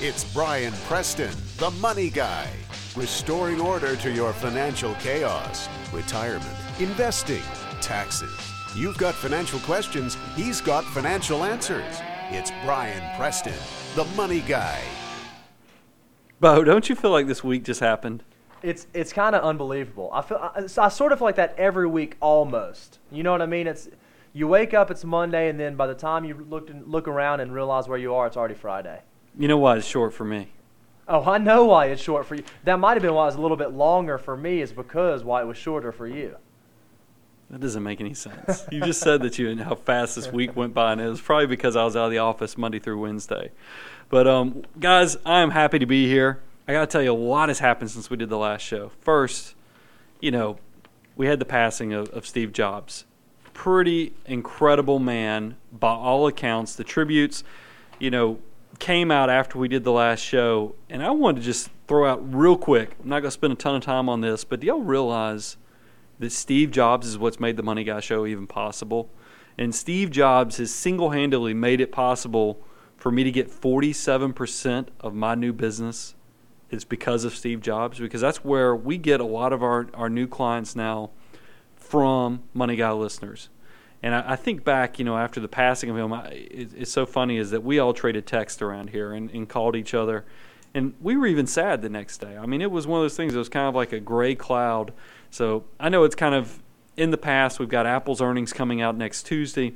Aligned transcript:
It's 0.00 0.22
Brian 0.32 0.72
Preston, 0.86 1.34
the 1.56 1.72
money 1.72 2.08
guy, 2.08 2.48
restoring 2.94 3.60
order 3.60 3.96
to 3.96 4.12
your 4.12 4.32
financial 4.32 4.94
chaos, 5.00 5.68
retirement, 5.92 6.56
investing, 6.78 7.42
taxes. 7.80 8.30
You've 8.76 8.96
got 8.96 9.12
financial 9.12 9.58
questions, 9.58 10.16
he's 10.36 10.60
got 10.60 10.84
financial 10.84 11.42
answers. 11.42 12.00
It's 12.30 12.52
Brian 12.64 13.02
Preston, 13.16 13.58
the 13.96 14.04
money 14.16 14.38
guy. 14.42 14.80
Bo, 16.38 16.62
don't 16.62 16.88
you 16.88 16.94
feel 16.94 17.10
like 17.10 17.26
this 17.26 17.42
week 17.42 17.64
just 17.64 17.80
happened? 17.80 18.22
It's 18.62 18.86
it's 18.94 19.12
kind 19.12 19.34
of 19.34 19.42
unbelievable. 19.42 20.10
I 20.12 20.22
feel 20.22 20.38
I, 20.38 20.62
I 20.78 20.88
sort 20.90 21.10
of 21.10 21.18
feel 21.18 21.26
like 21.26 21.34
that 21.36 21.56
every 21.58 21.88
week 21.88 22.16
almost. 22.20 23.00
You 23.10 23.24
know 23.24 23.32
what 23.32 23.42
I 23.42 23.46
mean? 23.46 23.66
It's 23.66 23.88
you 24.32 24.46
wake 24.46 24.74
up, 24.74 24.92
it's 24.92 25.04
Monday, 25.04 25.48
and 25.48 25.58
then 25.58 25.74
by 25.74 25.88
the 25.88 25.94
time 25.94 26.24
you 26.24 26.46
look 26.48 26.70
look 26.86 27.08
around 27.08 27.40
and 27.40 27.52
realize 27.52 27.88
where 27.88 27.98
you 27.98 28.14
are, 28.14 28.28
it's 28.28 28.36
already 28.36 28.54
Friday. 28.54 29.02
You 29.38 29.46
know 29.46 29.56
why 29.56 29.76
it's 29.76 29.86
short 29.86 30.12
for 30.12 30.24
me? 30.24 30.48
Oh, 31.06 31.24
I 31.24 31.38
know 31.38 31.64
why 31.64 31.86
it's 31.86 32.02
short 32.02 32.26
for 32.26 32.34
you. 32.34 32.42
That 32.64 32.78
might 32.80 32.94
have 32.94 33.02
been 33.02 33.14
why 33.14 33.22
it 33.22 33.26
was 33.26 33.36
a 33.36 33.40
little 33.40 33.56
bit 33.56 33.72
longer 33.72 34.18
for 34.18 34.36
me, 34.36 34.60
is 34.60 34.72
because 34.72 35.22
why 35.22 35.40
it 35.40 35.46
was 35.46 35.56
shorter 35.56 35.92
for 35.92 36.06
you. 36.06 36.36
That 37.48 37.60
doesn't 37.60 37.82
make 37.82 38.00
any 38.00 38.12
sense. 38.12 38.66
you 38.70 38.80
just 38.80 39.00
said 39.00 39.22
that 39.22 39.38
you 39.38 39.48
and 39.48 39.60
how 39.60 39.76
fast 39.76 40.16
this 40.16 40.30
week 40.30 40.54
went 40.54 40.74
by, 40.74 40.92
and 40.92 41.00
it 41.00 41.08
was 41.08 41.20
probably 41.20 41.46
because 41.46 41.76
I 41.76 41.84
was 41.84 41.96
out 41.96 42.06
of 42.06 42.10
the 42.10 42.18
office 42.18 42.58
Monday 42.58 42.78
through 42.78 43.00
Wednesday. 43.00 43.52
But 44.10 44.26
um, 44.26 44.64
guys, 44.78 45.16
I 45.24 45.40
am 45.40 45.50
happy 45.50 45.78
to 45.78 45.86
be 45.86 46.08
here. 46.08 46.40
I 46.66 46.72
got 46.72 46.80
to 46.80 46.86
tell 46.86 47.02
you, 47.02 47.12
a 47.12 47.14
lot 47.14 47.48
has 47.48 47.60
happened 47.60 47.90
since 47.90 48.10
we 48.10 48.18
did 48.18 48.28
the 48.28 48.36
last 48.36 48.62
show. 48.62 48.90
First, 49.00 49.54
you 50.20 50.30
know, 50.30 50.58
we 51.16 51.26
had 51.26 51.38
the 51.38 51.46
passing 51.46 51.94
of, 51.94 52.10
of 52.10 52.26
Steve 52.26 52.52
Jobs. 52.52 53.06
Pretty 53.54 54.12
incredible 54.26 54.98
man 54.98 55.56
by 55.72 55.92
all 55.92 56.26
accounts. 56.26 56.74
The 56.74 56.84
tributes, 56.84 57.44
you 57.98 58.10
know, 58.10 58.38
came 58.78 59.10
out 59.10 59.30
after 59.30 59.58
we 59.58 59.68
did 59.68 59.84
the 59.84 59.92
last 59.92 60.20
show, 60.20 60.74
and 60.88 61.02
I 61.02 61.10
wanted 61.10 61.40
to 61.40 61.44
just 61.44 61.70
throw 61.86 62.10
out 62.10 62.34
real 62.34 62.56
quick. 62.56 62.96
I'm 63.02 63.08
not 63.08 63.20
going 63.20 63.28
to 63.28 63.30
spend 63.32 63.52
a 63.52 63.56
ton 63.56 63.74
of 63.74 63.82
time 63.82 64.08
on 64.08 64.20
this, 64.20 64.44
but 64.44 64.60
do 64.60 64.66
y'all 64.66 64.82
realize 64.82 65.56
that 66.18 66.32
Steve 66.32 66.70
Jobs 66.70 67.06
is 67.06 67.18
what's 67.18 67.40
made 67.40 67.56
the 67.56 67.62
Money 67.62 67.84
Guy 67.84 68.00
show 68.00 68.26
even 68.26 68.46
possible? 68.46 69.10
And 69.56 69.74
Steve 69.74 70.10
Jobs 70.10 70.58
has 70.58 70.72
single 70.72 71.10
handedly 71.10 71.54
made 71.54 71.80
it 71.80 71.90
possible 71.90 72.62
for 72.96 73.10
me 73.10 73.24
to 73.24 73.30
get 73.30 73.48
47% 73.50 74.88
of 75.00 75.14
my 75.14 75.34
new 75.34 75.52
business 75.52 76.14
is 76.70 76.84
because 76.84 77.24
of 77.24 77.34
Steve 77.34 77.60
Jobs, 77.60 77.98
because 77.98 78.20
that's 78.20 78.44
where 78.44 78.76
we 78.76 78.98
get 78.98 79.20
a 79.20 79.24
lot 79.24 79.52
of 79.52 79.62
our, 79.62 79.88
our 79.94 80.10
new 80.10 80.26
clients 80.26 80.76
now 80.76 81.10
from 81.76 82.42
Money 82.52 82.76
Guy 82.76 82.92
listeners. 82.92 83.48
And 84.02 84.14
I, 84.14 84.32
I 84.32 84.36
think 84.36 84.64
back, 84.64 84.98
you 84.98 85.04
know, 85.04 85.16
after 85.16 85.40
the 85.40 85.48
passing 85.48 85.90
of 85.90 85.96
him, 85.96 86.12
I, 86.12 86.28
it, 86.28 86.70
it's 86.76 86.90
so 86.90 87.06
funny 87.06 87.36
is 87.36 87.50
that 87.50 87.62
we 87.62 87.78
all 87.78 87.92
traded 87.92 88.26
text 88.26 88.62
around 88.62 88.90
here 88.90 89.12
and, 89.12 89.30
and 89.30 89.48
called 89.48 89.76
each 89.76 89.94
other. 89.94 90.24
And 90.74 90.94
we 91.00 91.16
were 91.16 91.26
even 91.26 91.46
sad 91.46 91.82
the 91.82 91.88
next 91.88 92.18
day. 92.18 92.36
I 92.36 92.46
mean, 92.46 92.60
it 92.60 92.70
was 92.70 92.86
one 92.86 93.00
of 93.00 93.04
those 93.04 93.16
things, 93.16 93.34
it 93.34 93.38
was 93.38 93.48
kind 93.48 93.66
of 93.66 93.74
like 93.74 93.92
a 93.92 94.00
gray 94.00 94.34
cloud. 94.34 94.92
So 95.30 95.64
I 95.80 95.88
know 95.88 96.04
it's 96.04 96.14
kind 96.14 96.34
of 96.34 96.62
in 96.96 97.10
the 97.10 97.18
past. 97.18 97.58
We've 97.58 97.68
got 97.68 97.86
Apple's 97.86 98.20
earnings 98.20 98.52
coming 98.52 98.80
out 98.80 98.96
next 98.96 99.24
Tuesday. 99.24 99.74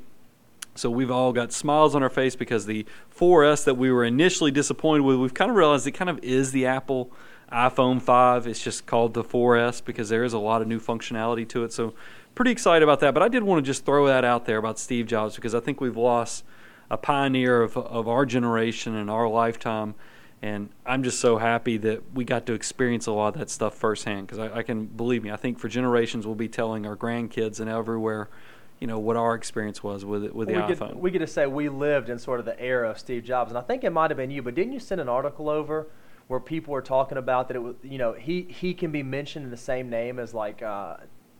So 0.75 0.89
we've 0.89 1.11
all 1.11 1.33
got 1.33 1.53
smiles 1.53 1.93
on 1.95 2.01
our 2.01 2.09
face 2.09 2.35
because 2.35 2.65
the 2.65 2.85
4S 3.15 3.63
that 3.65 3.75
we 3.75 3.91
were 3.91 4.03
initially 4.03 4.49
disappointed 4.49 5.01
with, 5.01 5.17
we've 5.17 5.33
kind 5.33 5.51
of 5.51 5.57
realized 5.57 5.85
it 5.85 5.91
kind 5.91 6.09
of 6.09 6.19
is 6.23 6.51
the 6.51 6.65
Apple 6.65 7.11
iPhone 7.51 8.01
5. 8.01 8.47
It's 8.47 8.63
just 8.63 8.85
called 8.87 9.13
the 9.13 9.23
4S 9.23 9.83
because 9.85 10.09
there 10.09 10.23
is 10.23 10.33
a 10.33 10.39
lot 10.39 10.61
of 10.61 10.67
new 10.67 10.79
functionality 10.79 11.47
to 11.49 11.63
it. 11.63 11.71
So 11.71 11.93
pretty 12.35 12.51
excited 12.51 12.83
about 12.83 12.99
that. 13.01 13.13
But 13.13 13.23
I 13.23 13.27
did 13.27 13.43
want 13.43 13.63
to 13.63 13.69
just 13.69 13.85
throw 13.85 14.07
that 14.07 14.25
out 14.25 14.45
there 14.45 14.57
about 14.57 14.79
Steve 14.79 15.07
Jobs 15.07 15.35
because 15.35 15.55
I 15.55 15.59
think 15.59 15.81
we've 15.81 15.97
lost 15.97 16.43
a 16.89 16.97
pioneer 16.97 17.61
of, 17.61 17.77
of 17.77 18.07
our 18.07 18.25
generation 18.25 18.95
and 18.95 19.09
our 19.09 19.27
lifetime. 19.27 19.95
And 20.41 20.69
I'm 20.85 21.03
just 21.03 21.19
so 21.19 21.37
happy 21.37 21.77
that 21.77 22.13
we 22.13 22.25
got 22.25 22.45
to 22.47 22.53
experience 22.53 23.07
a 23.07 23.13
lot 23.13 23.35
of 23.35 23.39
that 23.39 23.49
stuff 23.49 23.75
firsthand 23.75 24.27
because 24.27 24.39
I, 24.39 24.57
I 24.57 24.63
can 24.63 24.85
believe 24.85 25.23
me, 25.23 25.31
I 25.31 25.37
think 25.37 25.57
for 25.57 25.69
generations 25.69 26.25
we'll 26.25 26.35
be 26.35 26.49
telling 26.49 26.85
our 26.85 26.95
grandkids 26.95 27.59
and 27.59 27.69
everywhere– 27.69 28.29
you 28.83 28.87
know 28.87 28.99
what 28.99 29.15
our 29.15 29.33
experience 29.33 29.81
was 29.81 30.03
with 30.03 30.25
it 30.25 30.35
with 30.35 30.49
the 30.49 30.55
we 30.55 30.59
iPhone. 30.59 30.89
Could, 30.89 30.95
we 30.97 31.09
get 31.09 31.19
to 31.19 31.27
say 31.27 31.45
we 31.45 31.69
lived 31.69 32.09
in 32.09 32.19
sort 32.19 32.41
of 32.41 32.45
the 32.45 32.59
era 32.59 32.89
of 32.89 32.99
Steve 32.99 33.23
Jobs, 33.23 33.49
and 33.49 33.57
I 33.57 33.61
think 33.61 33.85
it 33.85 33.91
might 33.91 34.11
have 34.11 34.17
been 34.17 34.29
you. 34.29 34.41
But 34.41 34.55
didn't 34.55 34.73
you 34.73 34.81
send 34.81 34.99
an 34.99 35.07
article 35.07 35.47
over 35.47 35.87
where 36.27 36.41
people 36.41 36.73
were 36.73 36.81
talking 36.81 37.17
about 37.17 37.47
that 37.47 37.55
it 37.55 37.61
was 37.61 37.75
you 37.81 37.97
know 37.97 38.11
he 38.11 38.41
he 38.41 38.73
can 38.73 38.91
be 38.91 39.01
mentioned 39.01 39.45
in 39.45 39.51
the 39.51 39.55
same 39.55 39.89
name 39.89 40.19
as 40.19 40.33
like 40.33 40.61
uh, 40.61 40.97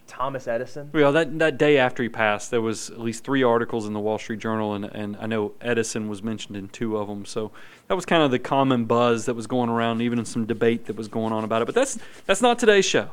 Thomas 0.08 0.48
Edison? 0.48 0.90
Well, 0.94 1.12
that 1.14 1.40
that 1.40 1.58
day 1.58 1.78
after 1.78 2.04
he 2.04 2.10
passed, 2.10 2.52
there 2.52 2.62
was 2.62 2.90
at 2.90 3.00
least 3.00 3.24
three 3.24 3.44
articles 3.44 3.88
in 3.88 3.94
the 3.94 4.00
Wall 4.00 4.18
Street 4.18 4.40
Journal, 4.40 4.74
and 4.74 4.86
and 4.86 5.18
I 5.18 5.26
know 5.26 5.54
Edison 5.62 6.10
was 6.10 6.22
mentioned 6.22 6.58
in 6.58 6.70
two 6.70 6.98
of 6.98 7.08
them. 7.08 7.26
So 7.26 7.52
that 7.88 7.96
was 7.96 8.06
kind 8.06 8.24
of 8.24 8.32
the 8.32 8.40
common 8.40 8.86
buzz 8.86 9.26
that 9.26 9.34
was 9.34 9.48
going 9.48 9.70
around, 9.70 10.02
even 10.02 10.20
in 10.20 10.26
some 10.26 10.46
debate 10.46 10.86
that 10.86 10.96
was 10.96 11.08
going 11.08 11.34
on 11.34 11.44
about 11.44 11.62
it. 11.62 11.66
But 11.66 11.76
that's 11.76 11.98
that's 12.26 12.42
not 12.42 12.60
today's 12.60 12.86
show. 12.86 13.12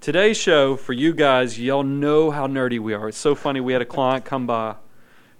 Today's 0.00 0.36
show, 0.36 0.76
for 0.76 0.92
you 0.92 1.14
guys, 1.14 1.58
y'all 1.58 1.82
know 1.82 2.30
how 2.30 2.46
nerdy 2.46 2.78
we 2.78 2.92
are. 2.92 3.08
It's 3.08 3.16
so 3.16 3.34
funny. 3.34 3.60
We 3.60 3.72
had 3.72 3.80
a 3.80 3.86
client 3.86 4.26
come 4.26 4.46
by 4.46 4.76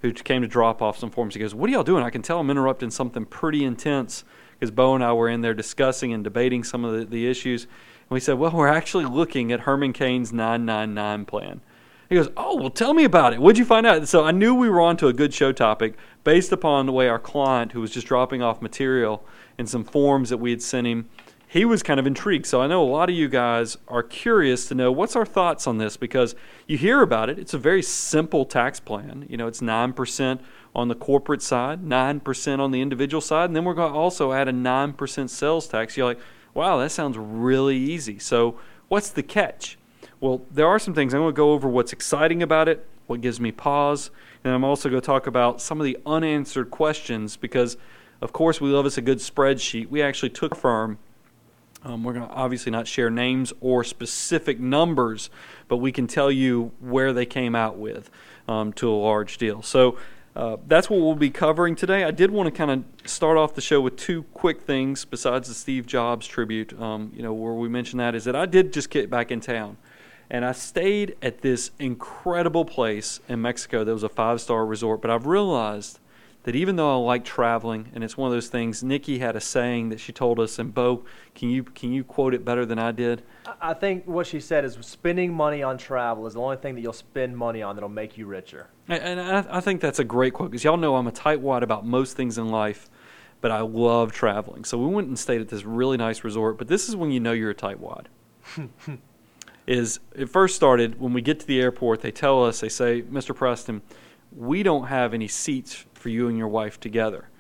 who 0.01 0.13
came 0.13 0.43
to 0.43 0.49
drop 0.49 0.83
off 0.83 0.99
some 0.99 1.11
forms. 1.11 1.34
He 1.34 1.41
goes, 1.41 1.55
What 1.55 1.71
are 1.71 1.73
y'all 1.73 1.83
doing? 1.83 2.05
I 2.05 2.11
can 2.11 2.23
tell 2.23 2.41
I'm 2.41 2.51
interrupting 2.51 2.91
something 2.91 3.25
pretty 3.25 3.65
intense 3.65 4.25
because 4.53 4.71
Bo 4.71 4.95
and 4.95 5.03
I 5.03 5.13
were 5.13 5.29
in 5.29 5.41
there 5.41 5.55
discussing 5.55 6.13
and 6.13 6.23
debating 6.23 6.63
some 6.63 6.84
of 6.84 6.99
the, 6.99 7.05
the 7.05 7.27
issues. 7.27 7.67
And 8.09 8.10
we 8.10 8.20
said, 8.20 8.38
Well, 8.38 8.53
we're 8.53 8.69
actually 8.69 9.04
looking 9.04 9.53
at 9.53 9.60
Herman 9.60 9.92
Cain's 9.92 10.32
999 10.32 11.26
plan. 11.26 11.60
He 12.09 12.16
goes, 12.16 12.28
Oh, 12.37 12.56
well, 12.56 12.70
tell 12.70 12.94
me 12.94 13.04
about 13.04 13.32
it. 13.32 13.41
What'd 13.41 13.59
you 13.59 13.65
find 13.65 13.87
out? 13.87 14.06
So 14.09 14.25
I 14.25 14.31
knew 14.31 14.54
we 14.54 14.69
were 14.69 14.81
on 14.81 14.97
to 14.98 15.09
a 15.09 15.12
good 15.12 15.32
show 15.32 15.53
topic 15.53 15.97
based 16.22 16.53
upon 16.53 16.87
the 16.87 16.92
way 16.92 17.09
our 17.09 17.19
client, 17.19 17.72
who 17.72 17.81
was 17.81 17.91
just 17.91 18.06
dropping 18.06 18.42
off 18.42 18.62
material 18.62 19.25
and 19.59 19.69
some 19.69 19.84
forms 19.84 20.31
that 20.31 20.38
we 20.38 20.50
had 20.50 20.62
sent 20.62 20.87
him, 20.87 21.09
he 21.54 21.65
was 21.65 21.84
kind 21.84 22.00
of 22.00 22.06
intrigued. 22.06 22.47
So 22.47 22.60
I 22.60 22.66
know 22.66 22.82
a 22.82 22.91
lot 22.91 23.09
of 23.09 23.15
you 23.15 23.28
guys 23.28 23.76
are 23.87 24.03
curious 24.03 24.66
to 24.69 24.75
know 24.75 24.91
what's 24.91 25.15
our 25.15 25.25
thoughts 25.25 25.69
on 25.69 25.78
this 25.78 25.97
because 25.97 26.34
you 26.66 26.76
hear 26.76 27.00
about 27.00 27.31
it. 27.31 27.38
It's 27.38 27.54
a 27.54 27.59
very 27.59 27.81
simple 27.81 28.44
tax 28.44 28.81
plan. 28.81 29.25
You 29.31 29.36
know, 29.36 29.47
it's 29.47 29.60
9% 29.60 30.41
on 30.75 30.88
the 30.88 30.97
corporate 30.97 31.42
side, 31.42 31.84
9% 31.84 32.59
on 32.59 32.72
the 32.72 32.81
individual 32.81 33.21
side, 33.21 33.50
and 33.50 33.54
then 33.54 33.65
we're 33.65 33.75
going 33.75 33.92
to 33.92 33.97
also 33.97 34.32
add 34.32 34.48
a 34.48 34.53
9% 34.53 35.31
sales 35.31 35.69
tax. 35.69 35.97
You're 35.97 36.06
like, 36.06 36.19
wow, 36.54 36.78
that 36.78 36.91
sounds 36.91 37.19
really 37.19 37.76
easy. 37.76 38.19
So 38.19 38.59
what's 38.88 39.10
the 39.10 39.22
catch? 39.22 39.76
Well, 40.20 40.42
there 40.50 40.66
are 40.66 40.78
some 40.78 40.94
things. 40.94 41.12
I'm 41.12 41.20
going 41.20 41.34
to 41.34 41.37
go 41.37 41.53
over 41.53 41.69
what's 41.69 41.92
exciting 41.92 42.42
about 42.42 42.69
it, 42.69 42.87
what 43.06 43.20
gives 43.20 43.38
me 43.38 43.53
pause, 43.53 44.10
and 44.42 44.54
I'm 44.54 44.65
also 44.65 44.88
going 44.88 45.00
to 45.00 45.06
talk 45.06 45.26
about 45.26 45.60
some 45.60 45.81
of 45.81 45.84
the 45.84 45.98
unanswered 46.06 46.70
questions 46.70 47.37
because, 47.37 47.76
of 48.20 48.32
course, 48.32 48.60
we 48.60 48.70
love 48.70 48.87
us 48.87 48.97
a 48.97 49.03
good 49.03 49.19
spreadsheet. 49.19 49.88
We 49.88 50.00
actually 50.00 50.31
took 50.31 50.53
a 50.53 50.56
firm 50.56 50.98
um, 51.84 52.03
we're 52.03 52.15
going 52.15 52.26
to 52.26 52.34
obviously 52.34 52.72
not 52.72 52.86
share 52.86 53.10
names 53.10 53.53
or 53.60 53.84
specific 53.84 54.59
numbers, 54.59 55.28
but 55.69 55.76
we 55.76 55.92
can 55.92 56.06
tell 56.06 56.31
you 56.31 56.72
where 56.81 57.12
they 57.12 57.26
came 57.26 57.54
out 57.54 57.76
with 57.76 58.10
um, 58.48 58.72
to 58.75 58.88
a 58.88 58.97
large 58.97 59.36
deal. 59.36 59.60
So 59.62 59.98
uh, 60.37 60.56
that's 60.67 60.91
what 60.91 61.00
we'll 61.00 61.15
be 61.15 61.31
covering 61.31 61.77
today. 61.77 62.03
I 62.03 62.11
did 62.11 62.31
want 62.31 62.49
to 62.49 62.50
kind 62.50 62.71
of 62.71 63.09
start 63.09 63.37
off 63.37 63.55
the 63.55 63.61
show 63.61 63.81
with 63.81 63.97
two 63.97 64.25
quick 64.34 64.62
things 64.62 65.05
besides 65.05 65.49
the 65.49 65.55
Steve 65.55 65.87
Jobs 65.87 66.27
tribute. 66.27 66.78
Um, 66.81 67.12
you 67.15 67.22
know, 67.22 67.33
where 67.33 67.53
we 67.53 67.69
mentioned 67.69 68.00
that 68.00 68.15
is 68.15 68.25
that 68.25 68.34
I 68.34 68.47
did 68.47 68.72
just 68.72 68.91
get 68.91 69.09
back 69.09 69.31
in 69.31 69.41
town, 69.41 69.77
and 70.28 70.45
I 70.45 70.50
stayed 70.50 71.17
at 71.22 71.43
this 71.43 71.71
incredible 71.78 72.65
place 72.65 73.21
in 73.28 73.43
Mexico 73.43 73.84
that 73.84 73.93
was 73.93 74.03
a 74.03 74.09
five 74.09 74.41
star 74.41 74.67
resort. 74.67 75.00
But 75.00 75.12
I've 75.12 75.27
realized 75.27 76.00
that 76.44 76.55
even 76.55 76.77
though 76.77 76.93
I 76.93 77.05
like 77.05 77.25
traveling, 77.25 77.91
and 77.94 78.05
it's 78.05 78.16
one 78.16 78.28
of 78.28 78.34
those 78.34 78.49
things, 78.49 78.84
Nikki 78.84 79.19
had 79.19 79.34
a 79.34 79.41
saying 79.41 79.88
that 79.88 79.99
she 79.99 80.12
told 80.12 80.38
us, 80.38 80.59
and 80.59 80.72
Bo, 80.72 81.05
can 81.34 81.49
you 81.49 81.65
can 81.65 81.93
you 81.93 82.05
quote 82.05 82.34
it 82.34 82.44
better 82.44 82.65
than 82.66 82.78
I 82.78 82.93
did? 82.93 83.22
I 83.60 83.72
think 83.75 84.06
what 84.06 84.27
she 84.27 84.41
said 84.41 84.65
is 84.65 84.77
spending 84.83 85.33
money 85.33 85.62
on 85.62 85.78
travel 85.78 86.27
is 86.27 86.34
the 86.34 86.41
only 86.41 86.59
thing 86.59 86.75
that 86.75 86.83
you'll 86.83 86.93
spend 86.93 87.37
money 87.37 87.62
on 87.62 87.77
that'll 87.77 87.88
make 87.88 88.19
you 88.19 88.27
richer. 88.27 88.69
And 88.88 89.21
I, 89.21 89.44
I 89.49 89.60
think 89.60 89.81
that's 89.81 89.99
a 89.99 90.04
great 90.04 90.34
quote 90.34 90.50
because 90.50 90.65
y'all 90.65 90.77
know 90.77 90.97
I'm 90.97 91.06
a 91.06 91.12
tightwad 91.12 91.62
about 91.62 91.87
most 91.87 92.15
things 92.15 92.37
in 92.37 92.49
life, 92.49 92.91
but 93.41 93.50
I 93.50 93.60
love 93.60 94.12
traveling. 94.12 94.65
So 94.65 94.77
we 94.77 94.87
went 94.87 95.09
and 95.09 95.19
stayed 95.19 95.41
at 95.41 95.48
this 95.48 95.65
really 95.65 95.97
nice 95.97 96.24
resort. 96.24 96.59
But 96.59 96.69
this 96.69 96.91
is 96.91 96.95
when 96.95 97.10
you 97.10 97.21
know 97.21 97.33
you're 97.33 97.51
a 97.51 97.54
tightwad. 97.54 98.07
is 99.66 99.98
it 100.15 100.28
first 100.28 100.57
started 100.57 101.01
when 101.01 101.15
we 101.15 101.22
get 101.22 101.41
to 101.41 101.47
the 101.47 101.59
airport? 101.59 102.03
They 102.03 102.10
tell 102.10 102.45
us, 102.45 102.60
they 102.60 102.69
say, 102.69 103.01
Mr. 103.01 103.34
Preston, 103.34 103.80
we 104.36 104.63
don't 104.63 104.89
have 104.89 105.15
any 105.15 105.28
seats 105.28 105.86
for 106.04 106.10
you 106.10 106.28
and 106.28 106.36
your 106.36 106.48
wife 106.48 106.78
together. 106.78 107.30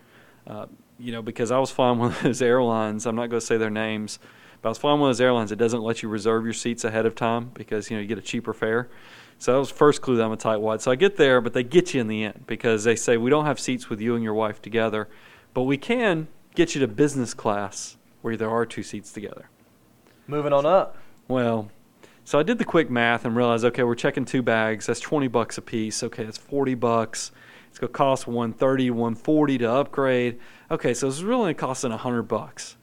Uh, 0.46 0.64
you 0.98 1.12
know, 1.12 1.20
because 1.20 1.50
I 1.50 1.58
was 1.58 1.70
flying 1.70 1.98
one 1.98 2.12
of 2.12 2.22
those 2.22 2.40
airlines, 2.40 3.04
I'm 3.04 3.14
not 3.14 3.28
going 3.28 3.40
to 3.40 3.46
say 3.46 3.58
their 3.58 3.68
names, 3.68 4.18
but 4.62 4.70
I 4.70 4.70
was 4.70 4.78
flying 4.78 5.00
one 5.00 5.10
of 5.10 5.16
those 5.16 5.20
airlines 5.20 5.50
that 5.50 5.56
doesn't 5.56 5.82
let 5.82 6.02
you 6.02 6.08
reserve 6.08 6.44
your 6.44 6.54
seats 6.54 6.82
ahead 6.82 7.04
of 7.04 7.14
time 7.14 7.50
because, 7.52 7.90
you 7.90 7.96
know, 7.98 8.00
you 8.00 8.08
get 8.08 8.16
a 8.16 8.22
cheaper 8.22 8.54
fare. 8.54 8.88
So 9.38 9.52
that 9.52 9.58
was 9.58 9.68
the 9.68 9.74
first 9.74 10.00
clue 10.00 10.16
that 10.16 10.24
I'm 10.24 10.32
a 10.32 10.38
tightwad. 10.38 10.80
So 10.80 10.90
I 10.90 10.94
get 10.94 11.18
there, 11.18 11.42
but 11.42 11.52
they 11.52 11.62
get 11.62 11.92
you 11.92 12.00
in 12.00 12.08
the 12.08 12.24
end 12.24 12.44
because 12.46 12.84
they 12.84 12.96
say, 12.96 13.18
we 13.18 13.28
don't 13.28 13.44
have 13.44 13.60
seats 13.60 13.90
with 13.90 14.00
you 14.00 14.14
and 14.14 14.24
your 14.24 14.32
wife 14.32 14.62
together, 14.62 15.10
but 15.52 15.64
we 15.64 15.76
can 15.76 16.28
get 16.54 16.74
you 16.74 16.80
to 16.80 16.88
business 16.88 17.34
class 17.34 17.98
where 18.22 18.34
there 18.34 18.48
are 18.48 18.64
two 18.64 18.82
seats 18.82 19.12
together. 19.12 19.50
Moving 20.26 20.54
on 20.54 20.64
up. 20.64 20.96
Well, 21.28 21.70
so 22.24 22.38
I 22.38 22.42
did 22.42 22.56
the 22.56 22.64
quick 22.64 22.88
math 22.88 23.26
and 23.26 23.36
realized, 23.36 23.66
okay, 23.66 23.82
we're 23.82 23.94
checking 23.94 24.24
two 24.24 24.40
bags. 24.40 24.86
That's 24.86 25.00
20 25.00 25.28
bucks 25.28 25.58
a 25.58 25.62
piece. 25.62 26.02
Okay, 26.02 26.24
that's 26.24 26.38
40 26.38 26.74
bucks 26.76 27.30
It's 27.74 27.80
going 27.80 27.88
to 27.88 27.92
cost 27.92 28.28
130, 28.28 28.90
140 28.90 29.58
to 29.58 29.68
upgrade. 29.72 30.38
Okay, 30.70 30.94
so 30.94 31.08
it's 31.08 31.22
really 31.22 31.54
costing 31.54 31.90
100 31.90 32.22
bucks. 32.22 32.76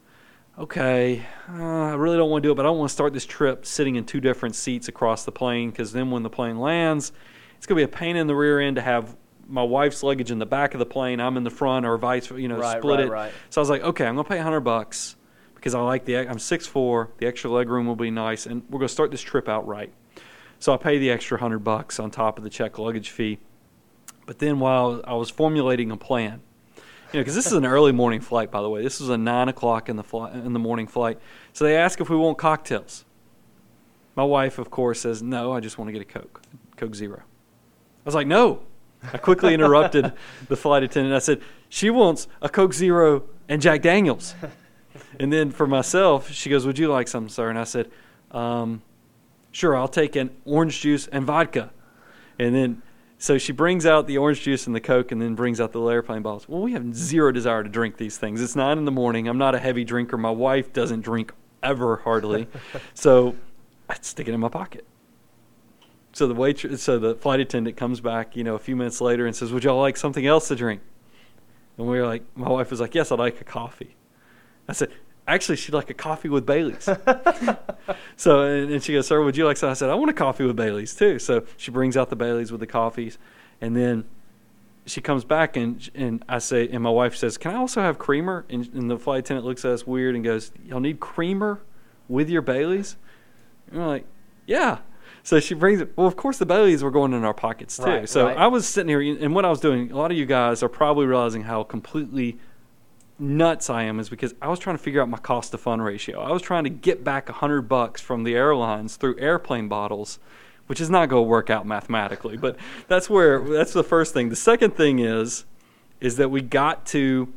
Okay, 0.60 1.26
uh, 1.48 1.64
I 1.64 1.94
really 1.94 2.18
don't 2.18 2.30
want 2.30 2.44
to 2.44 2.48
do 2.50 2.52
it, 2.52 2.56
but 2.56 2.66
I 2.66 2.68
don't 2.68 2.78
want 2.78 2.90
to 2.90 2.94
start 2.94 3.14
this 3.14 3.26
trip 3.26 3.66
sitting 3.66 3.96
in 3.96 4.04
two 4.04 4.20
different 4.20 4.54
seats 4.54 4.90
across 4.90 5.24
the 5.24 5.32
plane 5.32 5.70
because 5.70 5.94
then 5.94 6.12
when 6.12 6.24
the 6.24 6.30
plane 6.30 6.60
lands, 6.60 7.14
it's 7.56 7.66
going 7.66 7.82
to 7.82 7.88
be 7.88 7.90
a 7.90 7.98
pain 7.98 8.18
in 8.18 8.28
the 8.28 8.36
rear 8.36 8.60
end 8.60 8.76
to 8.76 8.82
have 8.82 9.16
my 9.48 9.64
wife's 9.64 10.04
luggage 10.04 10.30
in 10.30 10.40
the 10.40 10.46
back 10.46 10.74
of 10.74 10.80
the 10.80 10.86
plane, 10.86 11.22
I'm 11.22 11.38
in 11.38 11.46
the 11.46 11.50
front, 11.50 11.86
or 11.86 11.98
vice, 11.98 12.30
you 12.30 12.50
know, 12.50 12.58
Right, 12.58 12.78
split 12.80 13.00
right, 13.00 13.08
it. 13.08 13.10
right. 13.10 13.34
So 13.50 13.62
I 13.62 13.64
was 13.64 13.70
like, 13.70 13.84
okay, 13.84 14.06
I'm 14.06 14.16
going 14.16 14.26
to 14.26 14.30
pay 14.30 14.36
100 14.36 14.60
bucks 14.60 15.16
because 15.56 15.74
I 15.74 15.80
like 15.80 16.04
the 16.04 16.18
I'm 16.18 16.36
6'4", 16.36 17.08
the 17.18 17.28
extra 17.28 17.50
leg 17.50 17.70
room 17.70 17.88
will 17.88 17.96
be 17.96 18.12
nice, 18.12 18.46
and 18.46 18.62
we're 18.70 18.80
going 18.80 18.90
to 18.90 18.94
start 18.94 19.10
this 19.10 19.22
trip 19.22 19.48
out 19.48 19.66
right. 19.66 19.94
So 20.60 20.74
I 20.74 20.76
pay 20.76 20.98
the 20.98 21.12
extra 21.12 21.38
100 21.38 21.60
bucks 21.60 21.98
on 21.98 22.12
top 22.12 22.38
of 22.38 22.44
the 22.44 22.50
check 22.50 22.78
luggage 22.78 23.10
fee. 23.10 23.40
But 24.32 24.40
then 24.40 24.62
while 24.62 25.02
I 25.04 25.16
was 25.16 25.30
formulating 25.30 25.92
a 25.92 25.98
plan, 25.98 26.40
you 27.12 27.20
know, 27.20 27.20
because 27.20 27.36
this 27.36 27.48
is 27.48 27.52
an 27.52 27.66
early 27.66 27.92
morning 27.92 28.22
flight, 28.22 28.50
by 28.50 28.62
the 28.62 28.70
way. 28.70 28.82
This 28.82 29.02
was 29.02 29.10
a 29.10 29.18
nine 29.18 29.50
o'clock 29.50 29.90
in 29.90 29.98
the 29.98 30.06
flight, 30.06 30.34
in 30.34 30.54
the 30.54 30.60
morning 30.60 30.88
flight. 30.88 31.20
So 31.52 31.66
they 31.66 31.76
ask 31.76 32.00
if 32.00 32.10
we 32.10 32.16
want 32.16 32.38
cocktails. 32.38 33.04
My 34.16 34.24
wife, 34.24 34.58
of 34.58 34.72
course, 34.72 35.02
says 35.02 35.22
no. 35.22 35.52
I 35.52 35.60
just 35.60 35.78
want 35.78 35.90
to 35.90 35.92
get 35.92 36.02
a 36.02 36.06
Coke, 36.06 36.44
Coke 36.78 36.96
Zero. 36.96 37.18
I 37.20 38.06
was 38.06 38.16
like, 38.16 38.26
no. 38.26 38.64
I 39.12 39.18
quickly 39.18 39.54
interrupted 39.54 40.14
the 40.48 40.56
flight 40.56 40.84
attendant. 40.84 41.14
I 41.14 41.20
said, 41.20 41.42
she 41.68 41.90
wants 41.90 42.30
a 42.42 42.48
Coke 42.48 42.74
Zero 42.74 43.24
and 43.50 43.62
Jack 43.62 43.82
Daniels. 43.82 44.34
And 45.20 45.34
then 45.34 45.52
for 45.52 45.68
myself, 45.68 46.32
she 46.32 46.50
goes, 46.50 46.66
would 46.66 46.80
you 46.80 46.88
like 46.88 47.10
some, 47.10 47.28
sir? 47.28 47.50
And 47.50 47.60
I 47.60 47.66
said, 47.66 47.92
um, 48.32 48.82
sure, 49.52 49.76
I'll 49.76 49.90
take 49.90 50.16
an 50.16 50.30
orange 50.46 50.80
juice 50.80 51.08
and 51.08 51.26
vodka. 51.26 51.74
And 52.40 52.56
then, 52.56 52.82
so 53.22 53.38
she 53.38 53.52
brings 53.52 53.86
out 53.86 54.08
the 54.08 54.18
orange 54.18 54.42
juice 54.42 54.66
and 54.66 54.76
the 54.76 54.80
Coke 54.80 55.12
and 55.12 55.22
then 55.22 55.36
brings 55.36 55.62
out 55.62 55.74
the 55.74 55.78
little 55.78 55.92
airplane 55.92 56.24
bottles. 56.24 56.50
Well, 56.50 56.64
we 56.64 56.74
have 56.74 56.96
zero 56.96 57.32
desire 57.32 57.62
to 57.62 57.70
drink 57.70 57.98
these 57.98 58.18
things. 58.18 58.42
It's 58.42 58.56
nine 58.56 58.80
in 58.80 58.86
the 58.86 58.92
morning. 58.92 59.28
I'm 59.28 59.38
not 59.38 59.54
a 59.54 59.60
heavy 59.60 59.84
drinker. 59.84 60.18
My 60.18 60.32
wife 60.32 60.74
doesn't 60.74 61.02
drink 61.02 61.32
ever, 61.62 61.98
hardly. 61.98 62.48
so 62.96 63.36
I 63.88 63.96
stick 64.02 64.28
it 64.28 64.34
in 64.34 64.40
my 64.40 64.50
pocket. 64.50 64.88
So 66.14 66.28
the 66.28 66.34
waitress, 66.34 66.82
so 66.82 66.98
the 66.98 67.14
flight 67.14 67.40
attendant 67.40 67.78
comes 67.78 68.02
back, 68.02 68.36
you 68.36 68.44
know, 68.44 68.56
a 68.56 68.60
few 68.60 68.76
minutes 68.76 69.00
later 69.00 69.28
and 69.28 69.36
says, 69.36 69.54
"Would 69.54 69.66
y'all 69.66 69.80
like 69.80 69.98
something 69.98 70.26
else 70.26 70.48
to 70.48 70.56
drink?" 70.56 70.82
And 71.78 71.86
we 71.86 72.00
were 72.00 72.08
like, 72.08 72.24
my 72.36 72.50
wife 72.50 72.72
was 72.72 72.82
like, 72.82 72.96
"Yes, 72.96 73.12
I'd 73.12 73.20
like 73.20 73.40
a 73.40 73.44
coffee." 73.44 73.96
I 74.68 74.74
said, 74.74 74.90
"Actually, 75.34 75.56
she'd 75.58 75.74
like 75.74 75.90
a 75.90 75.94
coffee 75.94 76.30
with 76.30 76.46
Bailey's." 76.46 76.84
so 78.16 78.42
and, 78.42 78.72
and 78.72 78.84
she 78.84 78.94
goes, 78.94 79.08
"Sir, 79.08 79.24
would 79.24 79.38
you 79.38 79.46
like 79.46 79.58
some?" 79.58 79.70
I 79.70 79.74
said, 79.74 79.90
"I 79.90 79.96
want 79.96 80.10
a 80.10 80.14
coffee 80.14 80.46
with 80.46 80.56
Bailey's 80.56 80.96
too." 80.96 81.20
So 81.20 81.46
she 81.58 81.72
brings 81.72 81.98
out 81.98 82.10
the 82.10 82.16
Bailey's 82.16 82.52
with 82.52 82.60
the 82.60 82.68
coffees, 82.68 83.18
and 83.60 83.76
then 83.76 84.06
she 84.86 85.02
comes 85.02 85.24
back 85.24 85.56
and 85.56 85.90
and 85.96 86.24
I 86.28 86.40
say, 86.40 86.68
and 86.68 86.84
my 86.84 86.90
wife 86.90 87.16
says, 87.16 87.38
"Can 87.38 87.52
I 87.52 87.58
also 87.58 87.82
have 87.82 87.98
creamer?" 88.00 88.46
And, 88.50 88.68
and 88.74 88.90
the 88.90 88.98
flight 88.98 89.20
attendant 89.20 89.46
looks 89.46 89.66
at 89.66 89.72
us 89.72 89.86
weird 89.86 90.16
and 90.16 90.24
goes, 90.24 90.52
"Y'all 90.66 90.80
need 90.80 91.00
creamer 91.00 91.62
with 92.08 92.30
your 92.30 92.42
Bailey's?" 92.42 92.98
And 93.68 93.80
we're 93.80 93.88
like, 93.88 94.06
"Yeah." 94.46 94.80
So 95.24 95.40
she 95.40 95.54
brings 95.54 95.82
it. 95.82 95.96
Well, 95.96 96.08
of 96.08 96.16
course, 96.16 96.38
the 96.38 96.46
Baileys 96.46 96.84
were 96.84 96.92
going 96.92 97.14
in 97.14 97.24
our 97.24 97.34
pockets 97.34 97.78
too. 97.78 97.84
Right, 97.84 98.10
so 98.10 98.26
right. 98.26 98.38
I 98.38 98.48
was 98.48 98.68
sitting 98.68 98.90
here, 98.90 99.02
and 99.02 99.36
what 99.36 99.46
I 99.46 99.50
was 99.50 99.60
doing, 99.60 99.92
a 99.92 99.96
lot 99.96 100.12
of 100.12 100.18
you 100.18 100.26
guys 100.26 100.64
are 100.64 100.70
probably 100.70 101.06
realizing 101.06 101.44
how 101.44 101.64
completely 101.64 102.40
nuts 103.22 103.70
I 103.70 103.84
am 103.84 104.00
is 104.00 104.10
because 104.10 104.34
I 104.42 104.48
was 104.48 104.60
trying 104.60 104.76
to 104.76 104.84
figure 104.84 105.02
out 105.02 105.08
my 105.08 105.20
cost 105.20 105.52
to 105.52 105.58
fund 105.58 105.84
ratio. 105.84 106.20
I 106.20 106.32
was 106.32 106.42
trying 106.42 106.64
to 106.64 106.70
get 106.70 107.04
back 107.04 107.30
a 107.30 107.34
hundred 107.34 107.64
bucks 107.64 108.02
from 108.02 108.24
the 108.24 108.36
airlines 108.36 108.96
through 108.96 109.20
airplane 109.20 109.68
bottles, 109.68 110.20
which 110.68 110.82
is 110.82 110.90
not 110.90 111.08
going 111.08 111.24
to 111.24 111.30
work 111.30 111.50
out 111.50 111.66
mathematically. 111.66 112.36
But 112.36 112.58
that's 112.88 113.10
where 113.10 113.40
that's 113.40 113.74
the 113.74 113.84
first 113.84 114.14
thing. 114.14 114.30
The 114.30 114.36
second 114.36 114.76
thing 114.76 115.00
is, 115.00 115.46
is 116.00 116.18
that 116.18 116.30
we 116.30 116.42
got 116.42 116.86
to 116.88 117.32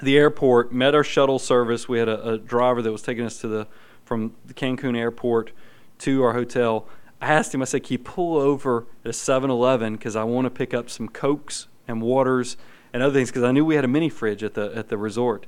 the 0.00 0.16
airport, 0.16 0.72
met 0.72 0.94
our 0.94 1.02
shuttle 1.02 1.38
service. 1.38 1.88
We 1.88 1.98
had 1.98 2.08
a, 2.08 2.34
a 2.34 2.38
driver 2.38 2.82
that 2.82 2.92
was 2.92 3.02
taking 3.02 3.24
us 3.24 3.40
to 3.40 3.48
the 3.48 3.66
from 4.04 4.34
the 4.46 4.54
Cancun 4.54 4.96
airport 4.96 5.52
to 6.00 6.22
our 6.22 6.34
hotel. 6.34 6.86
I 7.20 7.32
asked 7.32 7.52
him, 7.54 7.62
I 7.62 7.64
said, 7.64 7.82
Can 7.82 7.94
you 7.94 7.98
pull 7.98 8.36
over 8.36 8.86
at 9.04 9.10
a 9.10 9.12
7 9.12 9.50
Eleven 9.50 9.94
because 9.94 10.14
I 10.14 10.24
want 10.24 10.46
to 10.46 10.50
pick 10.50 10.72
up 10.72 10.88
some 10.88 11.08
Cokes 11.08 11.66
and 11.88 12.00
waters 12.00 12.56
and 12.92 13.02
other 13.02 13.14
things 13.14 13.30
because 13.30 13.44
I 13.44 13.52
knew 13.52 13.64
we 13.64 13.74
had 13.74 13.84
a 13.84 13.88
mini 13.88 14.08
fridge 14.08 14.42
at 14.42 14.54
the, 14.54 14.72
at 14.74 14.88
the 14.88 14.98
resort. 14.98 15.46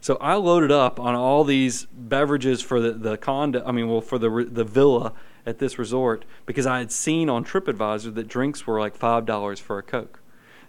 So 0.00 0.16
I 0.20 0.34
loaded 0.34 0.72
up 0.72 0.98
on 0.98 1.14
all 1.14 1.44
these 1.44 1.86
beverages 1.92 2.60
for 2.60 2.80
the, 2.80 2.92
the 2.92 3.16
condo, 3.16 3.62
I 3.64 3.70
mean, 3.72 3.88
well, 3.88 4.00
for 4.00 4.18
the, 4.18 4.48
the 4.50 4.64
villa 4.64 5.12
at 5.46 5.58
this 5.58 5.78
resort 5.78 6.24
because 6.46 6.66
I 6.66 6.78
had 6.78 6.90
seen 6.90 7.28
on 7.28 7.44
TripAdvisor 7.44 8.14
that 8.14 8.28
drinks 8.28 8.66
were 8.66 8.80
like 8.80 8.98
$5 8.98 9.60
for 9.60 9.78
a 9.78 9.82
Coke. 9.82 10.20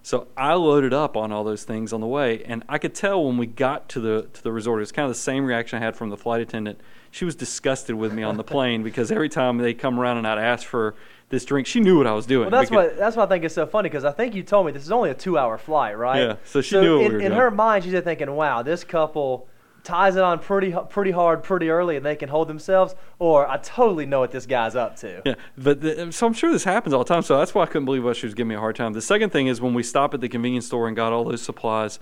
So 0.05 0.27
I 0.35 0.53
loaded 0.55 0.93
up 0.93 1.15
on 1.15 1.31
all 1.31 1.45
those 1.45 1.63
things 1.63 1.93
on 1.93 2.01
the 2.01 2.07
way, 2.07 2.43
and 2.43 2.63
I 2.67 2.77
could 2.77 2.93
tell 2.93 3.23
when 3.23 3.37
we 3.37 3.45
got 3.45 3.87
to 3.89 4.01
the 4.01 4.27
to 4.33 4.43
the 4.43 4.51
resort, 4.51 4.79
it 4.79 4.81
was 4.81 4.91
kind 4.91 5.05
of 5.05 5.11
the 5.11 5.19
same 5.19 5.45
reaction 5.45 5.81
I 5.81 5.85
had 5.85 5.95
from 5.95 6.09
the 6.09 6.17
flight 6.17 6.41
attendant. 6.41 6.81
She 7.09 7.23
was 7.23 7.35
disgusted 7.35 7.95
with 7.95 8.11
me 8.11 8.21
on 8.21 8.35
the 8.35 8.43
plane 8.55 8.83
because 8.83 9.13
every 9.13 9.29
time 9.29 9.59
they 9.59 9.73
come 9.73 9.97
around 9.97 10.17
and 10.17 10.27
I'd 10.27 10.39
ask 10.39 10.67
for 10.67 10.93
this 11.33 11.44
drink, 11.45 11.65
she 11.65 11.80
knew 11.80 11.97
what 11.97 12.06
I 12.07 12.13
was 12.13 12.25
doing. 12.27 12.50
Well, 12.50 12.51
that's 12.51 12.69
because- 12.69 12.91
what 12.91 12.97
that's 12.97 13.15
what 13.15 13.24
I 13.24 13.30
think 13.30 13.44
is 13.44 13.53
so 13.53 13.65
funny 13.65 13.89
because 13.89 14.06
I 14.06 14.12
think 14.12 14.35
you 14.35 14.44
told 14.44 14.68
me 14.68 14.71
this 14.71 14.83
is 14.83 14.91
only 14.91 15.09
a 15.09 15.15
two-hour 15.15 15.57
flight, 15.57 15.97
right? 15.97 16.21
Yeah, 16.21 16.35
so 16.45 16.62
she 16.62 16.80
knew 16.80 17.00
what 17.00 17.06
in, 17.06 17.12
we 17.12 17.18
were 17.18 17.24
in 17.25 17.31
her 17.33 17.51
mind, 17.51 17.83
she's 17.83 18.00
thinking, 18.01 18.31
"Wow, 18.35 18.62
this 18.62 18.83
couple 18.83 19.47
ties 19.83 20.15
it 20.15 20.24
on 20.24 20.39
pretty 20.39 20.74
pretty 20.89 21.12
hard, 21.12 21.44
pretty 21.44 21.69
early, 21.69 21.97
and 21.97 22.06
they 22.06 22.15
can 22.15 22.30
hold 22.30 22.47
themselves." 22.47 22.94
Or 23.18 23.50
I 23.50 23.57
totally 23.57 24.06
know 24.06 24.19
what 24.19 24.31
this 24.31 24.45
guy's 24.45 24.75
up 24.75 24.95
to. 24.97 25.24
Yeah, 25.25 25.33
but 25.57 25.81
the, 25.81 26.12
so 26.12 26.27
I'm 26.27 26.33
sure 26.33 26.51
this 26.51 26.63
happens 26.65 26.94
all 26.94 27.03
the 27.03 27.12
time. 27.13 27.24
So 27.24 27.38
that's 27.38 27.56
why 27.56 27.63
I 27.63 27.65
couldn't 27.65 27.85
believe 27.85 28.03
why 28.06 28.13
she 28.13 28.27
was 28.27 28.35
giving 28.35 28.50
me 28.50 28.56
a 28.56 28.59
hard 28.59 28.75
time. 28.75 28.94
The 28.94 29.01
second 29.01 29.31
thing 29.31 29.47
is 29.47 29.59
when 29.59 29.74
we 29.74 29.81
stop 29.81 30.13
at 30.13 30.21
the 30.21 30.30
convenience 30.30 30.68
store 30.68 30.88
and 30.88 30.95
got 30.95 31.12
all 31.12 31.24
those 31.24 31.41
supplies. 31.41 32.00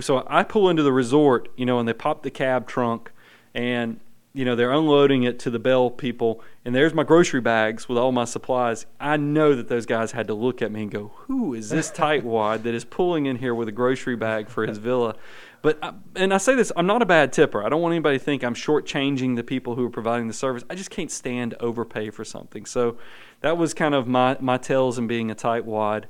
So 0.00 0.26
I 0.28 0.42
pull 0.42 0.68
into 0.68 0.82
the 0.82 0.92
resort, 0.92 1.48
you 1.56 1.64
know, 1.64 1.78
and 1.78 1.88
they 1.88 1.94
pop 1.94 2.22
the 2.22 2.30
cab 2.30 2.68
trunk, 2.68 3.10
and 3.54 4.00
you 4.34 4.44
know 4.44 4.56
they're 4.56 4.72
unloading 4.72 5.22
it 5.22 5.38
to 5.40 5.50
the 5.50 5.60
bell 5.60 5.88
people, 5.90 6.42
and 6.64 6.74
there's 6.74 6.92
my 6.92 7.04
grocery 7.04 7.40
bags 7.40 7.88
with 7.88 7.96
all 7.96 8.12
my 8.12 8.24
supplies. 8.24 8.84
I 9.00 9.16
know 9.16 9.54
that 9.54 9.68
those 9.68 9.86
guys 9.86 10.12
had 10.12 10.26
to 10.26 10.34
look 10.34 10.60
at 10.60 10.72
me 10.72 10.82
and 10.82 10.90
go, 10.90 11.12
"Who 11.26 11.54
is 11.54 11.70
this 11.70 11.90
tightwad 11.92 12.64
that 12.64 12.74
is 12.74 12.84
pulling 12.84 13.26
in 13.26 13.36
here 13.36 13.54
with 13.54 13.68
a 13.68 13.72
grocery 13.72 14.16
bag 14.16 14.48
for 14.48 14.66
his 14.66 14.78
villa?" 14.78 15.14
But 15.62 15.78
I, 15.82 15.94
and 16.16 16.34
I 16.34 16.36
say 16.36 16.54
this, 16.54 16.70
I'm 16.76 16.86
not 16.86 17.00
a 17.00 17.06
bad 17.06 17.32
tipper. 17.32 17.64
I 17.64 17.70
don't 17.70 17.80
want 17.80 17.94
anybody 17.94 18.18
to 18.18 18.22
think 18.24 18.44
I'm 18.44 18.54
shortchanging 18.54 19.36
the 19.36 19.42
people 19.42 19.76
who 19.76 19.86
are 19.86 19.90
providing 19.90 20.28
the 20.28 20.34
service. 20.34 20.62
I 20.68 20.74
just 20.74 20.90
can't 20.90 21.10
stand 21.10 21.54
overpay 21.58 22.10
for 22.10 22.22
something. 22.22 22.66
So 22.66 22.98
that 23.40 23.56
was 23.56 23.72
kind 23.72 23.94
of 23.94 24.06
my 24.06 24.36
my 24.40 24.58
tells 24.58 24.98
in 24.98 25.06
being 25.06 25.30
a 25.30 25.34
tightwad. 25.34 26.04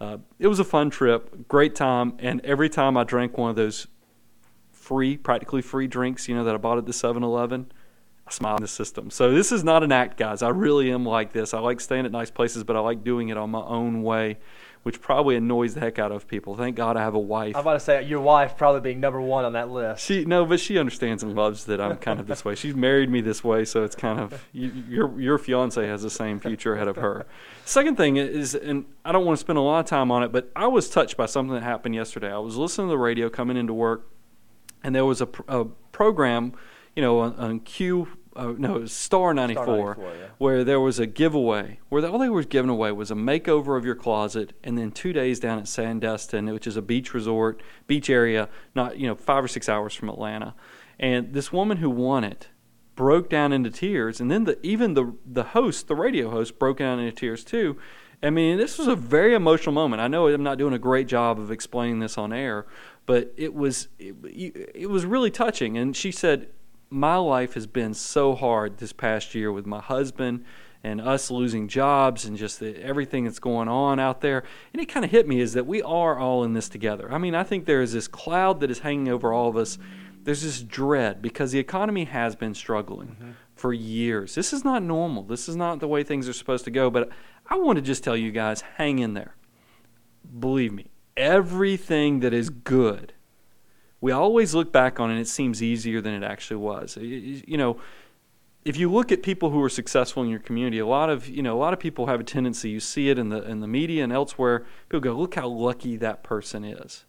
Uh, 0.00 0.18
it 0.38 0.48
was 0.48 0.58
a 0.58 0.64
fun 0.64 0.90
trip, 0.90 1.48
great 1.48 1.74
time, 1.74 2.14
and 2.18 2.40
every 2.44 2.68
time 2.68 2.96
I 2.96 3.04
drank 3.04 3.38
one 3.38 3.50
of 3.50 3.56
those 3.56 3.86
free, 4.88 5.18
practically 5.18 5.60
free 5.60 5.86
drinks, 5.86 6.28
you 6.28 6.34
know, 6.34 6.44
that 6.44 6.54
I 6.54 6.58
bought 6.58 6.78
at 6.78 6.86
the 6.86 6.92
7-Eleven, 6.92 7.70
I 8.26 8.30
smile 8.30 8.56
in 8.56 8.62
the 8.62 8.68
system. 8.68 9.10
So 9.10 9.32
this 9.32 9.52
is 9.52 9.62
not 9.62 9.82
an 9.82 9.92
act, 9.92 10.16
guys. 10.16 10.42
I 10.42 10.48
really 10.48 10.90
am 10.90 11.04
like 11.04 11.32
this. 11.32 11.52
I 11.52 11.60
like 11.60 11.80
staying 11.80 12.06
at 12.06 12.12
nice 12.12 12.30
places, 12.30 12.64
but 12.64 12.74
I 12.74 12.80
like 12.80 13.04
doing 13.04 13.28
it 13.28 13.36
on 13.36 13.50
my 13.50 13.60
own 13.60 14.02
way, 14.02 14.38
which 14.82 15.00
probably 15.00 15.36
annoys 15.36 15.74
the 15.74 15.80
heck 15.80 15.98
out 15.98 16.10
of 16.10 16.26
people. 16.26 16.56
Thank 16.56 16.76
God 16.76 16.96
I 16.96 17.02
have 17.02 17.14
a 17.14 17.18
wife. 17.18 17.54
I'm 17.54 17.60
about 17.60 17.74
to 17.74 17.80
say 17.80 18.02
your 18.04 18.20
wife 18.20 18.56
probably 18.56 18.80
being 18.80 19.00
number 19.00 19.20
one 19.20 19.44
on 19.44 19.52
that 19.52 19.70
list. 19.70 20.04
She 20.04 20.24
no, 20.24 20.46
but 20.46 20.58
she 20.58 20.78
understands 20.78 21.22
and 21.22 21.34
loves 21.34 21.66
that 21.66 21.80
I'm 21.80 21.96
kind 21.96 22.18
of 22.20 22.26
this 22.26 22.44
way. 22.44 22.54
She's 22.54 22.74
married 22.74 23.10
me 23.10 23.20
this 23.20 23.44
way, 23.44 23.66
so 23.66 23.84
it's 23.84 23.96
kind 23.96 24.18
of 24.18 24.46
you, 24.52 24.72
your 24.88 25.20
your 25.20 25.38
fiance 25.38 25.86
has 25.86 26.02
the 26.02 26.10
same 26.10 26.40
future 26.40 26.74
ahead 26.74 26.88
of 26.88 26.96
her. 26.96 27.26
Second 27.64 27.96
thing 27.96 28.16
is, 28.16 28.54
and 28.54 28.86
I 29.04 29.12
don't 29.12 29.26
want 29.26 29.36
to 29.38 29.40
spend 29.40 29.58
a 29.58 29.62
lot 29.62 29.80
of 29.80 29.86
time 29.86 30.10
on 30.10 30.22
it, 30.22 30.32
but 30.32 30.50
I 30.56 30.66
was 30.66 30.88
touched 30.88 31.16
by 31.16 31.26
something 31.26 31.54
that 31.54 31.62
happened 31.62 31.94
yesterday. 31.94 32.32
I 32.32 32.38
was 32.38 32.56
listening 32.56 32.88
to 32.88 32.92
the 32.92 32.98
radio 32.98 33.28
coming 33.28 33.56
into 33.56 33.74
work, 33.74 34.06
and 34.82 34.94
there 34.94 35.04
was 35.04 35.20
a, 35.20 35.26
pr- 35.26 35.42
a 35.48 35.64
program, 35.92 36.52
you 36.94 37.02
know, 37.02 37.20
on, 37.20 37.34
on 37.34 37.60
Q. 37.60 38.08
Uh, 38.36 38.54
no, 38.56 38.76
it 38.76 38.80
was 38.82 38.92
Star 38.92 39.34
94, 39.34 39.66
94, 39.66 39.96
yeah. 39.98 40.26
where 40.38 40.62
there 40.62 40.78
was 40.78 41.00
a 41.00 41.06
giveaway, 41.06 41.80
where 41.88 42.06
all 42.06 42.18
they 42.18 42.28
were 42.28 42.44
giving 42.44 42.70
away 42.70 42.92
was 42.92 43.10
a 43.10 43.14
makeover 43.14 43.76
of 43.76 43.84
your 43.84 43.96
closet, 43.96 44.52
and 44.62 44.78
then 44.78 44.92
two 44.92 45.12
days 45.12 45.40
down 45.40 45.58
at 45.58 45.64
Sandestin, 45.64 46.52
which 46.52 46.66
is 46.66 46.76
a 46.76 46.82
beach 46.82 47.12
resort, 47.12 47.60
beach 47.88 48.08
area, 48.08 48.48
not 48.76 48.96
you 48.96 49.08
know 49.08 49.16
five 49.16 49.42
or 49.42 49.48
six 49.48 49.68
hours 49.68 49.92
from 49.92 50.08
Atlanta, 50.08 50.54
and 51.00 51.32
this 51.32 51.52
woman 51.52 51.78
who 51.78 51.90
won 51.90 52.22
it 52.22 52.48
broke 52.98 53.30
down 53.30 53.52
into 53.52 53.70
tears, 53.70 54.20
and 54.20 54.28
then 54.28 54.42
the 54.42 54.58
even 54.66 54.94
the 54.94 55.14
the 55.24 55.44
host, 55.44 55.86
the 55.86 55.94
radio 55.94 56.30
host, 56.30 56.58
broke 56.58 56.78
down 56.78 56.98
into 56.98 57.12
tears 57.12 57.44
too. 57.44 57.76
I 58.20 58.30
mean, 58.30 58.58
this 58.58 58.76
was 58.76 58.88
a 58.88 58.96
very 58.96 59.34
emotional 59.34 59.72
moment. 59.72 60.02
I 60.02 60.08
know 60.08 60.26
I'm 60.26 60.42
not 60.42 60.58
doing 60.58 60.74
a 60.74 60.78
great 60.78 61.06
job 61.06 61.38
of 61.38 61.52
explaining 61.52 62.00
this 62.00 62.18
on 62.18 62.32
air, 62.32 62.66
but 63.08 63.32
it 63.38 63.54
was 63.54 63.88
it, 63.98 64.14
it 64.74 64.90
was 64.90 65.06
really 65.06 65.30
touching. 65.30 65.78
And 65.78 65.96
she 65.96 66.12
said, 66.12 66.50
"My 66.90 67.16
life 67.16 67.54
has 67.54 67.66
been 67.66 67.94
so 67.94 68.34
hard 68.34 68.76
this 68.76 68.92
past 68.92 69.34
year 69.34 69.50
with 69.50 69.66
my 69.66 69.80
husband." 69.80 70.44
And 70.84 71.00
us 71.00 71.28
losing 71.28 71.66
jobs 71.66 72.24
and 72.24 72.36
just 72.36 72.60
the, 72.60 72.80
everything 72.80 73.24
that's 73.24 73.40
going 73.40 73.66
on 73.66 73.98
out 73.98 74.20
there. 74.20 74.44
And 74.72 74.80
it 74.80 74.86
kind 74.86 75.04
of 75.04 75.10
hit 75.10 75.26
me 75.26 75.40
is 75.40 75.54
that 75.54 75.66
we 75.66 75.82
are 75.82 76.16
all 76.16 76.44
in 76.44 76.52
this 76.52 76.68
together. 76.68 77.12
I 77.12 77.18
mean, 77.18 77.34
I 77.34 77.42
think 77.42 77.64
there 77.64 77.82
is 77.82 77.92
this 77.92 78.06
cloud 78.06 78.60
that 78.60 78.70
is 78.70 78.78
hanging 78.78 79.08
over 79.08 79.32
all 79.32 79.48
of 79.48 79.56
us 79.56 79.76
there's 80.28 80.42
this 80.42 80.62
dread 80.62 81.22
because 81.22 81.52
the 81.52 81.58
economy 81.58 82.04
has 82.04 82.36
been 82.36 82.52
struggling 82.52 83.08
mm-hmm. 83.08 83.30
for 83.56 83.72
years. 83.72 84.34
This 84.34 84.52
is 84.52 84.62
not 84.62 84.82
normal. 84.82 85.22
This 85.22 85.48
is 85.48 85.56
not 85.56 85.80
the 85.80 85.88
way 85.88 86.04
things 86.04 86.28
are 86.28 86.34
supposed 86.34 86.66
to 86.66 86.70
go. 86.70 86.90
But 86.90 87.08
I 87.48 87.56
want 87.56 87.76
to 87.76 87.82
just 87.82 88.04
tell 88.04 88.16
you 88.16 88.30
guys 88.30 88.60
hang 88.76 88.98
in 88.98 89.14
there. 89.14 89.34
Believe 90.38 90.74
me, 90.74 90.90
everything 91.18 92.20
that 92.20 92.32
is 92.32 92.48
good, 92.48 93.12
we 94.00 94.12
always 94.12 94.54
look 94.54 94.72
back 94.72 94.98
on 95.00 95.10
and 95.10 95.20
it 95.20 95.28
seems 95.28 95.62
easier 95.62 96.00
than 96.00 96.14
it 96.14 96.22
actually 96.22 96.56
was. 96.56 96.96
You 96.96 97.56
know, 97.56 97.78
if 98.64 98.76
you 98.76 98.90
look 98.90 99.10
at 99.10 99.22
people 99.22 99.50
who 99.50 99.62
are 99.62 99.68
successful 99.68 100.22
in 100.22 100.28
your 100.28 100.38
community, 100.38 100.78
a 100.78 100.86
lot 100.86 101.10
of 101.10 101.28
you 101.28 101.42
know 101.42 101.56
a 101.56 101.60
lot 101.60 101.72
of 101.72 101.80
people 101.80 102.06
have 102.06 102.20
a 102.20 102.24
tendency. 102.24 102.70
You 102.70 102.80
see 102.80 103.10
it 103.10 103.18
in 103.18 103.28
the 103.28 103.42
in 103.42 103.60
the 103.60 103.68
media 103.68 104.04
and 104.04 104.12
elsewhere. 104.12 104.66
People 104.88 105.00
go, 105.00 105.18
"Look 105.18 105.34
how 105.34 105.48
lucky 105.48 105.96
that 105.96 106.22
person 106.22 106.64
is." 106.64 107.04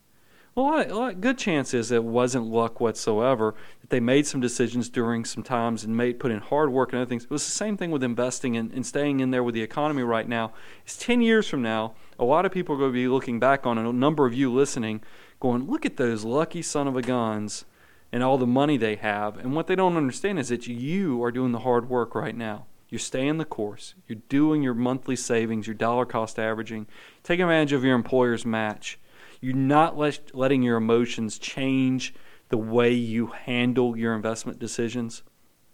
Well, 0.55 0.65
a, 0.65 0.67
lot, 0.67 0.91
a 0.91 0.95
lot, 0.95 1.21
good 1.21 1.37
chance 1.37 1.73
is 1.73 1.91
it 1.91 2.03
wasn't 2.03 2.47
luck 2.47 2.81
whatsoever. 2.81 3.55
That 3.81 3.91
they 3.91 3.99
made 3.99 4.25
some 4.25 4.41
decisions 4.41 4.89
during 4.89 5.23
some 5.23 5.43
times 5.43 5.83
and 5.83 5.95
made 5.95 6.19
put 6.19 6.31
in 6.31 6.39
hard 6.39 6.71
work 6.71 6.91
and 6.91 7.01
other 7.01 7.07
things. 7.07 7.25
It 7.25 7.29
was 7.29 7.45
the 7.45 7.51
same 7.51 7.77
thing 7.77 7.91
with 7.91 8.03
investing 8.03 8.57
and, 8.57 8.71
and 8.73 8.85
staying 8.85 9.19
in 9.19 9.31
there 9.31 9.43
with 9.43 9.53
the 9.53 9.61
economy 9.61 10.01
right 10.01 10.27
now. 10.27 10.53
It's 10.83 10.97
ten 10.97 11.21
years 11.21 11.47
from 11.47 11.61
now. 11.61 11.93
A 12.19 12.25
lot 12.25 12.45
of 12.45 12.51
people 12.51 12.75
are 12.75 12.77
going 12.77 12.91
to 12.91 12.93
be 12.93 13.07
looking 13.07 13.39
back 13.39 13.65
on 13.65 13.77
a 13.77 13.93
number 13.93 14.27
of 14.27 14.33
you 14.33 14.53
listening, 14.53 15.01
going, 15.39 15.67
"Look 15.67 15.85
at 15.85 15.97
those 15.97 16.23
lucky 16.23 16.61
son 16.61 16.87
of 16.87 16.95
a 16.95 17.01
guns." 17.01 17.65
and 18.11 18.23
all 18.23 18.37
the 18.37 18.47
money 18.47 18.77
they 18.77 18.95
have. 18.95 19.37
And 19.37 19.55
what 19.55 19.67
they 19.67 19.75
don't 19.75 19.97
understand 19.97 20.39
is 20.39 20.49
that 20.49 20.67
you 20.67 21.23
are 21.23 21.31
doing 21.31 21.51
the 21.51 21.59
hard 21.59 21.89
work 21.89 22.15
right 22.15 22.35
now. 22.35 22.65
You're 22.89 22.99
staying 22.99 23.37
the 23.37 23.45
course. 23.45 23.93
You're 24.07 24.21
doing 24.29 24.63
your 24.63 24.73
monthly 24.73 25.15
savings, 25.15 25.67
your 25.67 25.75
dollar 25.75 26.05
cost 26.05 26.39
averaging, 26.39 26.87
taking 27.23 27.43
advantage 27.43 27.73
of 27.73 27.83
your 27.83 27.95
employer's 27.95 28.45
match. 28.45 28.97
You're 29.41 29.55
not 29.55 29.97
let, 29.97 30.35
letting 30.35 30.63
your 30.63 30.77
emotions 30.77 31.37
change 31.37 32.15
the 32.49 32.57
way 32.57 32.91
you 32.91 33.27
handle 33.27 33.95
your 33.95 34.15
investment 34.15 34.57
decisions. 34.57 35.21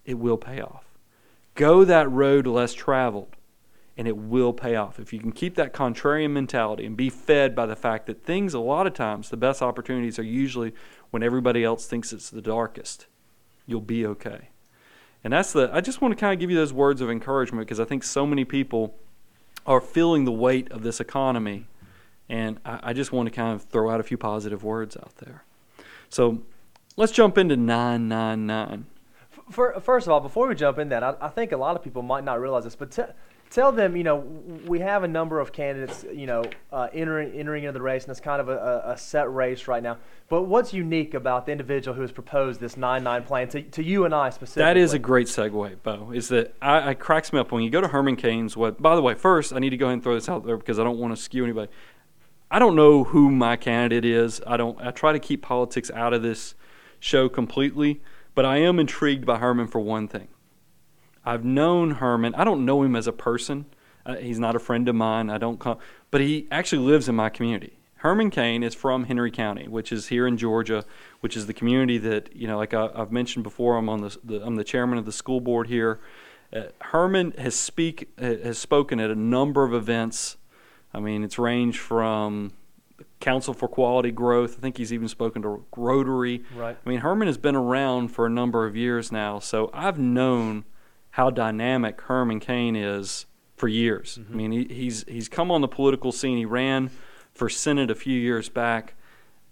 It 0.04 0.16
will 0.16 0.38
pay 0.38 0.60
off. 0.60 0.84
Go 1.56 1.86
that 1.86 2.12
road 2.12 2.48
less 2.48 2.74
traveled, 2.74 3.35
and 3.98 4.08
it 4.08 4.18
will 4.18 4.54
pay 4.54 4.76
off. 4.76 5.00
If 5.00 5.14
you 5.14 5.20
can 5.20 5.32
keep 5.32 5.56
that 5.56 5.74
contrarian 5.74 6.32
mentality 6.32 6.86
and 6.86 6.98
be 6.98 7.10
fed 7.10 7.56
by 7.56 7.66
the 7.66 7.76
fact 7.76 8.08
that 8.08 8.24
things, 8.24 8.54
a 8.54 8.60
lot 8.60 8.88
of 8.88 8.94
times, 8.94 9.30
the 9.30 9.38
best 9.38 9.62
opportunities 9.62 10.20
are 10.20 10.24
usually 10.24 10.74
when 11.12 11.24
everybody 11.24 11.64
else 11.64 11.86
thinks 11.86 12.12
it's 12.12 12.30
the 12.30 12.42
darkest, 12.42 13.08
you'll 13.66 13.82
be 13.82 14.06
okay. 14.06 14.50
And 15.24 15.34
that's 15.34 15.54
the, 15.54 15.70
I 15.74 15.82
just 15.82 16.02
want 16.02 16.12
to 16.12 16.16
kind 16.20 16.34
of 16.34 16.40
give 16.40 16.52
you 16.52 16.58
those 16.58 16.74
words 16.74 17.02
of 17.02 17.10
encouragement 17.10 17.66
because 17.66 17.80
I 17.80 17.86
think 17.86 18.04
so 18.04 18.26
many 18.26 18.44
people 18.44 18.96
are 19.66 19.82
feeling 19.82 20.26
the 20.26 20.32
weight 20.32 20.72
of 20.72 20.84
this 20.84 21.00
economy. 21.00 21.68
And 22.28 22.60
I, 22.66 22.80
I 22.84 22.94
just 22.94 23.12
want 23.12 23.28
to 23.28 23.32
kind 23.32 23.56
of 23.56 23.64
throw 23.64 23.90
out 23.90 24.00
a 24.00 24.04
few 24.04 24.18
positive 24.18 24.64
words 24.64 24.98
out 24.98 25.16
there. 25.18 25.46
So 26.10 26.44
let's 26.98 27.12
jump 27.12 27.38
into 27.38 27.56
999. 27.56 28.86
First 29.50 30.08
of 30.08 30.14
all, 30.14 30.20
before 30.20 30.48
we 30.48 30.56
jump 30.56 30.80
in 30.80 30.90
that, 30.90 31.04
I, 31.04 31.16
I 31.22 31.30
think 31.30 31.52
a 31.52 31.58
lot 31.58 31.76
of 31.76 31.84
people 31.84 32.02
might 32.02 32.24
not 32.24 32.42
realize 32.42 32.64
this, 32.64 32.76
but 32.76 32.92
t- 32.92 33.04
tell 33.56 33.72
them, 33.72 33.96
you 33.96 34.04
know, 34.04 34.18
we 34.68 34.80
have 34.80 35.04
a 35.04 35.08
number 35.08 35.40
of 35.40 35.54
candidates, 35.54 36.06
you 36.14 36.28
know, 36.28 36.44
uh, 36.74 36.90
entering 36.94 37.32
entering 37.32 37.64
into 37.64 37.72
the 37.72 37.82
race, 37.82 38.04
and 38.04 38.12
it's 38.12 38.20
kind 38.20 38.42
of 38.42 38.50
a, 38.50 38.84
a, 38.86 38.98
set 38.98 39.34
race 39.34 39.66
right 39.70 39.82
now. 39.82 39.98
But 40.28 40.44
what's 40.44 40.74
unique 40.74 41.14
about 41.14 41.46
the 41.46 41.54
individual 41.54 41.96
who 41.96 42.02
has 42.02 42.12
proposed 42.12 42.60
this 42.60 42.76
nine 42.76 43.04
nine 43.06 43.24
plan 43.24 43.48
to, 43.50 43.62
to 43.62 43.82
you 43.82 44.04
and 44.04 44.14
I 44.14 44.30
specifically? 44.30 44.64
That 44.64 44.76
is 44.76 44.92
a 44.92 45.00
great 45.00 45.28
segue, 45.28 45.78
Bo. 45.84 46.12
Is 46.12 46.28
that 46.28 46.54
I, 46.62 46.90
I 46.90 46.94
cracks 46.96 47.32
me 47.32 47.40
up 47.40 47.54
when 47.54 47.64
you 47.64 47.70
go 47.70 47.80
to 47.80 47.88
Herman 47.88 48.18
Cain's. 48.18 48.58
What? 48.58 48.82
By 48.82 48.94
the 48.94 49.02
way, 49.02 49.14
first 49.14 49.54
I 49.54 49.60
need 49.60 49.70
to 49.70 49.78
go 49.78 49.86
ahead 49.86 49.94
and 49.94 50.04
throw 50.04 50.16
this 50.16 50.28
out 50.28 50.46
there 50.46 50.58
because 50.58 50.78
I 50.78 50.84
don't 50.84 51.00
want 51.00 51.16
to 51.16 51.22
skew 51.22 51.46
anybody. 51.46 51.72
I 52.52 52.60
don't 52.60 52.76
know 52.76 53.06
who 53.06 53.32
my 53.32 53.56
candidate 53.56 54.04
is. 54.04 54.42
I 54.46 54.58
don't. 54.58 54.80
I 54.82 54.92
try 54.92 55.14
to 55.14 55.20
keep 55.20 55.42
politics 55.42 55.90
out 55.92 56.14
of 56.14 56.22
this 56.22 56.56
show 57.00 57.30
completely, 57.30 58.02
but 58.34 58.44
I 58.44 58.58
am 58.58 58.80
intrigued 58.80 59.26
by 59.26 59.38
Herman 59.38 59.68
for 59.68 59.80
one 59.80 60.10
thing 60.10 60.28
I've 61.26 61.44
known 61.44 61.92
Herman. 61.92 62.36
I 62.36 62.44
don't 62.44 62.66
know 62.66 62.84
him 62.84 62.96
as 62.96 63.08
a 63.08 63.14
person. 63.14 63.66
Uh, 64.06 64.16
he's 64.18 64.40
not 64.40 64.56
a 64.56 64.60
friend 64.60 64.88
of 64.88 64.96
mine. 64.96 65.30
I 65.30 65.38
don't 65.38 65.60
come, 65.60 65.78
but 66.12 66.22
he 66.22 66.48
actually 66.52 66.86
lives 66.86 67.10
in 67.10 67.16
my 67.16 67.30
community. 67.30 67.80
Herman 67.98 68.30
Cain 68.30 68.62
is 68.62 68.76
from 68.76 69.06
Henry 69.06 69.32
County, 69.32 69.68
which 69.68 69.92
is 69.92 70.10
here 70.10 70.28
in 70.28 70.38
Georgia, 70.38 70.86
which 71.22 71.36
is 71.36 71.48
the 71.48 71.54
community 71.54 71.98
that 71.98 72.36
you 72.36 72.48
know, 72.48 72.58
like 72.58 72.74
I, 72.74 72.90
have 72.96 73.12
mentioned 73.12 73.44
before. 73.44 73.78
I'm 73.78 73.90
on 73.90 74.02
the, 74.02 74.18
the, 74.24 74.46
I'm 74.46 74.58
the 74.58 74.64
chairman 74.64 75.00
of 75.00 75.06
the 75.06 75.12
school 75.12 75.42
board 75.42 75.68
here. 75.68 76.00
Uh, 76.54 76.66
Herman 76.82 77.32
has 77.40 77.56
speak 77.56 78.12
has 78.20 78.60
spoken 78.60 79.00
at 79.00 79.10
a 79.10 79.16
number 79.16 79.64
of 79.64 79.74
events. 79.74 80.38
I 80.94 81.00
mean, 81.00 81.24
it's 81.24 81.40
ranged 81.40 81.80
from 81.80 82.54
Council 83.20 83.56
for 83.56 83.68
Quality 83.68 84.12
Growth. 84.12 84.60
I 84.60 84.62
think 84.62 84.78
he's 84.78 84.94
even 84.94 85.08
spoken 85.08 85.42
to 85.42 85.66
Rotary. 85.76 86.44
Right. 86.56 86.78
I 86.86 86.90
mean, 86.90 87.00
Herman 87.00 87.28
has 87.28 87.40
been 87.40 87.56
around 87.56 88.10
for 88.10 88.28
a 88.28 88.30
number 88.30 88.68
of 88.68 88.76
years 88.76 89.12
now, 89.12 89.40
so 89.40 89.72
I've 89.74 89.98
known 89.98 90.66
how 91.16 91.30
dynamic 91.30 92.02
Herman 92.02 92.42
Cain 92.42 92.76
is 92.76 93.26
for 93.56 93.70
years. 93.70 94.20
Mm-hmm. 94.20 94.34
I 94.34 94.36
mean, 94.36 94.52
he, 94.52 94.66
he's 94.66 95.06
he's 95.08 95.30
come 95.30 95.50
on 95.50 95.62
the 95.62 95.68
political 95.70 96.12
scene. 96.12 96.38
He 96.38 96.44
ran 96.44 96.92
for 97.34 97.48
Senate 97.48 97.90
a 97.90 97.96
few 97.96 98.20
years 98.20 98.50
back. 98.50 98.96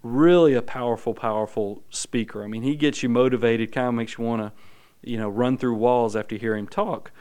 Really 0.04 0.56
a 0.56 0.62
powerful, 0.62 1.14
powerful 1.14 1.82
speaker. 1.90 2.44
I 2.44 2.48
mean, 2.48 2.64
he 2.64 2.76
gets 2.76 3.02
you 3.02 3.08
motivated, 3.08 3.72
kind 3.72 3.88
of 3.88 3.94
makes 3.94 4.18
you 4.18 4.26
want 4.26 4.42
to, 4.42 4.52
you 5.10 5.18
know, 5.18 5.30
run 5.30 5.58
through 5.58 5.76
walls 5.76 6.18
after 6.18 6.36
you 6.36 6.42
hear 6.42 6.58
him 6.58 6.68
talk. 6.68 7.12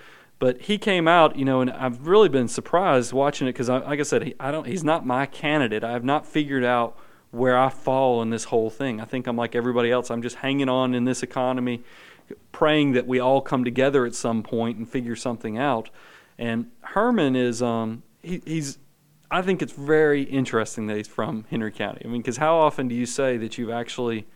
But 0.40 0.62
he 0.62 0.76
came 0.76 1.06
out, 1.06 1.36
you 1.36 1.44
know, 1.44 1.60
and 1.60 1.70
I've 1.70 2.08
really 2.08 2.28
been 2.28 2.48
surprised 2.48 3.12
watching 3.12 3.46
it 3.46 3.52
because, 3.52 3.68
like 3.68 4.00
I 4.00 4.02
said, 4.02 4.24
he, 4.24 4.34
I 4.40 4.50
don't. 4.50 4.66
He's 4.66 4.82
not 4.82 5.06
my 5.06 5.24
candidate. 5.24 5.84
I 5.84 5.92
have 5.92 6.04
not 6.04 6.26
figured 6.26 6.64
out 6.64 6.98
where 7.30 7.56
I 7.56 7.68
fall 7.68 8.20
in 8.22 8.30
this 8.30 8.44
whole 8.44 8.70
thing. 8.70 9.00
I 9.00 9.04
think 9.04 9.28
I'm 9.28 9.36
like 9.36 9.54
everybody 9.54 9.92
else. 9.92 10.10
I'm 10.10 10.20
just 10.20 10.36
hanging 10.36 10.68
on 10.68 10.94
in 10.94 11.04
this 11.04 11.22
economy 11.22 11.84
praying 12.52 12.92
that 12.92 13.06
we 13.06 13.18
all 13.18 13.40
come 13.40 13.64
together 13.64 14.04
at 14.06 14.14
some 14.14 14.42
point 14.42 14.78
and 14.78 14.88
figure 14.88 15.16
something 15.16 15.58
out. 15.58 15.90
And 16.38 16.70
Herman 16.80 17.36
is 17.36 17.62
um, 17.62 18.02
he, 18.22 18.42
he's 18.44 18.78
I 19.30 19.40
think 19.40 19.62
it's 19.62 19.72
very 19.72 20.22
interesting 20.24 20.86
that 20.88 20.96
he's 20.98 21.08
from 21.08 21.46
Henry 21.48 21.72
County. 21.72 22.02
I 22.04 22.08
mean, 22.08 22.20
because 22.20 22.36
how 22.36 22.56
often 22.56 22.88
do 22.88 22.94
you 22.94 23.06
say 23.06 23.38
that 23.38 23.56
you've 23.56 23.70
actually 23.70 24.26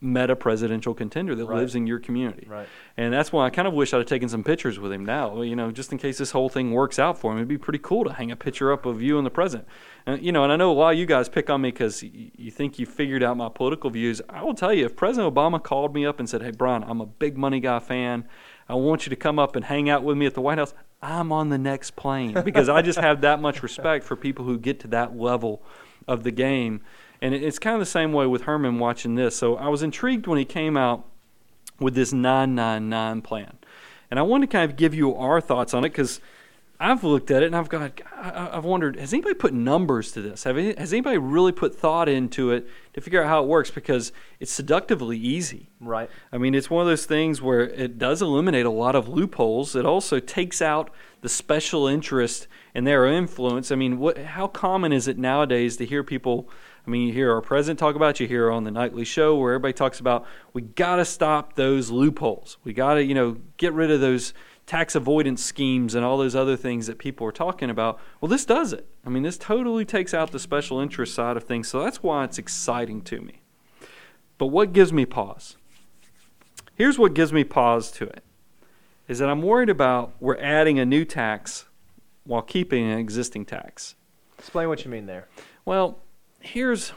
met 0.00 0.30
a 0.30 0.36
presidential 0.36 0.94
contender 0.94 1.34
that 1.34 1.44
right. 1.46 1.58
lives 1.58 1.74
in 1.74 1.86
your 1.86 1.98
community. 1.98 2.46
Right. 2.48 2.66
And 2.96 3.12
that's 3.12 3.32
why 3.32 3.46
I 3.46 3.50
kind 3.50 3.68
of 3.68 3.74
wish 3.74 3.92
I'd 3.92 3.98
have 3.98 4.06
taken 4.06 4.28
some 4.28 4.42
pictures 4.42 4.78
with 4.78 4.92
him 4.92 5.04
now, 5.04 5.42
you 5.42 5.54
know, 5.54 5.70
just 5.70 5.92
in 5.92 5.98
case 5.98 6.18
this 6.18 6.30
whole 6.30 6.48
thing 6.48 6.72
works 6.72 6.98
out 6.98 7.18
for 7.18 7.32
him. 7.32 7.38
It'd 7.38 7.48
be 7.48 7.58
pretty 7.58 7.80
cool 7.80 8.04
to 8.04 8.12
hang 8.12 8.30
a 8.30 8.36
picture 8.36 8.72
up 8.72 8.86
of 8.86 9.02
you 9.02 9.18
and 9.18 9.26
the 9.26 9.30
president. 9.30 9.68
And, 10.06 10.22
you 10.22 10.32
know, 10.32 10.42
and 10.42 10.52
I 10.52 10.56
know 10.56 10.72
a 10.72 10.74
lot 10.74 10.94
of 10.94 10.98
you 10.98 11.04
guys 11.04 11.28
pick 11.28 11.50
on 11.50 11.60
me 11.60 11.70
because 11.70 12.02
you 12.02 12.50
think 12.50 12.78
you 12.78 12.86
figured 12.86 13.22
out 13.22 13.36
my 13.36 13.50
political 13.50 13.90
views. 13.90 14.22
I 14.30 14.42
will 14.42 14.54
tell 14.54 14.72
you, 14.72 14.86
if 14.86 14.96
President 14.96 15.34
Obama 15.34 15.62
called 15.62 15.94
me 15.94 16.06
up 16.06 16.18
and 16.18 16.28
said, 16.28 16.42
hey, 16.42 16.52
Brian, 16.52 16.82
I'm 16.82 17.00
a 17.00 17.06
big 17.06 17.36
money 17.36 17.60
guy 17.60 17.78
fan. 17.78 18.26
I 18.68 18.74
want 18.74 19.04
you 19.04 19.10
to 19.10 19.16
come 19.16 19.38
up 19.38 19.56
and 19.56 19.64
hang 19.64 19.90
out 19.90 20.02
with 20.02 20.16
me 20.16 20.26
at 20.26 20.34
the 20.34 20.40
White 20.40 20.58
House. 20.58 20.72
I'm 21.02 21.32
on 21.32 21.48
the 21.48 21.58
next 21.58 21.96
plane 21.96 22.40
because 22.44 22.68
I 22.68 22.82
just 22.82 22.98
have 22.98 23.22
that 23.22 23.40
much 23.40 23.62
respect 23.64 24.04
for 24.04 24.16
people 24.16 24.44
who 24.44 24.58
get 24.58 24.80
to 24.80 24.88
that 24.88 25.16
level 25.16 25.62
of 26.06 26.22
the 26.22 26.30
game. 26.30 26.80
And 27.22 27.34
it's 27.34 27.58
kind 27.58 27.74
of 27.74 27.80
the 27.80 27.86
same 27.86 28.12
way 28.12 28.26
with 28.26 28.42
Herman 28.42 28.78
watching 28.78 29.14
this. 29.14 29.36
So 29.36 29.56
I 29.56 29.68
was 29.68 29.82
intrigued 29.82 30.26
when 30.26 30.38
he 30.38 30.44
came 30.44 30.76
out 30.76 31.04
with 31.78 31.94
this 31.94 32.12
999 32.12 33.22
plan. 33.22 33.58
And 34.10 34.18
I 34.18 34.22
want 34.22 34.42
to 34.42 34.46
kind 34.46 34.70
of 34.70 34.76
give 34.76 34.94
you 34.94 35.14
our 35.14 35.40
thoughts 35.40 35.74
on 35.74 35.84
it 35.84 35.90
because 35.90 36.20
I've 36.82 37.04
looked 37.04 37.30
at 37.30 37.42
it 37.42 37.46
and 37.46 37.56
I've 37.56 37.68
got, 37.68 38.00
I've 38.16 38.64
wondered, 38.64 38.96
has 38.96 39.12
anybody 39.12 39.34
put 39.34 39.52
numbers 39.52 40.12
to 40.12 40.22
this? 40.22 40.44
Have 40.44 40.56
has 40.56 40.94
anybody 40.94 41.18
really 41.18 41.52
put 41.52 41.74
thought 41.74 42.08
into 42.08 42.52
it 42.52 42.66
to 42.94 43.02
figure 43.02 43.22
out 43.22 43.28
how 43.28 43.42
it 43.42 43.48
works? 43.48 43.70
Because 43.70 44.12
it's 44.40 44.50
seductively 44.50 45.18
easy. 45.18 45.68
Right. 45.78 46.08
I 46.32 46.38
mean, 46.38 46.54
it's 46.54 46.70
one 46.70 46.80
of 46.80 46.88
those 46.88 47.04
things 47.04 47.42
where 47.42 47.60
it 47.60 47.98
does 47.98 48.22
eliminate 48.22 48.64
a 48.64 48.70
lot 48.70 48.96
of 48.96 49.08
loopholes. 49.08 49.76
It 49.76 49.84
also 49.84 50.20
takes 50.20 50.62
out 50.62 50.90
the 51.20 51.28
special 51.28 51.86
interest 51.86 52.48
and 52.74 52.86
their 52.86 53.04
influence. 53.06 53.70
I 53.70 53.74
mean, 53.74 53.98
what, 53.98 54.16
how 54.16 54.46
common 54.46 54.90
is 54.90 55.06
it 55.06 55.18
nowadays 55.18 55.76
to 55.76 55.84
hear 55.84 56.02
people? 56.02 56.48
I 56.86 56.90
mean, 56.90 57.08
you 57.08 57.12
hear 57.12 57.32
our 57.32 57.40
president 57.40 57.78
talk 57.78 57.94
about, 57.94 58.20
you 58.20 58.26
hear 58.26 58.50
on 58.50 58.64
the 58.64 58.70
nightly 58.70 59.04
show 59.04 59.36
where 59.36 59.52
everybody 59.52 59.72
talks 59.72 60.00
about 60.00 60.26
we 60.52 60.62
got 60.62 60.96
to 60.96 61.04
stop 61.04 61.54
those 61.54 61.90
loopholes. 61.90 62.58
We 62.64 62.72
got 62.72 62.94
to, 62.94 63.04
you 63.04 63.14
know, 63.14 63.36
get 63.56 63.72
rid 63.72 63.90
of 63.90 64.00
those 64.00 64.32
tax 64.66 64.94
avoidance 64.94 65.44
schemes 65.44 65.94
and 65.94 66.04
all 66.04 66.16
those 66.16 66.36
other 66.36 66.56
things 66.56 66.86
that 66.86 66.98
people 66.98 67.26
are 67.26 67.32
talking 67.32 67.70
about. 67.70 67.98
Well, 68.20 68.28
this 68.28 68.44
does 68.44 68.72
it. 68.72 68.86
I 69.04 69.08
mean, 69.08 69.22
this 69.22 69.36
totally 69.36 69.84
takes 69.84 70.14
out 70.14 70.30
the 70.30 70.38
special 70.38 70.80
interest 70.80 71.14
side 71.14 71.36
of 71.36 71.44
things. 71.44 71.68
So 71.68 71.82
that's 71.82 72.02
why 72.02 72.24
it's 72.24 72.38
exciting 72.38 73.02
to 73.02 73.20
me. 73.20 73.42
But 74.38 74.46
what 74.46 74.72
gives 74.72 74.92
me 74.92 75.04
pause? 75.06 75.56
Here's 76.74 76.98
what 76.98 77.14
gives 77.14 77.32
me 77.32 77.44
pause 77.44 77.90
to 77.92 78.04
it 78.04 78.24
is 79.06 79.18
that 79.18 79.28
I'm 79.28 79.42
worried 79.42 79.68
about 79.68 80.14
we're 80.20 80.38
adding 80.38 80.78
a 80.78 80.86
new 80.86 81.04
tax 81.04 81.64
while 82.24 82.42
keeping 82.42 82.88
an 82.88 82.96
existing 82.96 83.44
tax. 83.44 83.96
Explain 84.38 84.68
what 84.68 84.84
you 84.84 84.90
mean 84.90 85.06
there. 85.06 85.26
Well, 85.64 85.98
here's 86.40 86.92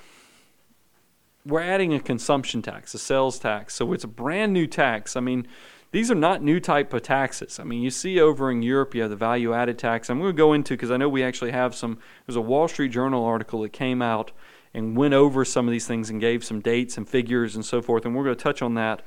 we're 1.45 1.61
adding 1.61 1.93
a 1.93 1.99
consumption 1.99 2.61
tax, 2.61 2.93
a 2.93 2.99
sales 2.99 3.37
tax. 3.37 3.75
So 3.75 3.91
it's 3.93 4.03
a 4.03 4.07
brand 4.07 4.53
new 4.53 4.65
tax. 4.65 5.15
I 5.15 5.19
mean, 5.19 5.45
these 5.91 6.09
are 6.09 6.15
not 6.15 6.41
new 6.41 6.59
type 6.59 6.93
of 6.93 7.01
taxes. 7.01 7.59
I 7.59 7.63
mean, 7.65 7.81
you 7.81 7.89
see 7.89 8.19
over 8.19 8.49
in 8.49 8.61
Europe, 8.61 8.95
you 8.95 9.01
have 9.01 9.09
the 9.09 9.17
value 9.17 9.53
added 9.53 9.77
tax. 9.77 10.09
I'm 10.09 10.19
going 10.19 10.31
to 10.31 10.37
go 10.37 10.53
into 10.53 10.73
because 10.73 10.89
I 10.89 10.97
know 10.97 11.09
we 11.09 11.23
actually 11.23 11.51
have 11.51 11.75
some. 11.75 11.99
There's 12.25 12.37
a 12.37 12.41
Wall 12.41 12.67
Street 12.67 12.89
Journal 12.89 13.25
article 13.25 13.61
that 13.61 13.73
came 13.73 14.01
out 14.01 14.31
and 14.73 14.97
went 14.97 15.13
over 15.13 15.45
some 15.45 15.67
of 15.67 15.71
these 15.71 15.85
things 15.85 16.09
and 16.09 16.19
gave 16.19 16.43
some 16.43 16.61
dates 16.61 16.97
and 16.97 17.07
figures 17.07 17.55
and 17.55 17.65
so 17.65 17.81
forth. 17.81 18.05
And 18.05 18.15
we're 18.15 18.23
going 18.23 18.35
to 18.35 18.43
touch 18.43 18.61
on 18.61 18.73
that. 18.75 19.03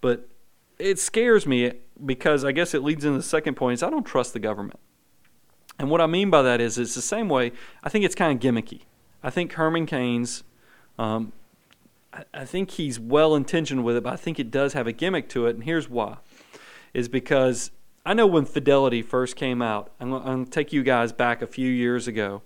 But 0.00 0.28
it 0.78 0.98
scares 0.98 1.46
me 1.46 1.72
because 2.06 2.44
I 2.44 2.52
guess 2.52 2.72
it 2.72 2.82
leads 2.82 3.04
into 3.04 3.18
the 3.18 3.22
second 3.22 3.56
point 3.56 3.74
is 3.74 3.82
I 3.82 3.90
don't 3.90 4.06
trust 4.06 4.32
the 4.32 4.38
government. 4.38 4.80
And 5.78 5.90
what 5.90 6.00
I 6.00 6.06
mean 6.06 6.30
by 6.30 6.42
that 6.42 6.60
is 6.60 6.78
it's 6.78 6.94
the 6.94 7.02
same 7.02 7.28
way 7.28 7.52
I 7.82 7.88
think 7.88 8.04
it's 8.04 8.14
kind 8.14 8.32
of 8.32 8.42
gimmicky. 8.42 8.82
I 9.22 9.30
think 9.30 9.52
Herman 9.52 9.86
Cain's, 9.86 10.44
um, 10.98 11.32
I, 12.12 12.24
I 12.32 12.44
think 12.44 12.72
he's 12.72 12.98
well 12.98 13.34
intentioned 13.34 13.84
with 13.84 13.96
it, 13.96 14.02
but 14.02 14.12
I 14.12 14.16
think 14.16 14.38
it 14.38 14.50
does 14.50 14.72
have 14.72 14.86
a 14.86 14.92
gimmick 14.92 15.28
to 15.30 15.46
it, 15.46 15.54
and 15.54 15.64
here's 15.64 15.88
why: 15.88 16.18
is 16.94 17.08
because 17.08 17.70
I 18.04 18.14
know 18.14 18.26
when 18.26 18.44
Fidelity 18.44 19.02
first 19.02 19.36
came 19.36 19.60
out. 19.60 19.92
I'm, 20.00 20.10
going 20.10 20.44
to 20.44 20.50
take 20.50 20.72
you 20.72 20.82
guys 20.82 21.12
back 21.12 21.42
a 21.42 21.46
few 21.46 21.70
years 21.70 22.08
ago. 22.08 22.42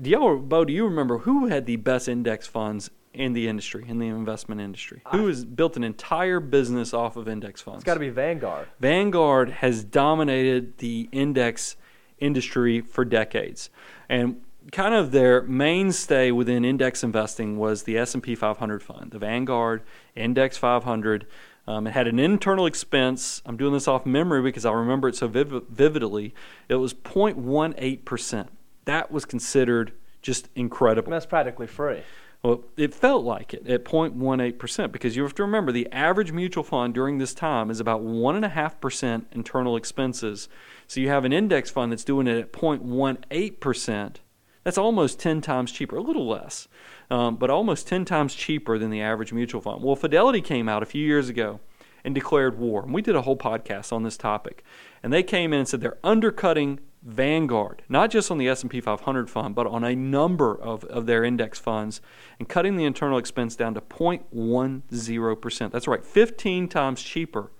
Do 0.00 0.10
y'all, 0.10 0.38
Bo? 0.38 0.64
Do 0.64 0.72
you 0.72 0.84
remember 0.84 1.18
who 1.18 1.46
had 1.46 1.66
the 1.66 1.76
best 1.76 2.08
index 2.08 2.46
funds 2.46 2.90
in 3.12 3.32
the 3.32 3.46
industry, 3.46 3.84
in 3.86 3.98
the 3.98 4.08
investment 4.08 4.60
industry? 4.60 5.02
Who 5.08 5.28
has 5.28 5.44
built 5.44 5.76
an 5.76 5.84
entire 5.84 6.40
business 6.40 6.92
off 6.92 7.16
of 7.16 7.28
index 7.28 7.60
funds? 7.60 7.78
It's 7.78 7.84
got 7.84 7.94
to 7.94 8.00
be 8.00 8.08
Vanguard. 8.08 8.66
Vanguard 8.80 9.50
has 9.50 9.84
dominated 9.84 10.78
the 10.78 11.08
index 11.12 11.76
industry 12.18 12.80
for 12.80 13.04
decades, 13.04 13.70
and 14.08 14.40
kind 14.72 14.94
of 14.94 15.12
their 15.12 15.42
mainstay 15.42 16.30
within 16.30 16.64
index 16.64 17.02
investing 17.02 17.58
was 17.58 17.82
the 17.82 17.98
S&P 17.98 18.34
500 18.34 18.82
fund, 18.82 19.10
the 19.10 19.18
Vanguard 19.18 19.82
Index 20.14 20.56
500. 20.56 21.26
Um, 21.66 21.86
it 21.86 21.92
had 21.92 22.06
an 22.06 22.18
internal 22.18 22.66
expense. 22.66 23.40
I'm 23.46 23.56
doing 23.56 23.72
this 23.72 23.88
off 23.88 24.04
memory 24.04 24.42
because 24.42 24.66
I 24.66 24.72
remember 24.72 25.08
it 25.08 25.16
so 25.16 25.28
viv- 25.28 25.64
vividly. 25.68 26.34
It 26.68 26.76
was 26.76 26.92
0.18 26.92 28.04
percent. 28.04 28.50
That 28.84 29.10
was 29.10 29.24
considered 29.24 29.92
just 30.20 30.48
incredible. 30.54 31.06
And 31.06 31.14
that's 31.14 31.26
practically 31.26 31.66
free. 31.66 32.02
Well, 32.42 32.62
it 32.76 32.94
felt 32.94 33.24
like 33.24 33.54
it 33.54 33.66
at 33.66 33.86
0.18% 33.86 34.92
because 34.92 35.16
you 35.16 35.22
have 35.22 35.34
to 35.36 35.42
remember 35.42 35.72
the 35.72 35.90
average 35.90 36.30
mutual 36.30 36.62
fund 36.62 36.92
during 36.92 37.16
this 37.16 37.32
time 37.32 37.70
is 37.70 37.80
about 37.80 38.02
1.5% 38.02 39.24
internal 39.32 39.76
expenses. 39.76 40.50
So 40.86 41.00
you 41.00 41.08
have 41.08 41.24
an 41.24 41.32
index 41.32 41.70
fund 41.70 41.90
that's 41.90 42.04
doing 42.04 42.26
it 42.26 42.36
at 42.36 42.52
0.18%. 42.52 44.16
That's 44.64 44.78
almost 44.78 45.20
10 45.20 45.40
times 45.40 45.70
cheaper, 45.70 45.96
a 45.96 46.02
little 46.02 46.26
less, 46.26 46.68
um, 47.10 47.36
but 47.36 47.50
almost 47.50 47.86
10 47.86 48.04
times 48.04 48.34
cheaper 48.34 48.78
than 48.78 48.90
the 48.90 49.02
average 49.02 49.32
mutual 49.32 49.60
fund. 49.60 49.82
Well, 49.82 49.94
Fidelity 49.94 50.40
came 50.40 50.68
out 50.68 50.82
a 50.82 50.86
few 50.86 51.06
years 51.06 51.28
ago 51.28 51.60
and 52.04 52.14
declared 52.14 52.58
war. 52.58 52.82
And 52.82 52.92
we 52.92 53.02
did 53.02 53.16
a 53.16 53.22
whole 53.22 53.36
podcast 53.36 53.92
on 53.92 54.02
this 54.02 54.16
topic. 54.16 54.64
And 55.02 55.12
they 55.12 55.22
came 55.22 55.52
in 55.52 55.60
and 55.60 55.68
said 55.68 55.80
they're 55.80 55.98
undercutting 56.04 56.80
Vanguard, 57.02 57.82
not 57.88 58.10
just 58.10 58.30
on 58.30 58.38
the 58.38 58.48
S&P 58.48 58.80
500 58.80 59.28
fund, 59.28 59.54
but 59.54 59.66
on 59.66 59.84
a 59.84 59.94
number 59.94 60.58
of, 60.58 60.84
of 60.84 61.04
their 61.04 61.22
index 61.22 61.58
funds, 61.58 62.00
and 62.38 62.48
cutting 62.48 62.76
the 62.76 62.84
internal 62.84 63.18
expense 63.18 63.56
down 63.56 63.74
to 63.74 63.82
0.10%. 63.82 65.70
That's 65.70 65.86
right, 65.86 66.04
15 66.04 66.68
times 66.68 67.02
cheaper 67.02 67.50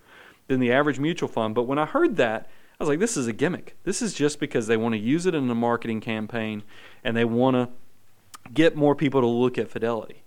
than 0.47 0.61
the 0.61 0.73
average 0.73 0.99
mutual 0.99 1.29
fund. 1.29 1.55
But 1.55 1.65
when 1.65 1.79
I 1.79 1.85
heard 1.85 2.17
that, 2.17 2.49
I 2.81 2.83
was 2.83 2.89
like, 2.89 2.99
this 2.99 3.17
is 3.17 3.27
a 3.27 3.33
gimmick. 3.33 3.77
This 3.85 4.01
is 4.03 4.15
just 4.15 4.41
because 4.41 4.67
they 4.67 4.79
want 4.79 4.95
to 4.95 4.99
use 4.99 5.27
it 5.27 5.35
in 5.35 5.49
a 5.49 5.55
marketing 5.55 6.01
campaign 6.01 6.63
and 7.05 7.17
they 7.17 7.25
want 7.25 7.55
to 7.55 7.69
get 8.53 8.77
more 8.77 8.95
people 8.95 9.21
to 9.21 9.27
look 9.27 9.59
at 9.59 9.71
Fidelity. 9.71 10.23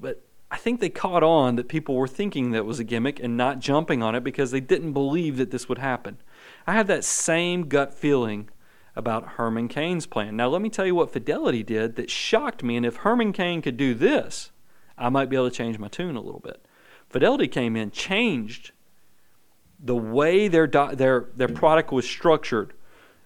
But 0.00 0.22
I 0.50 0.56
think 0.56 0.80
they 0.80 0.88
caught 0.88 1.22
on 1.22 1.56
that 1.56 1.68
people 1.68 1.94
were 1.94 2.08
thinking 2.08 2.52
that 2.52 2.64
was 2.64 2.78
a 2.78 2.84
gimmick 2.84 3.20
and 3.20 3.36
not 3.36 3.58
jumping 3.58 4.02
on 4.02 4.14
it 4.14 4.24
because 4.24 4.50
they 4.50 4.60
didn't 4.60 4.92
believe 4.92 5.36
that 5.36 5.50
this 5.50 5.68
would 5.68 5.78
happen. 5.78 6.18
I 6.66 6.72
have 6.72 6.86
that 6.86 7.04
same 7.04 7.68
gut 7.68 7.92
feeling 7.92 8.48
about 8.96 9.32
Herman 9.36 9.68
Cain's 9.68 10.06
plan. 10.06 10.36
Now, 10.36 10.48
let 10.48 10.62
me 10.62 10.70
tell 10.70 10.86
you 10.86 10.94
what 10.94 11.12
Fidelity 11.12 11.62
did 11.62 11.96
that 11.96 12.10
shocked 12.10 12.62
me, 12.62 12.76
and 12.76 12.86
if 12.86 12.96
Herman 12.96 13.32
Cain 13.32 13.62
could 13.62 13.76
do 13.76 13.94
this, 13.94 14.50
I 14.96 15.08
might 15.08 15.28
be 15.28 15.36
able 15.36 15.50
to 15.50 15.56
change 15.56 15.78
my 15.78 15.88
tune 15.88 16.16
a 16.16 16.20
little 16.20 16.40
bit. 16.40 16.64
Fidelity 17.08 17.46
came 17.48 17.76
in, 17.76 17.90
changed 17.90 18.72
the 19.80 19.96
way 19.96 20.48
their 20.48 20.66
their 20.66 21.28
their 21.36 21.48
product 21.48 21.92
was 21.92 22.04
structured 22.04 22.72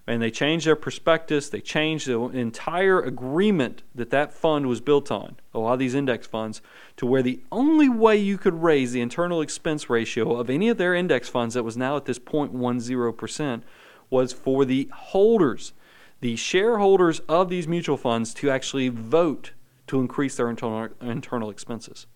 and 0.05 0.21
they 0.21 0.31
changed 0.31 0.67
their 0.67 0.75
prospectus. 0.75 1.49
They 1.49 1.61
changed 1.61 2.07
the 2.07 2.19
entire 2.29 3.01
agreement 3.01 3.83
that 3.95 4.09
that 4.09 4.33
fund 4.33 4.67
was 4.67 4.81
built 4.81 5.11
on, 5.11 5.37
a 5.53 5.59
lot 5.59 5.73
of 5.73 5.79
these 5.79 5.95
index 5.95 6.27
funds, 6.27 6.61
to 6.97 7.05
where 7.05 7.21
the 7.21 7.41
only 7.51 7.87
way 7.87 8.17
you 8.17 8.37
could 8.37 8.61
raise 8.61 8.91
the 8.91 9.01
internal 9.01 9.41
expense 9.41 9.89
ratio 9.89 10.35
of 10.35 10.49
any 10.49 10.67
of 10.69 10.77
their 10.77 10.93
index 10.93 11.29
funds 11.29 11.53
that 11.53 11.63
was 11.63 11.77
now 11.77 11.95
at 11.95 12.05
this 12.05 12.19
0.10% 12.19 13.61
was 14.09 14.33
for 14.33 14.65
the 14.65 14.89
holders, 14.93 15.73
the 16.19 16.35
shareholders 16.35 17.19
of 17.21 17.49
these 17.49 17.67
mutual 17.67 17.97
funds, 17.97 18.33
to 18.33 18.49
actually 18.49 18.89
vote 18.89 19.51
to 19.87 19.99
increase 19.99 20.35
their 20.35 20.49
internal, 20.49 20.89
internal 21.01 21.49
expenses. 21.49 22.07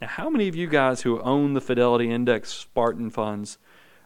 Now, 0.00 0.08
how 0.08 0.30
many 0.30 0.48
of 0.48 0.56
you 0.56 0.66
guys 0.66 1.02
who 1.02 1.20
own 1.20 1.54
the 1.54 1.60
Fidelity 1.60 2.10
Index 2.10 2.52
Spartan 2.52 3.10
funds 3.10 3.58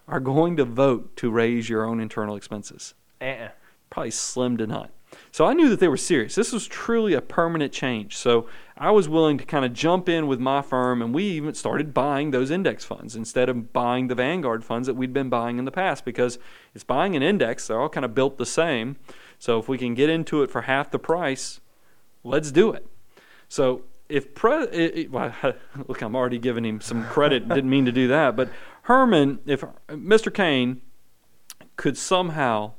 are 0.09 0.21
going 0.21 0.57
to 0.57 0.65
vote 0.65 1.17
to 1.17 1.31
raise 1.31 1.69
your 1.69 1.85
own 1.85 2.01
internal 2.01 2.37
expenses? 2.37 2.95
Uh-uh. 3.21 3.49
Probably 3.91 4.11
slim 4.11 4.57
to 4.59 4.67
none. 4.67 4.89
So 5.31 5.45
I 5.45 5.55
knew 5.55 5.69
that 5.69 5.81
they 5.81 5.89
were 5.89 5.97
serious. 5.97 6.35
This 6.35 6.53
was 6.53 6.67
truly 6.67 7.15
a 7.15 7.21
permanent 7.21 7.73
change. 7.73 8.17
So 8.17 8.47
I 8.77 8.91
was 8.91 9.09
willing 9.09 9.39
to 9.39 9.45
kind 9.45 9.65
of 9.65 9.73
jump 9.73 10.09
in 10.09 10.27
with 10.27 10.41
my 10.41 10.63
firm, 10.63 11.01
and 11.01 11.15
we 11.15 11.25
even 11.25 11.55
started 11.55 11.95
buying 11.95 12.31
those 12.31 12.51
index 12.51 12.85
funds 12.85 13.17
instead 13.17 13.49
of 13.49 13.73
buying 13.73 14.09
the 14.09 14.15
Vanguard 14.15 14.65
funds 14.65 14.87
that 14.87 14.95
we'd 14.95 15.13
been 15.13 15.29
buying 15.29 15.59
in 15.59 15.65
the 15.65 15.71
past 15.71 16.05
because 16.05 16.39
it's 16.75 16.85
buying 16.85 17.17
an 17.17 17.23
index. 17.23 17.67
They're 17.67 17.81
all 17.81 17.89
kind 17.89 18.05
of 18.05 18.15
built 18.15 18.39
the 18.39 18.47
same. 18.47 18.97
So 19.39 19.59
if 19.59 19.69
we 19.69 19.79
can 19.79 19.95
get 19.95 20.11
into 20.11 20.43
it 20.43 20.51
for 20.51 20.63
half 20.63 20.91
the 20.91 20.99
price, 20.99 21.61
let's 22.25 22.51
do 22.51 22.73
it. 22.73 22.87
So 23.49 23.83
if 24.09 24.35
pre- 24.35 24.65
it, 24.65 24.99
it, 24.99 25.11
well, 25.11 25.33
look, 25.87 26.03
I'm 26.03 26.17
already 26.17 26.39
giving 26.39 26.65
him 26.65 26.81
some 26.81 27.05
credit. 27.05 27.49
Didn't 27.49 27.71
mean 27.71 27.85
to 27.87 27.93
do 27.93 28.09
that, 28.09 28.37
but 28.37 28.49
Herman, 28.83 29.41
if 29.47 29.63
Mr. 29.89 30.33
Cain 30.33 30.81
could 31.77 31.99
somehow 31.99 32.73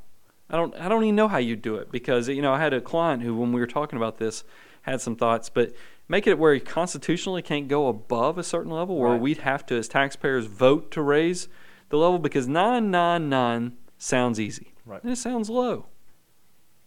I 0.50 0.56
don't 0.56 0.74
I 0.76 0.88
don't 0.88 1.04
even 1.04 1.16
know 1.16 1.28
how 1.28 1.38
you 1.38 1.56
do 1.56 1.76
it 1.76 1.90
because 1.92 2.28
you 2.28 2.40
know 2.42 2.52
I 2.52 2.58
had 2.58 2.72
a 2.72 2.80
client 2.80 3.22
who 3.22 3.34
when 3.36 3.52
we 3.52 3.60
were 3.60 3.66
talking 3.66 3.96
about 3.96 4.18
this 4.18 4.44
had 4.82 5.00
some 5.00 5.16
thoughts, 5.16 5.48
but 5.50 5.72
make 6.08 6.26
it 6.26 6.38
where 6.38 6.54
he 6.54 6.60
constitutionally 6.60 7.42
can't 7.42 7.68
go 7.68 7.88
above 7.88 8.38
a 8.38 8.42
certain 8.42 8.72
level 8.72 8.96
where 8.96 9.12
Right. 9.12 9.20
we'd 9.20 9.38
have 9.38 9.66
to 9.66 9.76
as 9.76 9.88
taxpayers 9.88 10.46
vote 10.46 10.90
to 10.92 11.02
raise 11.02 11.48
the 11.90 11.96
level 11.98 12.18
because 12.18 12.48
999 12.48 13.76
sounds 13.98 14.40
easy. 14.40 14.72
Right. 14.86 15.02
And 15.02 15.12
it 15.12 15.16
sounds 15.16 15.50
low. 15.50 15.86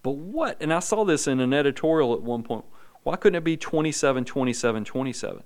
But 0.04 0.12
what? 0.16 0.58
And 0.60 0.74
I 0.74 0.80
saw 0.80 1.06
this 1.06 1.28
in 1.28 1.40
an 1.40 1.54
editorial 1.54 2.14
at 2.14 2.22
one 2.24 2.42
point. 2.42 2.66
Why 3.04 3.16
couldn't 3.16 3.36
it 3.38 3.44
be 3.44 3.58
27 3.58 4.26
27 4.26 4.86
27? 4.86 5.44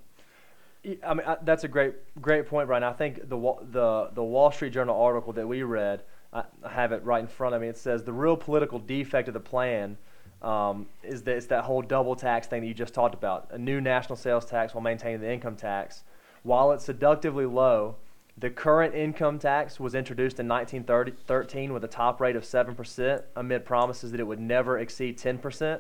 I 1.06 1.14
mean, 1.14 1.26
I, 1.26 1.38
that's 1.42 1.64
a 1.64 1.68
great, 1.68 1.96
great 2.22 2.46
point, 2.48 2.68
Brian. 2.68 2.84
I 2.84 2.94
think 2.94 3.28
the 3.28 3.38
the 3.72 4.12
the 4.14 4.24
Wall 4.24 4.52
Street 4.52 4.72
Journal 4.72 4.96
article 5.02 5.34
that 5.34 5.48
we 5.48 5.64
read, 5.64 6.04
I, 6.36 6.70
have 6.70 6.92
it 6.92 7.04
right 7.04 7.22
in 7.22 7.28
front 7.28 7.56
of 7.56 7.62
me. 7.62 7.68
It 7.68 7.78
says 7.78 8.04
the 8.04 8.14
real 8.14 8.36
political 8.36 8.80
defect 8.80 9.28
of 9.28 9.34
the 9.34 9.40
plan 9.40 9.98
um, 10.42 10.88
is 11.02 11.24
that 11.24 11.38
it's 11.38 11.46
that 11.48 11.64
whole 11.64 11.82
double 11.82 12.16
tax 12.16 12.48
thing 12.48 12.62
that 12.62 12.68
you 12.68 12.74
just 12.74 12.94
talked 12.94 13.16
about. 13.16 13.48
A 13.52 13.58
new 13.58 13.80
national 13.80 14.18
sales 14.18 14.46
tax 14.46 14.74
while 14.74 14.82
maintaining 14.82 15.22
the 15.22 15.32
income 15.32 15.56
tax. 15.56 16.04
While 16.44 16.72
it's 16.74 16.86
seductively 16.86 17.46
low, 17.46 17.96
the 18.38 18.50
current 18.50 18.94
income 18.94 19.40
tax 19.40 19.80
was 19.80 19.96
introduced 19.96 20.40
in 20.40 20.48
1913 20.48 21.72
with 21.72 21.84
a 21.86 21.88
top 21.88 22.20
rate 22.20 22.36
of 22.36 22.44
7% 22.44 23.24
amid 23.36 23.66
promises 23.66 24.12
that 24.12 24.20
it 24.20 24.28
would 24.28 24.42
never 24.42 24.78
exceed 24.78 25.18
10%. 25.18 25.80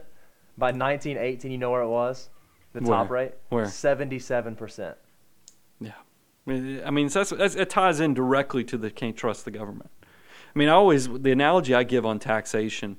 By 0.57 0.67
1918, 0.67 1.51
you 1.51 1.57
know 1.57 1.71
where 1.71 1.81
it 1.81 1.89
was? 1.89 2.29
The 2.71 2.79
top 2.79 3.09
Where? 3.09 3.25
rate? 3.25 3.33
Where? 3.49 3.65
77%. 3.65 4.95
Yeah. 5.81 5.91
I 6.47 6.49
mean, 6.49 6.81
I 6.85 6.91
mean 6.91 7.07
that's, 7.09 7.31
that's, 7.31 7.55
it 7.55 7.69
ties 7.69 7.99
in 7.99 8.13
directly 8.13 8.63
to 8.65 8.77
the 8.77 8.89
can't 8.89 9.17
trust 9.17 9.43
the 9.43 9.51
government. 9.51 9.89
I 10.55 10.59
mean, 10.59 10.69
I 10.69 10.73
always, 10.73 11.09
the 11.09 11.33
analogy 11.33 11.73
I 11.73 11.83
give 11.83 12.05
on 12.05 12.17
taxation 12.17 12.95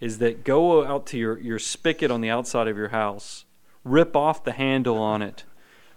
is 0.00 0.18
that 0.18 0.42
go 0.42 0.86
out 0.86 1.04
to 1.08 1.18
your, 1.18 1.38
your 1.38 1.58
spigot 1.58 2.10
on 2.10 2.22
the 2.22 2.30
outside 2.30 2.66
of 2.66 2.78
your 2.78 2.88
house, 2.88 3.44
rip 3.84 4.16
off 4.16 4.42
the 4.42 4.52
handle 4.52 4.96
on 4.96 5.20
it, 5.20 5.44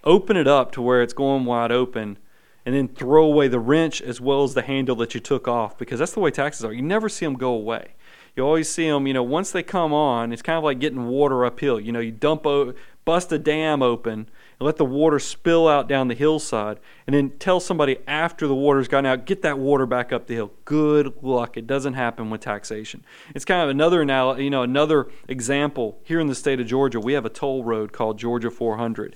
open 0.04 0.36
it 0.36 0.48
up 0.48 0.74
to 0.74 0.82
where 0.82 1.02
it's 1.02 1.14
going 1.14 1.46
wide 1.46 1.72
open, 1.72 2.18
and 2.66 2.76
then 2.76 2.90
throw 2.90 3.24
away 3.24 3.48
the 3.48 3.60
wrench 3.60 4.02
as 4.02 4.20
well 4.20 4.44
as 4.44 4.54
the 4.54 4.64
handle 4.64 4.98
that 4.98 5.14
you 5.14 5.22
took 5.22 5.48
off 5.48 5.78
because 5.78 6.00
that's 6.00 6.12
the 6.12 6.20
way 6.20 6.30
taxes 6.30 6.66
are. 6.66 6.74
You 6.74 6.82
never 6.82 7.08
see 7.08 7.26
them 7.26 7.36
go 7.36 7.54
away. 7.54 7.94
You 8.36 8.44
always 8.44 8.70
see 8.70 8.90
them, 8.90 9.08
you 9.08 9.14
know, 9.14 9.24
once 9.24 9.52
they 9.52 9.64
come 9.64 9.94
on, 9.94 10.34
it's 10.34 10.42
kind 10.42 10.58
of 10.58 10.66
like 10.66 10.80
getting 10.80 11.08
water 11.08 11.46
uphill. 11.46 11.80
You 11.80 11.94
know, 11.94 12.02
you 12.02 12.12
dump, 12.12 12.46
o- 12.46 12.74
bust 13.06 13.32
a 13.32 13.40
dam 13.40 13.82
open, 13.82 14.28
and 14.60 14.66
let 14.66 14.78
the 14.78 14.86
water 14.86 15.20
spill 15.20 15.68
out 15.68 15.88
down 15.88 16.08
the 16.08 16.16
hillside, 16.16 16.80
and 17.06 17.16
then 17.16 17.32
tell 17.40 17.60
somebody 17.60 17.98
after 18.08 18.48
the 18.48 18.56
water's 18.56 18.88
gone 18.88 19.06
out, 19.06 19.26
get 19.26 19.42
that 19.44 19.60
water 19.60 19.86
back 19.86 20.12
up 20.12 20.28
the 20.28 20.36
hill. 20.36 20.52
Good 20.66 21.14
luck. 21.22 21.58
It 21.58 21.68
doesn't 21.68 21.94
happen 21.94 22.30
with 22.30 22.42
taxation. 22.42 23.04
It's 23.36 23.46
kind 23.46 23.62
of 23.62 23.70
another 23.70 24.02
anal- 24.02 24.40
you 24.40 24.50
know, 24.50 24.64
another 24.64 25.08
example. 25.28 26.00
Here 26.04 26.20
in 26.20 26.28
the 26.28 26.36
state 26.36 26.60
of 26.60 26.68
Georgia, 26.68 27.00
we 27.00 27.14
have 27.14 27.26
a 27.26 27.30
toll 27.30 27.64
road 27.64 27.92
called 27.92 28.18
Georgia 28.18 28.50
400. 28.50 29.16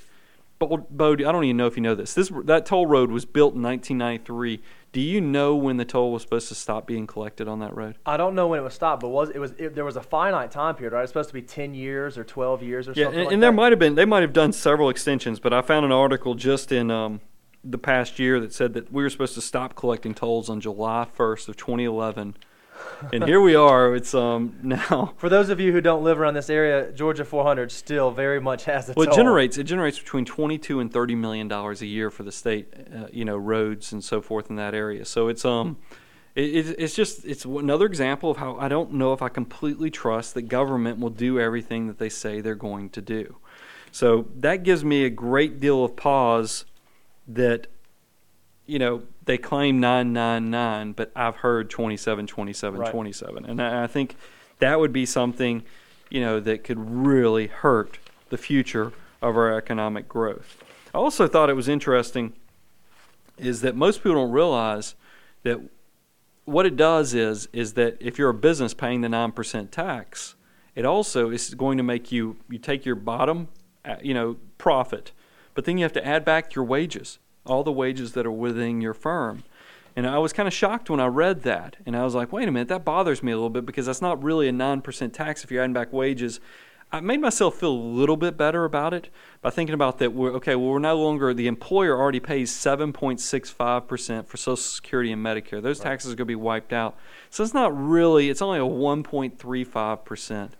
But 0.61 0.95
Bo, 0.95 1.13
I 1.13 1.15
don't 1.15 1.43
even 1.43 1.57
know 1.57 1.65
if 1.65 1.75
you 1.75 1.81
know 1.81 1.95
this. 1.95 2.13
This 2.13 2.31
that 2.45 2.67
toll 2.67 2.85
road 2.85 3.09
was 3.09 3.25
built 3.25 3.55
in 3.55 3.63
1993. 3.63 4.61
Do 4.91 5.01
you 5.01 5.19
know 5.19 5.55
when 5.55 5.77
the 5.77 5.85
toll 5.85 6.11
was 6.11 6.21
supposed 6.21 6.49
to 6.49 6.55
stop 6.55 6.85
being 6.85 7.07
collected 7.07 7.47
on 7.47 7.59
that 7.59 7.75
road? 7.75 7.95
I 8.05 8.15
don't 8.15 8.35
know 8.35 8.47
when 8.47 8.59
it 8.59 8.63
was 8.63 8.75
stopped, 8.75 9.01
but 9.01 9.09
was 9.09 9.29
it 9.31 9.39
was 9.39 9.53
it, 9.57 9.73
there 9.73 9.85
was 9.85 9.95
a 9.95 10.03
finite 10.03 10.51
time 10.51 10.75
period, 10.75 10.93
right? 10.93 11.01
It's 11.01 11.09
supposed 11.09 11.29
to 11.29 11.33
be 11.33 11.41
10 11.41 11.73
years 11.73 12.15
or 12.15 12.23
12 12.23 12.61
years 12.61 12.87
or 12.87 12.91
Yeah, 12.91 13.05
something 13.05 13.19
and, 13.19 13.25
like 13.25 13.33
and 13.33 13.43
there 13.43 13.51
might 13.51 13.71
have 13.71 13.79
been 13.79 13.95
they 13.95 14.05
might 14.05 14.21
have 14.21 14.33
done 14.33 14.53
several 14.53 14.89
extensions, 14.89 15.39
but 15.39 15.51
I 15.51 15.63
found 15.63 15.83
an 15.83 15.91
article 15.91 16.35
just 16.35 16.71
in 16.71 16.91
um, 16.91 17.21
the 17.63 17.79
past 17.79 18.19
year 18.19 18.39
that 18.39 18.53
said 18.53 18.73
that 18.73 18.93
we 18.93 19.01
were 19.01 19.09
supposed 19.09 19.33
to 19.35 19.41
stop 19.41 19.75
collecting 19.75 20.13
tolls 20.13 20.47
on 20.47 20.61
July 20.61 21.07
1st 21.17 21.49
of 21.49 21.57
2011, 21.57 22.35
and 23.13 23.23
here 23.23 23.41
we 23.41 23.55
are. 23.55 23.95
It's 23.95 24.13
um 24.13 24.57
now. 24.61 25.13
For 25.17 25.29
those 25.29 25.49
of 25.49 25.59
you 25.59 25.71
who 25.71 25.81
don't 25.81 26.03
live 26.03 26.19
around 26.19 26.33
this 26.33 26.49
area, 26.49 26.91
Georgia 26.91 27.25
400 27.25 27.71
still 27.71 28.11
very 28.11 28.39
much 28.39 28.65
has 28.65 28.89
a 28.89 28.93
Well, 28.93 29.09
it 29.09 29.15
generates 29.15 29.57
it 29.57 29.63
generates 29.63 29.99
between 29.99 30.25
twenty 30.25 30.57
two 30.57 30.79
and 30.79 30.91
thirty 30.91 31.15
million 31.15 31.47
dollars 31.47 31.81
a 31.81 31.85
year 31.85 32.09
for 32.09 32.23
the 32.23 32.31
state, 32.31 32.73
uh, 32.95 33.07
you 33.11 33.25
know, 33.25 33.37
roads 33.37 33.91
and 33.91 34.03
so 34.03 34.21
forth 34.21 34.49
in 34.49 34.55
that 34.57 34.73
area. 34.73 35.05
So 35.05 35.27
it's 35.27 35.45
um, 35.45 35.77
it, 36.35 36.75
it's 36.79 36.95
just 36.95 37.25
it's 37.25 37.45
another 37.45 37.85
example 37.85 38.31
of 38.31 38.37
how 38.37 38.55
I 38.57 38.67
don't 38.67 38.93
know 38.93 39.13
if 39.13 39.21
I 39.21 39.29
completely 39.29 39.89
trust 39.89 40.33
that 40.35 40.43
government 40.43 40.99
will 40.99 41.09
do 41.09 41.39
everything 41.39 41.87
that 41.87 41.97
they 41.97 42.09
say 42.09 42.41
they're 42.41 42.55
going 42.55 42.89
to 42.91 43.01
do. 43.01 43.37
So 43.91 44.27
that 44.37 44.63
gives 44.63 44.85
me 44.85 45.03
a 45.03 45.09
great 45.09 45.59
deal 45.59 45.83
of 45.83 45.95
pause 45.95 46.65
that 47.27 47.67
you 48.65 48.79
know 48.79 49.03
they 49.31 49.37
claim 49.37 49.79
999 49.79 50.91
but 50.91 51.09
i've 51.15 51.37
heard 51.37 51.69
27 51.69 52.27
27 52.27 52.79
Right. 52.79 52.91
27 52.91 53.45
and 53.45 53.61
I, 53.61 53.83
I 53.85 53.87
think 53.87 54.15
that 54.59 54.79
would 54.79 54.91
be 54.91 55.05
something 55.05 55.63
you 56.09 56.19
know 56.21 56.39
that 56.39 56.63
could 56.63 56.77
really 56.77 57.47
hurt 57.47 57.97
the 58.29 58.37
future 58.37 58.93
of 59.21 59.37
our 59.37 59.55
economic 59.55 60.07
growth. 60.07 60.63
I 60.93 60.97
also 60.97 61.27
thought 61.27 61.49
it 61.49 61.55
was 61.55 61.69
interesting 61.69 62.33
is 63.37 63.61
that 63.61 63.75
most 63.75 63.99
people 63.99 64.15
don't 64.15 64.31
realize 64.31 64.95
that 65.43 65.59
what 66.45 66.65
it 66.65 66.75
does 66.75 67.13
is 67.13 67.47
is 67.53 67.73
that 67.73 67.97
if 67.99 68.17
you're 68.19 68.29
a 68.29 68.33
business 68.33 68.73
paying 68.73 69.01
the 69.01 69.07
9% 69.07 69.71
tax 69.71 70.35
it 70.75 70.85
also 70.85 71.29
is 71.29 71.53
going 71.53 71.77
to 71.77 71.83
make 71.83 72.11
you 72.11 72.37
you 72.49 72.59
take 72.59 72.85
your 72.85 72.95
bottom 72.95 73.47
uh, 73.85 73.95
you 74.01 74.13
know 74.13 74.37
profit. 74.57 75.11
But 75.53 75.65
then 75.65 75.77
you 75.77 75.83
have 75.83 75.93
to 75.93 76.05
add 76.05 76.23
back 76.23 76.55
your 76.55 76.63
wages 76.63 77.19
all 77.45 77.63
the 77.63 77.71
wages 77.71 78.13
that 78.13 78.25
are 78.25 78.31
within 78.31 78.81
your 78.81 78.93
firm 78.93 79.43
and 79.95 80.07
i 80.07 80.17
was 80.17 80.33
kind 80.33 80.47
of 80.47 80.53
shocked 80.53 80.89
when 80.89 80.99
i 80.99 81.05
read 81.05 81.43
that 81.43 81.75
and 81.85 81.95
i 81.95 82.03
was 82.03 82.15
like 82.15 82.31
wait 82.31 82.47
a 82.47 82.51
minute 82.51 82.67
that 82.67 82.85
bothers 82.85 83.21
me 83.23 83.31
a 83.31 83.35
little 83.35 83.49
bit 83.49 83.65
because 83.65 83.85
that's 83.85 84.01
not 84.01 84.21
really 84.23 84.47
a 84.47 84.51
9% 84.51 85.13
tax 85.13 85.43
if 85.43 85.51
you're 85.51 85.61
adding 85.61 85.73
back 85.73 85.91
wages 85.91 86.39
I 86.93 86.99
made 86.99 87.21
myself 87.21 87.55
feel 87.55 87.71
a 87.71 87.73
little 87.73 88.17
bit 88.17 88.35
better 88.35 88.65
about 88.65 88.93
it 88.93 89.09
by 89.41 89.49
thinking 89.49 89.73
about 89.73 89.99
that. 89.99 90.11
We're 90.11 90.33
okay. 90.33 90.55
Well, 90.55 90.71
we're 90.71 90.79
no 90.79 91.01
longer 91.01 91.33
the 91.33 91.47
employer 91.47 91.97
already 91.97 92.19
pays 92.19 92.51
seven 92.51 92.91
point 92.91 93.21
six 93.21 93.49
five 93.49 93.87
percent 93.87 94.27
for 94.27 94.35
Social 94.35 94.57
Security 94.57 95.11
and 95.13 95.25
Medicare. 95.25 95.61
Those 95.61 95.79
taxes 95.79 96.11
are 96.11 96.15
going 96.15 96.25
to 96.25 96.31
be 96.31 96.35
wiped 96.35 96.73
out. 96.73 96.97
So 97.29 97.43
it's 97.43 97.53
not 97.53 97.71
really. 97.77 98.29
It's 98.29 98.41
only 98.41 98.59
a 98.59 98.65
one 98.65 99.03
point 99.03 99.39
three 99.39 99.63
five 99.63 100.03
percent 100.03 100.55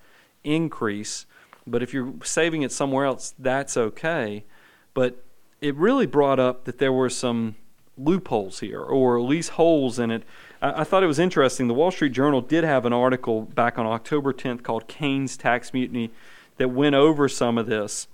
increase. 0.46 1.26
But 1.68 1.84
if 1.84 1.94
you're 1.94 2.14
saving 2.24 2.62
it 2.62 2.72
somewhere 2.72 3.06
else, 3.06 3.36
that's 3.38 3.76
okay. 3.76 4.46
But 4.94 5.26
it 5.62 5.76
really 5.76 6.08
brought 6.08 6.40
up 6.40 6.66
that 6.66 6.80
there 6.80 6.92
were 6.92 7.10
some 7.10 7.56
loopholes 7.98 8.60
here, 8.60 8.82
or 8.82 9.18
at 9.18 9.24
least 9.24 9.52
holes 9.52 10.00
in 10.00 10.10
it. 10.10 10.24
I, 10.62 10.82
I 10.82 10.84
thought 10.84 11.04
it 11.04 11.08
was 11.08 11.20
interesting. 11.20 11.68
The 11.68 11.74
Wall 11.74 11.92
Street 11.92 12.14
Journal 12.14 12.42
did 12.42 12.64
have 12.64 12.86
an 12.86 12.94
article 12.94 13.44
back 13.44 13.78
on 13.78 13.86
October 13.86 14.34
10th 14.34 14.64
called 14.64 14.88
Cain's 14.88 15.38
Tax 15.38 15.74
Mutiny 15.74 16.10
that 16.58 16.70
went 16.70 16.96
over 16.96 17.30
some 17.30 17.58
of 17.58 17.68
this. 17.68 18.08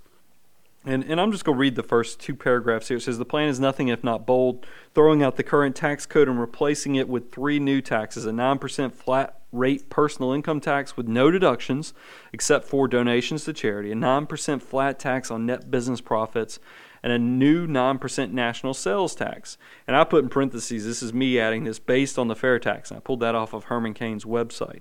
And, 0.84 1.04
and 1.04 1.20
I'm 1.20 1.32
just 1.32 1.44
going 1.44 1.56
to 1.56 1.60
read 1.60 1.74
the 1.74 1.82
first 1.82 2.20
two 2.20 2.34
paragraphs 2.34 2.88
here. 2.88 2.98
It 2.98 3.00
says 3.00 3.18
the 3.18 3.24
plan 3.24 3.48
is 3.48 3.58
nothing 3.58 3.88
if 3.88 4.04
not 4.04 4.26
bold, 4.26 4.64
throwing 4.94 5.22
out 5.22 5.36
the 5.36 5.42
current 5.42 5.74
tax 5.74 6.06
code 6.06 6.28
and 6.28 6.38
replacing 6.40 6.94
it 6.94 7.08
with 7.08 7.32
three 7.32 7.58
new 7.58 7.80
taxes 7.80 8.26
a 8.26 8.30
9% 8.30 8.92
flat 8.92 9.40
rate 9.50 9.88
personal 9.88 10.32
income 10.32 10.60
tax 10.60 10.96
with 10.96 11.08
no 11.08 11.30
deductions 11.30 11.94
except 12.32 12.66
for 12.66 12.86
donations 12.86 13.44
to 13.44 13.52
charity, 13.52 13.90
a 13.90 13.94
9% 13.94 14.62
flat 14.62 14.98
tax 14.98 15.30
on 15.30 15.46
net 15.46 15.70
business 15.70 16.00
profits, 16.00 16.58
and 17.02 17.12
a 17.12 17.18
new 17.18 17.66
9% 17.66 18.32
national 18.32 18.74
sales 18.74 19.14
tax. 19.14 19.58
And 19.86 19.96
I 19.96 20.04
put 20.04 20.24
in 20.24 20.30
parentheses, 20.30 20.84
this 20.84 21.02
is 21.02 21.12
me 21.12 21.38
adding 21.38 21.64
this 21.64 21.78
based 21.78 22.18
on 22.18 22.28
the 22.28 22.36
fair 22.36 22.58
tax. 22.58 22.90
And 22.90 22.98
I 22.98 23.00
pulled 23.00 23.20
that 23.20 23.34
off 23.34 23.52
of 23.52 23.64
Herman 23.64 23.94
Cain's 23.94 24.24
website. 24.24 24.80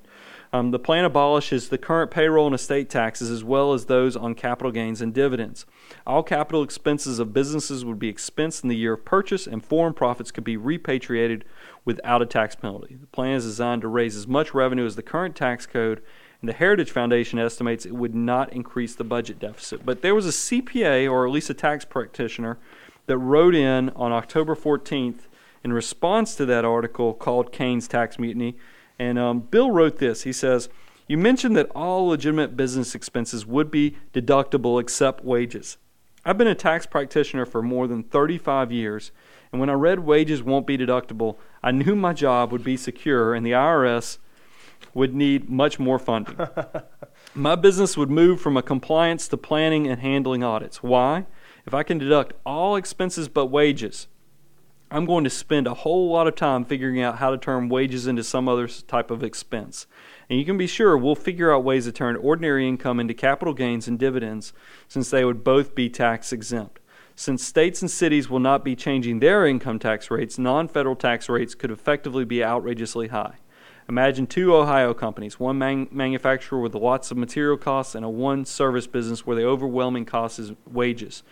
Um, 0.54 0.72
the 0.72 0.80
plan 0.80 1.04
abolishes 1.04 1.70
the 1.70 1.78
current 1.78 2.10
payroll 2.10 2.46
and 2.46 2.56
estate 2.56 2.90
taxes 2.90 3.30
as 3.30 3.44
well 3.44 3.74
as 3.74 3.86
those 3.86 4.16
on 4.16 4.34
capital 4.34 4.72
gains 4.72 5.02
and 5.02 5.14
dividends. 5.14 5.66
All 6.06 6.24
capital 6.24 6.64
expenses 6.64 7.20
of 7.20 7.34
businesses 7.34 7.84
would 7.84 8.00
be 8.00 8.12
expensed 8.12 8.64
in 8.64 8.70
the 8.70 8.78
year 8.78 8.94
of 8.94 9.06
purchase, 9.06 9.46
and 9.46 9.64
foreign 9.64 9.94
profits 9.94 10.32
could 10.32 10.46
be 10.46 10.58
repatriated 10.58 11.44
without 11.84 12.22
a 12.22 12.26
tax 12.26 12.56
penalty. 12.56 12.96
The 12.96 13.08
plan 13.08 13.36
is 13.36 13.44
designed 13.44 13.82
to 13.82 13.88
raise 13.88 14.16
as 14.16 14.28
much 14.28 14.54
revenue 14.54 14.86
as 14.86 14.96
the 14.96 15.04
current 15.04 15.36
tax 15.36 15.66
code, 15.66 16.02
and 16.41 16.50
the 16.50 16.54
Heritage 16.54 16.91
Foundation 16.91 17.39
estimates 17.39 17.86
it 17.86 17.95
would 17.95 18.13
not 18.13 18.54
increase 18.54 18.95
the 18.95 19.04
budget 19.04 19.39
deficit. 19.39 19.86
But 19.86 20.02
there 20.02 20.13
was 20.15 20.26
a 20.26 20.30
CPA, 20.30 21.10
or 21.12 21.26
at 21.26 21.32
least 21.32 21.50
a 21.50 21.54
tax 21.54 21.84
practitioner, 21.84 22.58
that 23.08 23.17
wrote 23.17 23.56
in 23.56 23.89
on 23.91 24.12
October 24.12 24.56
14th 24.56 25.28
in 25.63 25.73
response 25.73 26.36
to 26.36 26.45
that 26.45 26.65
article 26.65 27.13
called 27.13 27.52
Cain's 27.52 27.88
Tax 27.88 28.19
Mutiny. 28.19 28.56
And 29.00 29.17
um, 29.17 29.39
Bill 29.39 29.71
wrote 29.71 29.97
this. 29.97 30.23
He 30.23 30.34
says, 30.34 30.69
You 31.08 31.17
mentioned 31.17 31.56
that 31.58 31.71
all 31.71 32.08
legitimate 32.08 32.56
business 32.56 32.93
expenses 32.93 33.45
would 33.45 33.71
be 33.71 33.97
deductible 34.13 34.80
except 34.80 35.26
wages. 35.26 35.78
I've 36.23 36.38
been 36.38 36.47
a 36.47 36.56
tax 36.56 36.86
practitioner 36.86 37.45
for 37.45 37.62
more 37.62 37.88
than 37.88 38.04
35 38.04 38.71
years, 38.71 39.12
and 39.52 39.62
when 39.62 39.69
I 39.69 39.73
read 39.73 40.00
wages 40.00 40.43
won't 40.43 40.67
be 40.67 40.78
deductible, 40.78 41.38
I 41.63 41.71
knew 41.71 41.95
my 41.95 42.13
job 42.13 42.52
would 42.52 42.63
be 42.63 42.76
secure 42.76 43.34
and 43.34 43.45
the 43.45 43.52
IRS 43.52 44.17
would 44.94 45.13
need 45.13 45.50
much 45.50 45.80
more 45.80 46.00
funding. 46.00 46.38
my 47.36 47.56
business 47.56 47.96
would 47.98 48.10
move 48.10 48.42
from 48.42 48.58
a 48.58 48.63
compliance 48.63 49.28
to 49.28 49.38
planning 49.38 49.88
and 49.88 50.02
handling 50.02 50.44
audits. 50.44 50.82
Why? 50.82 51.26
If 51.66 51.74
I 51.74 51.84
can 51.84 51.98
deduct 51.98 52.34
all 52.46 52.76
expenses 52.76 53.28
but 53.28 53.48
wages, 53.48 54.08
I'm 54.90 55.06
going 55.06 55.26
to 55.26 55.30
spend 55.30 55.68
a 55.68 55.74
whole 55.74 56.10
lot 56.10 56.28
of 56.28 56.36
time 56.36 56.63
figuring 56.63 57.02
out 57.02 57.18
how 57.18 57.32
to 57.32 57.38
turn 57.38 57.68
wages 57.68 58.08
into 58.08 58.24
some 58.24 58.48
other 58.48 58.68
type 58.68 59.12
of 59.12 59.22
expense. 59.22 59.86
And 60.30 60.40
you 60.40 60.46
can 60.46 60.58
be 60.58 60.68
sure 60.68 60.98
we'll 60.98 61.16
figure 61.16 61.54
out 61.54 61.66
ways 61.66 61.86
to 61.86 61.92
turn 61.92 62.16
ordinary 62.16 62.68
income 62.68 63.00
into 63.00 63.13
capital 63.13 63.54
gains 63.54 63.88
and 63.88 64.00
dividends 64.00 64.54
since 64.88 65.10
they 65.10 65.26
would 65.26 65.44
both 65.44 65.76
be 65.76 65.90
tax 65.90 66.32
exempt. 66.32 66.80
Since 67.16 67.44
states 67.44 67.82
and 67.82 67.92
cities 67.92 68.30
will 68.30 68.40
not 68.40 68.63
be 68.63 68.76
changing 68.76 69.20
their 69.20 69.46
income 69.46 69.80
tax 69.80 70.10
rates, 70.10 70.38
non 70.38 70.68
federal 70.68 70.96
tax 70.96 71.28
rates 71.28 71.56
could 71.56 71.72
effectively 71.72 72.24
be 72.24 72.44
outrageously 72.44 73.08
high. 73.08 73.36
Imagine 73.89 74.28
two 74.28 74.54
Ohio 74.54 74.93
companies, 74.93 75.39
one 75.39 75.58
man- 75.58 75.88
manufacturer 75.91 76.60
with 76.60 76.76
lots 76.76 77.10
of 77.10 77.17
material 77.17 77.58
costs 77.58 77.95
and 77.95 78.04
a 78.04 78.10
one 78.10 78.43
service 78.43 78.86
business 78.86 79.26
where 79.26 79.36
the 79.36 79.45
overwhelming 79.45 80.04
cost 80.04 80.39
is 80.39 80.52
wages. 80.69 81.23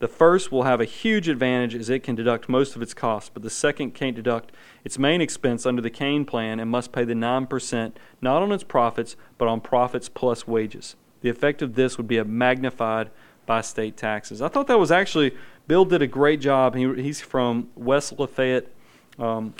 The 0.00 0.08
first 0.08 0.50
will 0.50 0.64
have 0.64 0.80
a 0.80 0.84
huge 0.84 1.28
advantage 1.28 1.76
as 1.76 1.88
it 1.88 2.02
can 2.02 2.16
deduct 2.16 2.48
most 2.48 2.74
of 2.74 2.82
its 2.82 2.92
costs, 2.92 3.30
but 3.32 3.44
the 3.44 3.50
second 3.50 3.94
can't 3.94 4.16
deduct 4.16 4.50
its 4.84 4.98
main 4.98 5.20
expense 5.20 5.64
under 5.64 5.80
the 5.80 5.90
Cain 5.90 6.24
plan 6.24 6.58
and 6.58 6.68
must 6.68 6.90
pay 6.90 7.04
the 7.04 7.14
9% 7.14 7.92
not 8.20 8.42
on 8.42 8.50
its 8.50 8.64
profits, 8.64 9.14
but 9.38 9.46
on 9.46 9.60
profits 9.60 10.08
plus 10.08 10.44
wages. 10.44 10.96
The 11.20 11.28
effect 11.28 11.62
of 11.62 11.76
this 11.76 11.98
would 11.98 12.08
be 12.08 12.18
a 12.18 12.24
magnified 12.24 13.10
by 13.46 13.60
state 13.60 13.96
taxes. 13.96 14.42
I 14.42 14.48
thought 14.48 14.66
that 14.66 14.78
was 14.80 14.90
actually, 14.90 15.36
Bill 15.68 15.84
did 15.84 16.02
a 16.02 16.08
great 16.08 16.40
job. 16.40 16.74
He, 16.74 16.92
he's 17.00 17.20
from 17.20 17.68
West 17.76 18.18
Lafayette, 18.18 18.66
um, 19.20 19.54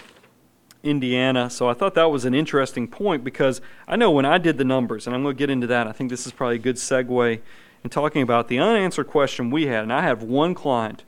Indiana. 0.83 1.49
So 1.49 1.69
I 1.69 1.75
thought 1.75 1.95
that 1.95 2.11
was 2.11 2.25
an 2.25 2.35
interesting 2.35 2.89
point 2.89 3.23
because 3.25 3.61
I 3.87 3.97
know 3.97 4.11
when 4.11 4.25
I 4.25 4.39
did 4.39 4.59
the 4.59 4.65
numbers, 4.65 5.07
and 5.07 5.15
I'm 5.15 5.23
going 5.23 5.35
to 5.35 5.39
get 5.39 5.51
into 5.51 5.67
that, 5.69 5.87
I 5.87 5.93
think 5.93 6.11
this 6.11 6.27
is 6.27 6.33
probably 6.33 6.57
a 6.57 6.59
good 6.59 6.77
segue 6.77 7.41
in 7.85 7.91
talking 7.91 8.23
about 8.23 8.49
the 8.49 8.59
unanswered 8.59 9.09
question 9.09 9.51
we 9.51 9.67
had. 9.67 9.83
And 9.83 9.93
I 9.93 10.03
have 10.03 10.23
one 10.23 10.55
client 10.55 11.05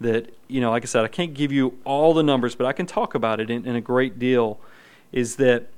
that, 0.00 0.34
you 0.48 0.60
know, 0.60 0.70
like 0.70 0.82
I 0.82 0.86
said, 0.86 1.04
I 1.04 1.08
can't 1.08 1.34
give 1.34 1.52
you 1.52 1.78
all 1.84 2.14
the 2.14 2.22
numbers, 2.22 2.54
but 2.54 2.66
I 2.66 2.72
can 2.72 2.86
talk 2.86 3.14
about 3.14 3.40
it 3.40 3.50
in, 3.50 3.66
in 3.66 3.76
a 3.76 3.80
great 3.80 4.18
deal. 4.18 4.58
Is 5.12 5.36
that 5.36 5.68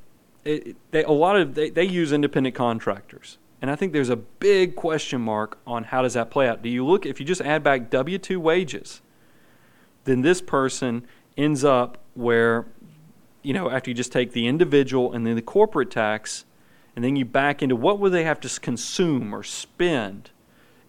it, 0.44 0.76
they, 0.90 1.04
a 1.04 1.10
lot 1.10 1.36
of 1.36 1.54
they, 1.54 1.70
they 1.70 1.84
use 1.84 2.12
independent 2.12 2.54
contractors. 2.54 3.38
And 3.62 3.70
I 3.70 3.76
think 3.76 3.92
there's 3.92 4.10
a 4.10 4.16
big 4.16 4.76
question 4.76 5.20
mark 5.20 5.56
on 5.66 5.84
how 5.84 6.02
does 6.02 6.14
that 6.14 6.30
play 6.30 6.48
out. 6.48 6.62
Do 6.62 6.68
you 6.68 6.84
look 6.84 7.06
if 7.06 7.20
you 7.20 7.24
just 7.24 7.40
add 7.40 7.62
back 7.62 7.90
W 7.90 8.18
two 8.18 8.40
wages, 8.40 9.00
then 10.04 10.20
this 10.20 10.42
person 10.42 11.06
ends 11.36 11.64
up 11.64 11.98
where, 12.14 12.66
you 13.42 13.52
know, 13.52 13.70
after 13.70 13.90
you 13.90 13.94
just 13.94 14.12
take 14.12 14.32
the 14.32 14.46
individual 14.46 15.12
and 15.12 15.26
then 15.26 15.36
the 15.36 15.42
corporate 15.42 15.90
tax, 15.90 16.44
and 16.94 17.04
then 17.04 17.16
you 17.16 17.24
back 17.24 17.62
into 17.62 17.74
what 17.74 17.98
would 17.98 18.12
they 18.12 18.24
have 18.24 18.40
to 18.40 18.60
consume 18.60 19.34
or 19.34 19.42
spend 19.42 20.30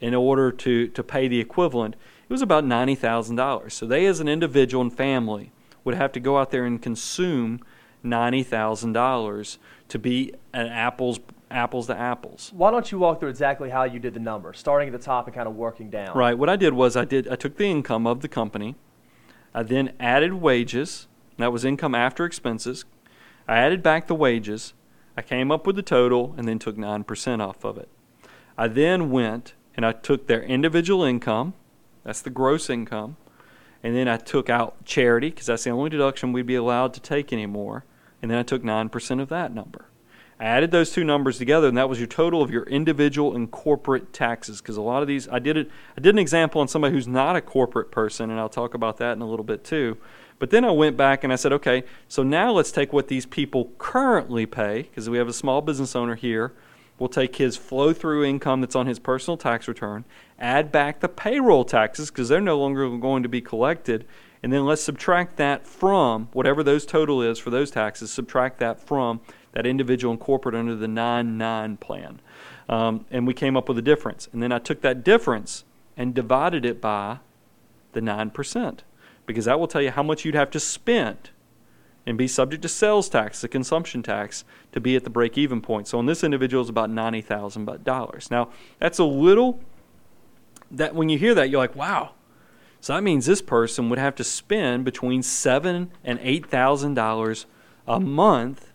in 0.02 0.14
order 0.14 0.52
to, 0.52 0.88
to 0.90 1.04
pay 1.04 1.28
the 1.28 1.40
equivalent, 1.40 1.96
it 2.28 2.32
was 2.32 2.42
about 2.42 2.66
ninety 2.66 2.96
thousand 2.96 3.38
dollars. 3.38 3.74
So 3.74 3.86
they 3.86 4.06
as 4.06 4.20
an 4.20 4.28
individual 4.28 4.82
and 4.82 4.94
family 4.94 5.52
would 5.84 5.96
have 5.96 6.12
to 6.14 6.20
go 6.20 6.38
out 6.38 6.52
there 6.52 6.66
and 6.66 6.82
consume 6.82 7.62
ninety 8.02 8.44
thousand 8.44 8.94
dollars 8.94 9.60
to 9.90 10.00
be 10.00 10.34
an 10.54 10.68
apples 10.68 11.20
apples 11.50 11.88
to 11.88 11.98
apples. 11.98 12.52
Why 12.54 12.72
don't 12.72 12.92
you 12.92 12.98
walk 12.98 13.20
through 13.20 13.30
exactly 13.30 13.70
how 13.70 13.84
you 13.84 14.00
did 14.00 14.14
the 14.14 14.20
number, 14.20 14.54
starting 14.54 14.88
at 14.88 14.92
the 14.92 15.04
top 15.04 15.28
and 15.28 15.36
kind 15.36 15.48
of 15.48 15.56
working 15.56 15.90
down? 15.90 16.18
Right. 16.18 16.38
What 16.38 16.50
I 16.50 16.56
did 16.56 16.74
was 16.74 16.98
I 16.98 17.06
did 17.06 17.28
I 17.28 17.36
took 17.36 17.58
the 17.58 17.66
income 17.66 18.08
of 18.08 18.22
the 18.22 18.28
company, 18.28 18.76
I 19.54 19.64
then 19.64 19.94
added 20.00 20.34
wages. 20.34 21.08
That 21.38 21.52
was 21.52 21.66
income 21.66 21.96
after 21.96 22.26
expenses. 22.26 22.86
I 23.48 23.58
added 23.58 23.84
back 23.84 24.08
the 24.08 24.16
wages. 24.16 24.74
I 25.18 25.22
came 25.22 25.52
up 25.52 25.68
with 25.68 25.76
the 25.76 25.82
total 25.82 26.34
and 26.38 26.48
then 26.48 26.60
took 26.60 26.78
nine 26.78 27.04
percent 27.04 27.42
off 27.42 27.64
of 27.64 27.78
it. 27.78 27.90
I 28.58 28.68
then 28.68 29.12
went 29.12 29.54
and 29.76 29.86
I 29.86 29.92
took 29.92 30.28
their 30.28 30.44
individual 30.44 31.04
income. 31.04 31.54
That's 32.04 32.22
the 32.22 32.30
gross 32.30 32.70
income. 32.70 33.18
And 33.82 33.96
then 33.96 34.08
I 34.08 34.18
took 34.18 34.50
out 34.50 34.86
charity 34.86 35.30
because 35.30 35.48
that's 35.48 35.66
the 35.66 35.72
only 35.72 35.90
deduction 35.90 36.32
we'd 36.32 36.46
be 36.46 36.56
allowed 36.56 36.94
to 36.94 37.02
take 37.02 37.34
anymore. 37.34 37.86
and 38.22 38.32
then 38.32 38.38
I 38.38 38.44
took 38.44 38.64
9% 38.64 39.22
of 39.22 39.28
that 39.28 39.54
number. 39.54 39.90
I 40.40 40.46
added 40.46 40.72
those 40.72 40.92
two 40.92 41.04
numbers 41.04 41.38
together, 41.38 41.68
and 41.68 41.78
that 41.78 41.90
was 41.90 42.00
your 42.00 42.08
total 42.08 42.42
of 42.42 42.50
your 42.50 42.64
individual 42.64 43.36
and 43.36 43.52
corporate 43.52 44.14
taxes. 44.14 44.62
Because 44.62 44.78
a 44.78 44.82
lot 44.82 45.02
of 45.02 45.08
these, 45.08 45.28
I 45.28 45.40
did 45.40 45.58
it. 45.58 45.70
I 45.98 46.02
did 46.02 46.16
an 46.16 46.20
example 46.20 46.62
on 46.62 46.68
somebody 46.68 46.94
who's 46.94 47.08
not 47.08 47.36
a 47.36 47.42
corporate 47.42 47.92
person, 47.92 48.32
and 48.32 48.40
I'll 48.40 48.50
talk 48.50 48.74
about 48.74 48.98
that 48.98 49.14
in 49.14 49.22
a 49.22 49.28
little 49.28 49.44
bit 49.44 49.64
too. 49.64 49.98
But 50.44 50.50
then 50.50 50.66
I 50.66 50.72
went 50.72 50.98
back 50.98 51.24
and 51.24 51.32
I 51.32 51.38
said, 51.38 51.54
okay, 51.54 51.86
so 52.10 52.22
now 52.22 52.52
let's 52.52 52.74
take 52.74 52.92
what 52.92 53.08
these 53.08 53.26
people 53.26 53.72
currently 53.78 54.46
pay, 54.46 54.82
because 54.82 55.10
we 55.10 55.18
have 55.18 55.30
a 55.30 55.32
small 55.32 55.62
business 55.62 55.96
owner 55.96 56.16
here. 56.16 56.52
We'll 57.00 57.08
take 57.08 57.38
his 57.38 57.56
flow 57.56 57.94
through 57.94 58.26
income 58.26 58.60
that's 58.60 58.76
on 58.76 58.86
his 58.86 59.00
personal 59.00 59.38
tax 59.38 59.70
return, 59.70 60.04
add 60.38 60.70
back 60.70 61.00
the 61.00 61.08
payroll 61.08 61.64
taxes, 61.64 62.12
because 62.12 62.28
they're 62.28 62.42
no 62.42 62.60
longer 62.60 62.90
going 62.98 63.24
to 63.24 63.30
be 63.30 63.40
collected, 63.40 64.06
and 64.44 64.52
then 64.52 64.66
let's 64.66 64.84
subtract 64.84 65.38
that 65.38 65.66
from 65.66 66.28
whatever 66.34 66.62
those 66.62 66.86
total 66.86 67.22
is 67.22 67.40
for 67.40 67.50
those 67.50 67.72
taxes, 67.72 68.12
subtract 68.12 68.60
that 68.60 68.86
from 68.86 69.22
that 69.54 69.66
individual 69.66 70.12
and 70.12 70.20
corporate 70.20 70.56
under 70.56 70.76
the 70.76 70.90
9 70.90 71.38
9 71.38 71.78
plan. 71.78 72.20
Um, 72.68 73.06
and 73.10 73.26
we 73.26 73.34
came 73.34 73.56
up 73.56 73.70
with 73.70 73.78
a 73.78 73.82
difference. 73.82 74.28
And 74.34 74.44
then 74.44 74.52
I 74.52 74.60
took 74.60 74.82
that 74.82 75.06
difference 75.06 75.64
and 75.96 76.14
divided 76.14 76.66
it 76.66 76.82
by 76.82 77.20
the 77.94 78.02
9%, 78.02 78.80
because 79.26 79.46
that 79.46 79.60
will 79.60 79.68
tell 79.68 79.82
you 79.82 79.92
how 79.92 80.04
much 80.04 80.26
you'd 80.26 80.36
have 80.36 80.52
to 80.52 80.60
spend 80.60 81.30
and 82.06 82.18
be 82.18 82.28
subject 82.28 82.62
to 82.64 82.68
sales 82.68 83.08
tax, 83.08 83.42
the 83.42 83.48
consumption 83.48 84.04
tax, 84.04 84.44
to 84.74 84.82
be 84.82 84.96
at 84.96 85.04
the 85.04 85.10
break 85.10 85.38
even 85.38 85.62
point. 85.62 85.88
So 85.88 85.98
on 86.00 86.06
this 86.06 86.24
individual, 86.24 86.62
it's 86.62 86.70
about 86.70 86.90
$90,000. 86.90 88.32
Now, 88.32 88.50
that's 88.80 89.00
a 89.00 89.06
little, 89.06 89.62
that 90.70 90.96
when 90.96 91.08
you 91.08 91.18
hear 91.18 91.34
that, 91.34 91.50
you're 91.50 91.62
like, 91.62 91.76
wow. 91.76 92.12
So 92.82 92.94
that 92.94 93.02
means 93.02 93.26
this 93.26 93.42
person 93.42 93.90
would 93.90 94.00
have 94.00 94.16
to 94.16 94.26
spend 94.26 94.84
between 94.84 95.24
seven 95.24 95.92
and 96.04 96.20
eight 96.22 96.46
thousand 96.46 96.96
dollars 96.96 97.46
a 97.88 97.98
month 97.98 98.73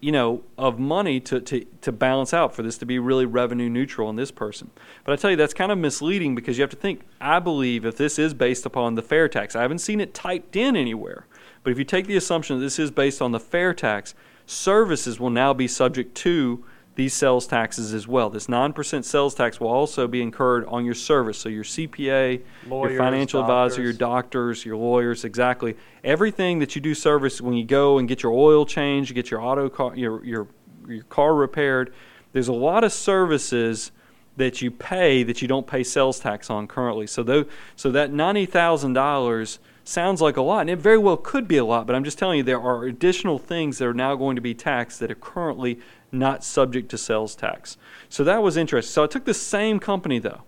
you 0.00 0.12
know, 0.12 0.42
of 0.58 0.78
money 0.78 1.20
to, 1.20 1.40
to, 1.40 1.64
to 1.80 1.90
balance 1.90 2.34
out 2.34 2.54
for 2.54 2.62
this 2.62 2.78
to 2.78 2.86
be 2.86 2.98
really 2.98 3.24
revenue 3.24 3.68
neutral 3.68 4.10
in 4.10 4.16
this 4.16 4.30
person. 4.30 4.70
But 5.04 5.12
I 5.12 5.16
tell 5.16 5.30
you, 5.30 5.36
that's 5.36 5.54
kind 5.54 5.72
of 5.72 5.78
misleading 5.78 6.34
because 6.34 6.58
you 6.58 6.62
have 6.62 6.70
to 6.70 6.76
think, 6.76 7.02
I 7.20 7.38
believe 7.38 7.84
if 7.84 7.96
this 7.96 8.18
is 8.18 8.34
based 8.34 8.66
upon 8.66 8.94
the 8.94 9.02
fair 9.02 9.28
tax, 9.28 9.56
I 9.56 9.62
haven't 9.62 9.78
seen 9.78 10.00
it 10.00 10.14
typed 10.14 10.54
in 10.54 10.76
anywhere, 10.76 11.26
but 11.62 11.72
if 11.72 11.78
you 11.78 11.84
take 11.84 12.06
the 12.06 12.16
assumption 12.16 12.58
that 12.58 12.64
this 12.64 12.78
is 12.78 12.90
based 12.90 13.22
on 13.22 13.32
the 13.32 13.40
fair 13.40 13.72
tax, 13.72 14.14
services 14.44 15.18
will 15.18 15.30
now 15.30 15.52
be 15.52 15.66
subject 15.66 16.14
to 16.16 16.64
these 16.96 17.12
sales 17.12 17.46
taxes 17.46 17.94
as 17.94 18.08
well. 18.08 18.30
This 18.30 18.46
9% 18.46 19.04
sales 19.04 19.34
tax 19.34 19.60
will 19.60 19.68
also 19.68 20.08
be 20.08 20.22
incurred 20.22 20.64
on 20.66 20.84
your 20.84 20.94
service. 20.94 21.38
So, 21.38 21.48
your 21.48 21.62
CPA, 21.62 22.42
Lawyers, 22.66 22.92
your 22.92 23.00
financial 23.00 23.40
advisor, 23.40 23.82
your 23.82 23.92
doctors. 23.92 23.98
doctors, 23.98 24.64
your 24.64 24.76
lawyers, 24.76 25.24
exactly. 25.24 25.76
Everything 26.02 26.58
that 26.58 26.74
you 26.74 26.80
do 26.80 26.94
service 26.94 27.40
when 27.40 27.54
you 27.54 27.64
go 27.64 27.98
and 27.98 28.08
get 28.08 28.22
your 28.22 28.32
oil 28.32 28.64
changed, 28.64 29.10
you 29.10 29.14
get 29.14 29.30
your 29.30 29.42
auto 29.42 29.68
car, 29.68 29.94
your, 29.94 30.24
your, 30.24 30.48
your 30.88 31.04
car 31.04 31.34
repaired, 31.34 31.92
there's 32.32 32.48
a 32.48 32.54
lot 32.54 32.82
of 32.82 32.92
services 32.92 33.92
that 34.36 34.60
you 34.60 34.70
pay 34.70 35.22
that 35.22 35.40
you 35.40 35.48
don't 35.48 35.66
pay 35.66 35.82
sales 35.82 36.18
tax 36.18 36.50
on 36.50 36.66
currently. 36.66 37.06
So, 37.06 37.22
though, 37.22 37.44
so 37.76 37.90
that 37.92 38.10
$90,000 38.10 39.58
sounds 39.88 40.20
like 40.20 40.36
a 40.36 40.42
lot, 40.42 40.60
and 40.60 40.70
it 40.70 40.78
very 40.78 40.98
well 40.98 41.16
could 41.16 41.46
be 41.46 41.56
a 41.56 41.64
lot, 41.64 41.86
but 41.86 41.94
I'm 41.94 42.04
just 42.04 42.18
telling 42.18 42.38
you 42.38 42.42
there 42.42 42.60
are 42.60 42.84
additional 42.84 43.38
things 43.38 43.78
that 43.78 43.86
are 43.86 43.94
now 43.94 44.14
going 44.14 44.36
to 44.36 44.42
be 44.42 44.54
taxed 44.54 45.00
that 45.00 45.10
are 45.10 45.16
currently 45.16 45.78
not 46.12 46.44
subject 46.44 46.88
to 46.90 46.98
sales 46.98 47.34
tax. 47.34 47.76
So 48.08 48.24
that 48.24 48.42
was 48.42 48.56
interesting. 48.56 48.92
So 48.92 49.04
I 49.04 49.06
took 49.06 49.24
the 49.24 49.34
same 49.34 49.78
company, 49.78 50.18
though, 50.18 50.42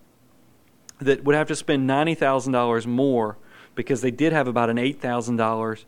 that 1.01 1.25
would 1.25 1.35
have 1.35 1.49
to 1.49 1.57
spend 1.57 1.89
$90,000 1.89 2.87
more 2.87 3.39
because 3.75 4.01
they 4.01 4.11
did 4.11 4.33
have 4.33 4.49
about 4.49 4.71
an 4.71 4.77
$8,000 4.77 5.85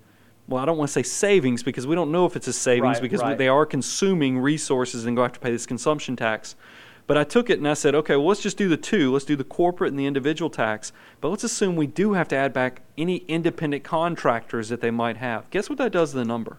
well, 0.51 0.61
I 0.61 0.67
don't 0.67 0.77
want 0.77 0.89
to 0.89 0.93
say 0.93 1.05
savings 1.05 1.63
because 1.63 1.87
we 1.87 1.95
don't 1.95 2.11
know 2.11 2.27
if 2.27 2.35
it's 2.35 2.49
a 2.49 2.53
savings 2.53 2.97
Right, 2.97 3.03
because 3.03 3.21
right. 3.21 3.39
they 3.39 3.47
are 3.47 3.65
consuming 3.65 4.37
resources 4.37 5.07
and 5.07 5.17
go 5.17 5.23
have 5.23 5.33
to 5.35 5.41
pay 5.41 5.53
this 5.53 5.65
consumption 5.65 6.17
tax. 6.17 6.57
But 7.11 7.19
I 7.19 7.25
took 7.25 7.51
it 7.51 7.59
and 7.59 7.67
I 7.67 7.75
said, 7.75 7.97
okay, 7.97 8.15
well, 8.15 8.29
let's 8.29 8.41
just 8.41 8.57
do 8.57 8.69
the 8.69 8.77
two. 8.77 9.13
Let's 9.13 9.25
do 9.25 9.35
the 9.35 9.43
corporate 9.43 9.91
and 9.91 9.99
the 9.99 10.07
individual 10.07 10.49
tax. 10.49 10.93
But 11.21 11.31
let's 11.31 11.43
assume 11.43 11.75
we 11.75 11.89
do 11.89 12.13
have 12.13 12.29
to 12.29 12.37
add 12.37 12.53
back 12.53 12.83
any 12.97 13.25
independent 13.27 13.83
contractors 13.83 14.69
that 14.69 14.81
they 14.81 14.93
might 14.93 15.17
have. 15.17 15.51
Guess 15.51 15.69
what 15.69 15.79
that 15.79 15.91
does 15.91 16.13
to 16.13 16.19
the 16.19 16.25
number? 16.25 16.59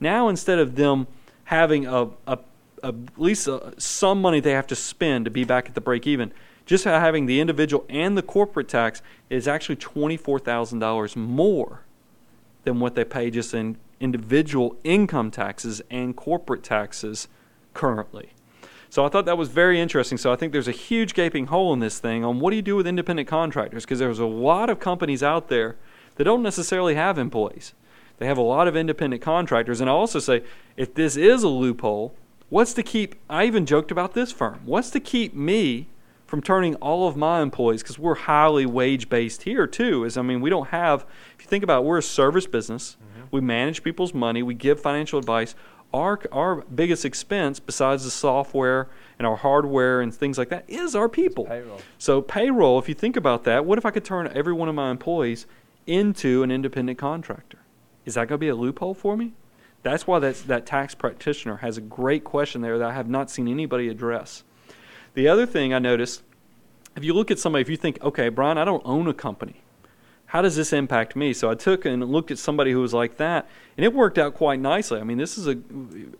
Now, 0.00 0.30
instead 0.30 0.58
of 0.58 0.76
them 0.76 1.06
having 1.44 1.84
a, 1.84 2.04
a, 2.26 2.38
a 2.82 2.88
at 2.88 2.94
least 3.18 3.46
a, 3.46 3.74
some 3.76 4.22
money 4.22 4.40
they 4.40 4.52
have 4.52 4.66
to 4.68 4.74
spend 4.74 5.26
to 5.26 5.30
be 5.30 5.44
back 5.44 5.68
at 5.68 5.74
the 5.74 5.82
break 5.82 6.06
even, 6.06 6.32
just 6.64 6.84
having 6.84 7.26
the 7.26 7.38
individual 7.38 7.84
and 7.90 8.16
the 8.16 8.22
corporate 8.22 8.70
tax 8.70 9.02
is 9.28 9.46
actually 9.46 9.76
$24,000 9.76 11.14
more 11.14 11.82
than 12.64 12.80
what 12.80 12.94
they 12.94 13.04
pay 13.04 13.30
just 13.30 13.52
in 13.52 13.76
individual 14.00 14.78
income 14.82 15.30
taxes 15.30 15.82
and 15.90 16.16
corporate 16.16 16.62
taxes 16.62 17.28
currently. 17.74 18.30
So 18.90 19.04
I 19.04 19.08
thought 19.08 19.26
that 19.26 19.36
was 19.36 19.48
very 19.48 19.80
interesting. 19.80 20.18
So 20.18 20.32
I 20.32 20.36
think 20.36 20.52
there's 20.52 20.68
a 20.68 20.72
huge 20.72 21.14
gaping 21.14 21.46
hole 21.46 21.72
in 21.72 21.80
this 21.80 21.98
thing 21.98 22.24
on 22.24 22.40
what 22.40 22.50
do 22.50 22.56
you 22.56 22.62
do 22.62 22.76
with 22.76 22.86
independent 22.86 23.28
contractors 23.28 23.84
because 23.84 23.98
there's 23.98 24.18
a 24.18 24.26
lot 24.26 24.70
of 24.70 24.80
companies 24.80 25.22
out 25.22 25.48
there 25.48 25.76
that 26.16 26.24
don't 26.24 26.42
necessarily 26.42 26.94
have 26.94 27.18
employees. 27.18 27.74
They 28.18 28.26
have 28.26 28.38
a 28.38 28.42
lot 28.42 28.66
of 28.66 28.76
independent 28.76 29.22
contractors. 29.22 29.80
And 29.80 29.88
I 29.88 29.92
also 29.92 30.18
say 30.18 30.42
if 30.76 30.94
this 30.94 31.16
is 31.16 31.42
a 31.42 31.48
loophole, 31.48 32.14
what's 32.48 32.74
to 32.74 32.82
keep 32.82 33.14
I 33.28 33.44
even 33.46 33.66
joked 33.66 33.90
about 33.90 34.14
this 34.14 34.32
firm. 34.32 34.60
What's 34.64 34.90
to 34.90 35.00
keep 35.00 35.34
me 35.34 35.88
from 36.28 36.42
turning 36.42 36.74
all 36.76 37.08
of 37.08 37.16
my 37.16 37.40
employees 37.40 37.82
because 37.82 37.98
we're 37.98 38.14
highly 38.14 38.66
wage 38.66 39.08
based 39.08 39.42
here 39.42 39.66
too 39.66 40.04
is 40.04 40.18
i 40.18 40.22
mean 40.22 40.42
we 40.42 40.50
don't 40.50 40.68
have 40.68 41.06
if 41.34 41.42
you 41.42 41.48
think 41.48 41.64
about 41.64 41.82
it, 41.82 41.86
we're 41.86 41.98
a 41.98 42.02
service 42.02 42.46
business 42.46 42.98
mm-hmm. 43.00 43.26
we 43.30 43.40
manage 43.40 43.82
people's 43.82 44.12
money 44.12 44.42
we 44.42 44.52
give 44.52 44.78
financial 44.78 45.18
advice 45.18 45.54
our 45.92 46.20
our 46.32 46.56
biggest 46.62 47.04
expense 47.04 47.60
besides 47.60 48.04
the 48.04 48.10
software 48.10 48.88
and 49.18 49.26
our 49.26 49.36
hardware 49.36 50.00
and 50.00 50.14
things 50.14 50.36
like 50.36 50.50
that 50.50 50.64
is 50.68 50.94
our 50.94 51.08
people. 51.08 51.44
Payroll. 51.44 51.80
so 51.96 52.20
payroll 52.20 52.78
if 52.78 52.88
you 52.88 52.94
think 52.94 53.16
about 53.16 53.44
that 53.44 53.64
what 53.64 53.78
if 53.78 53.86
i 53.86 53.90
could 53.90 54.04
turn 54.04 54.30
every 54.34 54.52
one 54.52 54.68
of 54.68 54.74
my 54.74 54.90
employees 54.90 55.46
into 55.88 56.42
an 56.42 56.50
independent 56.50 56.98
contractor? 56.98 57.58
Is 58.04 58.14
that 58.14 58.28
going 58.28 58.38
to 58.38 58.38
be 58.38 58.48
a 58.48 58.54
loophole 58.54 58.94
for 58.94 59.16
me? 59.16 59.32
That's 59.82 60.06
why 60.06 60.18
that's, 60.18 60.42
that 60.42 60.66
tax 60.66 60.94
practitioner 60.94 61.56
has 61.56 61.78
a 61.78 61.80
great 61.80 62.24
question 62.24 62.60
there 62.60 62.78
that 62.78 62.90
i 62.90 62.92
have 62.92 63.08
not 63.08 63.30
seen 63.30 63.48
anybody 63.48 63.88
address. 63.88 64.44
The 65.14 65.28
other 65.28 65.46
thing 65.46 65.72
I 65.72 65.78
noticed, 65.78 66.22
if 66.94 67.04
you 67.04 67.14
look 67.14 67.30
at 67.30 67.38
somebody, 67.38 67.62
if 67.62 67.68
you 67.68 67.76
think, 67.76 68.02
okay, 68.02 68.28
Brian, 68.28 68.58
I 68.58 68.64
don't 68.64 68.82
own 68.84 69.08
a 69.08 69.14
company, 69.14 69.62
how 70.28 70.42
does 70.42 70.56
this 70.56 70.74
impact 70.74 71.16
me? 71.16 71.32
So 71.32 71.50
I 71.50 71.54
took 71.54 71.86
and 71.86 72.04
looked 72.04 72.30
at 72.30 72.38
somebody 72.38 72.70
who 72.70 72.80
was 72.80 72.92
like 72.92 73.16
that, 73.16 73.48
and 73.76 73.84
it 73.84 73.94
worked 73.94 74.18
out 74.18 74.34
quite 74.34 74.60
nicely. 74.60 75.00
I 75.00 75.04
mean, 75.04 75.16
this 75.16 75.38
is 75.38 75.48
a 75.48 75.56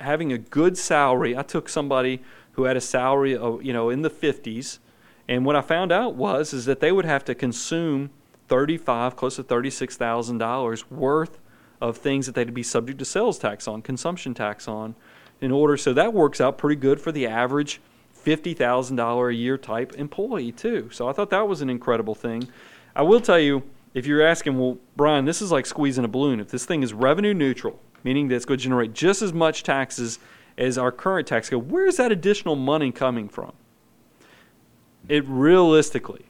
having 0.01 0.33
a 0.33 0.39
good 0.39 0.79
salary. 0.79 1.37
I 1.37 1.43
took 1.43 1.69
somebody 1.69 2.23
who 2.53 2.65
had 2.65 2.77
a 2.77 2.81
salary 2.81 3.37
of 3.37 3.63
you 3.63 3.75
know 3.75 3.91
in 3.91 4.01
the 4.01 4.11
fifties, 4.11 4.81
and 5.29 5.45
what 5.45 5.57
I 5.57 5.61
found 5.61 5.93
out 5.93 6.15
was 6.15 6.55
is 6.55 6.65
that 6.65 6.81
they 6.81 6.91
would 6.91 7.05
have 7.05 7.23
to 7.27 7.35
consume 7.35 8.09
thirty-five, 8.49 9.15
close 9.15 9.37
to 9.37 9.43
thirty-six 9.43 9.99
thousand 9.99 10.39
dollars 10.39 10.91
worth 10.91 11.39
of 11.83 11.99
things 11.99 12.25
that 12.25 12.35
they'd 12.35 12.55
be 12.55 12.63
subject 12.63 12.99
to 13.01 13.05
sales 13.05 13.39
tax 13.39 13.69
on, 13.69 13.83
consumption 13.83 14.33
tax 14.33 14.67
on, 14.67 14.95
in 15.43 15.53
order. 15.53 15.77
So 15.77 15.93
that 15.93 16.15
works 16.15 16.41
out 16.41 16.57
pretty 16.57 16.81
good 16.81 16.99
for 17.01 17.13
the 17.13 17.27
average 17.27 17.81
$50,000 18.25 19.31
a 19.31 19.35
year 19.35 19.57
type 19.57 19.95
employee, 19.95 20.51
too. 20.51 20.91
So 20.93 21.09
I 21.09 21.13
thought 21.13 21.31
that 21.31 21.47
was 21.47 21.63
an 21.63 21.71
incredible 21.71 22.17
thing. 22.17 22.49
I 22.97 23.03
will 23.03 23.21
tell 23.21 23.39
you, 23.39 23.63
if 23.95 24.07
you're 24.07 24.23
asking, 24.23 24.59
well, 24.59 24.79
Brian, 24.97 25.25
this 25.25 25.43
is 25.43 25.51
like 25.51 25.67
squeezing 25.67 26.05
a 26.05 26.09
balloon. 26.09 26.41
If 26.41 26.49
this 26.49 26.65
thing 26.65 26.83
is 26.83 26.93
revenue 26.93 27.35
neutral, 27.35 27.81
meaning 28.05 28.29
that 28.29 28.37
it's 28.37 28.45
going 28.45 28.59
to 28.59 28.63
generate 28.63 28.93
just 28.93 29.23
as 29.23 29.33
much 29.33 29.63
taxes 29.63 30.19
as 30.57 30.79
our 30.79 30.93
current 30.93 31.27
tax 31.27 31.49
code, 31.49 31.71
where's 31.71 31.97
that 31.97 32.13
additional 32.13 32.57
money 32.57 32.93
coming 32.93 33.29
from? 33.29 33.53
It 35.09 35.25
realistically 35.27 36.27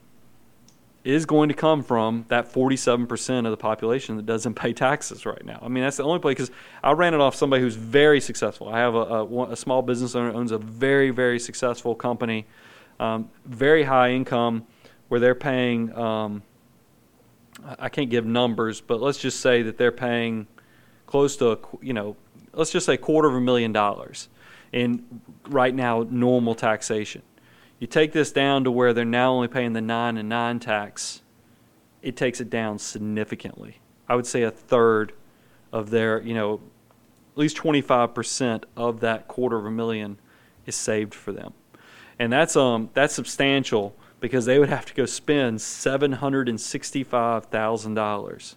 is 1.05 1.25
going 1.25 1.49
to 1.49 1.55
come 1.55 1.83
from 1.83 2.25
that 2.29 2.53
47% 2.53 3.45
of 3.47 3.51
the 3.51 3.57
population 3.57 4.17
that 4.17 4.27
doesn't 4.27 4.55
pay 4.55 4.73
taxes 4.73 5.25
right 5.25 5.45
now. 5.45 5.59
I 5.63 5.69
mean, 5.69 5.83
that's 5.83 5.97
the 5.97 6.03
only 6.03 6.19
place 6.19 6.35
because 6.35 6.51
I 6.83 6.93
ran 6.93 7.15
it 7.15 7.21
off 7.21 7.35
somebody 7.35 7.63
who's 7.63 7.77
very 7.77 8.21
successful. 8.21 8.69
I 8.69 8.79
have 8.79 8.95
a, 8.95 8.99
a, 8.99 9.53
a 9.53 9.57
small 9.57 9.81
business 9.81 10.15
owner 10.15 10.33
owns 10.35 10.53
a 10.53 10.59
very, 10.59 11.11
very 11.11 11.39
successful 11.39 11.95
company, 11.95 12.47
um, 13.01 13.31
very 13.47 13.85
high 13.85 14.11
income, 14.11 14.67
where 15.09 15.19
they're 15.19 15.35
paying. 15.35 15.97
Um, 15.97 16.43
I 17.79 17.89
can't 17.89 18.11
give 18.11 18.25
numbers, 18.25 18.81
but 18.81 19.01
let's 19.01 19.19
just 19.19 19.41
say 19.41 19.63
that 19.63 19.79
they're 19.79 19.93
paying 19.93 20.47
close 21.07 21.37
to 21.37 21.53
a, 21.53 21.59
you 21.81 21.93
know, 21.93 22.17
let's 22.53 22.71
just 22.71 22.87
say 22.87 22.97
quarter 22.97 23.29
of 23.29 23.35
a 23.35 23.41
million 23.41 23.73
dollars 23.73 24.29
in 24.73 25.23
right 25.49 25.75
now 25.75 26.07
normal 26.09 26.55
taxation. 26.55 27.23
You 27.79 27.87
take 27.87 28.13
this 28.13 28.33
down 28.33 28.65
to 28.65 28.71
where 28.71 28.93
they're 28.93 29.05
now 29.05 29.33
only 29.33 29.49
paying 29.49 29.73
the 29.73 29.81
nine 29.81 30.17
and 30.17 30.29
nine 30.29 30.59
tax, 30.59 31.23
it 32.03 32.17
takes 32.17 32.41
it 32.41 32.51
down 32.51 32.79
significantly. 32.79 33.81
I 34.09 34.17
would 34.17 34.27
say 34.27 34.43
a 34.43 34.51
third 34.51 35.13
of 35.73 35.91
their, 35.91 36.21
you 36.23 36.35
know, 36.35 36.61
at 37.33 37.39
least 37.39 37.57
25% 37.57 38.65
of 38.77 39.01
that 39.01 39.29
quarter 39.29 39.57
of 39.57 39.67
a 39.67 39.71
million 39.71 40.19
is 40.67 40.75
saved 40.75 41.15
for 41.15 41.33
them. 41.33 41.53
And 42.19 42.33
that's 42.33 42.57
um 42.57 42.91
that's 42.95 43.15
substantial 43.15 43.95
because 44.21 44.47
they 44.47 44.59
would 44.59 44.69
have 44.69 44.85
to 44.87 44.95
go 44.95 45.07
spend 45.07 45.59
$765,000 45.59 48.55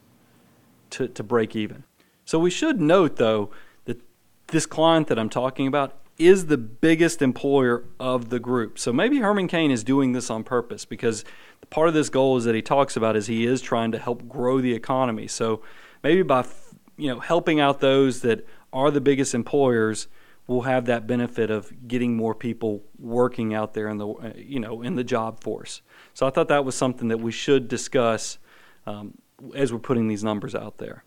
to 0.91 1.07
to 1.07 1.23
break 1.23 1.55
even. 1.55 1.83
So 2.25 2.39
we 2.39 2.49
should 2.49 2.81
note 2.81 3.17
though 3.17 3.51
that 3.85 4.01
this 4.47 4.65
client 4.65 5.07
that 5.07 5.19
I'm 5.19 5.29
talking 5.29 5.67
about 5.67 5.97
is 6.17 6.47
the 6.47 6.57
biggest 6.57 7.21
employer 7.21 7.85
of 7.99 8.29
the 8.29 8.39
group. 8.39 8.77
So 8.77 8.93
maybe 8.93 9.19
Herman 9.19 9.47
Cain 9.47 9.71
is 9.71 9.83
doing 9.83 10.11
this 10.11 10.29
on 10.29 10.43
purpose 10.43 10.85
because 10.85 11.25
part 11.69 11.87
of 11.87 11.93
this 11.93 12.09
goal 12.09 12.37
is 12.37 12.43
that 12.43 12.53
he 12.53 12.61
talks 12.61 12.95
about 12.95 13.15
is 13.15 13.27
he 13.27 13.45
is 13.45 13.61
trying 13.61 13.91
to 13.93 13.97
help 13.97 14.27
grow 14.27 14.61
the 14.61 14.73
economy. 14.73 15.27
So 15.27 15.61
maybe 16.03 16.21
by 16.21 16.45
you 16.97 17.09
know 17.09 17.19
helping 17.19 17.59
out 17.59 17.79
those 17.79 18.21
that 18.21 18.45
are 18.71 18.91
the 18.91 19.01
biggest 19.01 19.33
employers 19.33 20.07
will 20.47 20.63
have 20.63 20.85
that 20.85 21.07
benefit 21.07 21.49
of 21.49 21.71
getting 21.87 22.15
more 22.15 22.35
people 22.35 22.83
working 22.99 23.53
out 23.53 23.73
there 23.73 23.87
in 23.87 23.97
the 23.97 24.07
uh, 24.07 24.33
you 24.35 24.59
know 24.59 24.81
in 24.81 24.95
the 24.95 25.03
job 25.03 25.41
force. 25.41 25.81
So 26.13 26.27
I 26.27 26.29
thought 26.29 26.47
that 26.49 26.65
was 26.65 26.75
something 26.75 27.07
that 27.09 27.19
we 27.19 27.31
should 27.31 27.67
discuss 27.67 28.37
um, 28.85 29.17
as 29.55 29.71
we're 29.71 29.79
putting 29.79 30.07
these 30.07 30.23
numbers 30.23 30.55
out 30.55 30.77
there. 30.77 31.03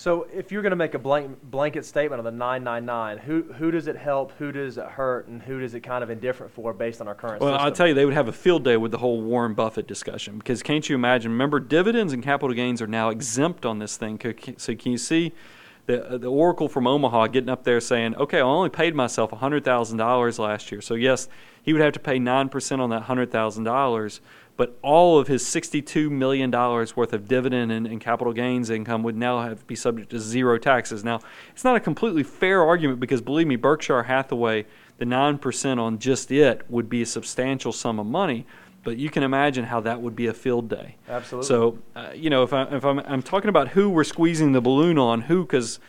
So 0.00 0.26
if 0.32 0.50
you're 0.50 0.62
going 0.62 0.70
to 0.70 0.76
make 0.76 0.94
a 0.94 0.98
blank, 0.98 1.42
blanket 1.42 1.84
statement 1.84 2.20
on 2.20 2.24
the 2.24 2.30
999, 2.30 3.18
who 3.18 3.52
who 3.52 3.70
does 3.70 3.86
it 3.86 3.96
help, 3.96 4.32
who 4.38 4.50
does 4.50 4.78
it 4.78 4.86
hurt, 4.86 5.28
and 5.28 5.42
who 5.42 5.60
does 5.60 5.74
it 5.74 5.80
kind 5.80 6.02
of 6.02 6.08
indifferent 6.08 6.50
for 6.50 6.72
based 6.72 7.02
on 7.02 7.08
our 7.08 7.14
current 7.14 7.42
well, 7.42 7.52
system? 7.52 7.66
I'll 7.66 7.72
tell 7.72 7.86
you, 7.86 7.92
they 7.92 8.06
would 8.06 8.14
have 8.14 8.28
a 8.28 8.32
field 8.32 8.64
day 8.64 8.78
with 8.78 8.92
the 8.92 8.98
whole 8.98 9.20
Warren 9.20 9.52
Buffett 9.52 9.86
discussion 9.86 10.38
because 10.38 10.62
can't 10.62 10.88
you 10.88 10.94
imagine? 10.94 11.32
Remember, 11.32 11.60
dividends 11.60 12.14
and 12.14 12.22
capital 12.22 12.54
gains 12.54 12.80
are 12.80 12.86
now 12.86 13.10
exempt 13.10 13.66
on 13.66 13.78
this 13.78 13.98
thing. 13.98 14.18
So 14.56 14.74
can 14.74 14.92
you 14.92 14.98
see 14.98 15.34
the, 15.90 16.14
uh, 16.14 16.18
the 16.18 16.30
Oracle 16.30 16.68
from 16.68 16.86
Omaha 16.86 17.28
getting 17.28 17.48
up 17.48 17.64
there 17.64 17.80
saying, 17.80 18.14
okay, 18.16 18.38
I 18.38 18.42
only 18.42 18.70
paid 18.70 18.94
myself 18.94 19.30
$100,000 19.30 20.38
last 20.38 20.72
year. 20.72 20.80
So, 20.80 20.94
yes, 20.94 21.28
he 21.62 21.72
would 21.72 21.82
have 21.82 21.92
to 21.94 22.00
pay 22.00 22.18
9% 22.18 22.78
on 22.78 22.90
that 22.90 23.04
$100,000, 23.04 24.20
but 24.56 24.78
all 24.82 25.18
of 25.18 25.28
his 25.28 25.42
$62 25.44 26.10
million 26.10 26.50
worth 26.50 27.12
of 27.12 27.28
dividend 27.28 27.72
and, 27.72 27.86
and, 27.86 28.00
capital 28.00 28.32
gains 28.32 28.70
income 28.70 29.02
would 29.02 29.16
now 29.16 29.42
have 29.42 29.66
be 29.66 29.74
subject 29.74 30.10
to 30.10 30.18
zero 30.18 30.58
taxes. 30.58 31.02
Now, 31.04 31.20
it's 31.50 31.64
not 31.64 31.76
a 31.76 31.80
completely 31.80 32.22
fair 32.22 32.62
argument 32.62 33.00
because 33.00 33.20
believe 33.20 33.46
me, 33.46 33.56
Berkshire 33.56 34.04
Hathaway, 34.04 34.66
the 34.98 35.04
9% 35.04 35.78
on 35.78 35.98
just 35.98 36.30
it 36.30 36.62
would 36.68 36.88
be 36.88 37.02
a 37.02 37.06
substantial 37.06 37.72
sum 37.72 37.98
of 37.98 38.06
money. 38.06 38.46
But 38.82 38.96
you 38.96 39.10
can 39.10 39.22
imagine 39.22 39.64
how 39.64 39.80
that 39.80 40.00
would 40.00 40.16
be 40.16 40.26
a 40.26 40.32
field 40.32 40.68
day. 40.68 40.96
Absolutely. 41.08 41.46
So, 41.48 41.78
uh, 41.94 42.12
you 42.14 42.30
know, 42.30 42.42
if, 42.42 42.52
I, 42.52 42.62
if 42.64 42.84
I'm, 42.84 42.98
I'm 43.00 43.22
talking 43.22 43.50
about 43.50 43.68
who 43.68 43.90
we're 43.90 44.04
squeezing 44.04 44.52
the 44.52 44.60
balloon 44.60 44.98
on, 44.98 45.22
who, 45.22 45.42
because 45.42 45.80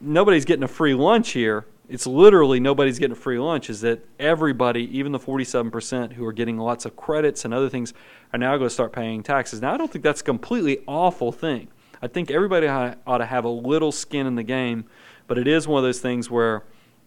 nobody's 0.00 0.44
getting 0.44 0.62
a 0.62 0.68
free 0.68 0.94
lunch 0.94 1.30
here 1.30 1.66
it's 1.88 2.06
literally 2.06 2.58
nobody's 2.58 2.98
getting 2.98 3.12
a 3.12 3.20
free 3.20 3.38
lunch 3.38 3.70
is 3.70 3.80
that 3.80 4.04
everybody 4.18 4.82
even 4.96 5.12
the 5.12 5.18
47% 5.18 6.12
who 6.12 6.24
are 6.24 6.32
getting 6.32 6.58
lots 6.58 6.84
of 6.84 6.96
credits 6.96 7.44
and 7.44 7.54
other 7.54 7.68
things 7.68 7.94
are 8.32 8.38
now 8.38 8.56
going 8.56 8.68
to 8.68 8.74
start 8.74 8.92
paying 8.92 9.22
taxes 9.22 9.60
now 9.60 9.74
i 9.74 9.76
don't 9.76 9.90
think 9.90 10.02
that's 10.02 10.20
a 10.20 10.24
completely 10.24 10.78
awful 10.86 11.32
thing 11.32 11.68
i 12.02 12.08
think 12.08 12.30
everybody 12.30 12.66
ought 12.66 13.18
to 13.18 13.26
have 13.26 13.44
a 13.44 13.48
little 13.48 13.92
skin 13.92 14.26
in 14.26 14.34
the 14.34 14.42
game 14.42 14.84
but 15.26 15.38
it 15.38 15.46
is 15.46 15.68
one 15.68 15.78
of 15.78 15.84
those 15.84 16.00
things 16.00 16.30
where 16.30 16.64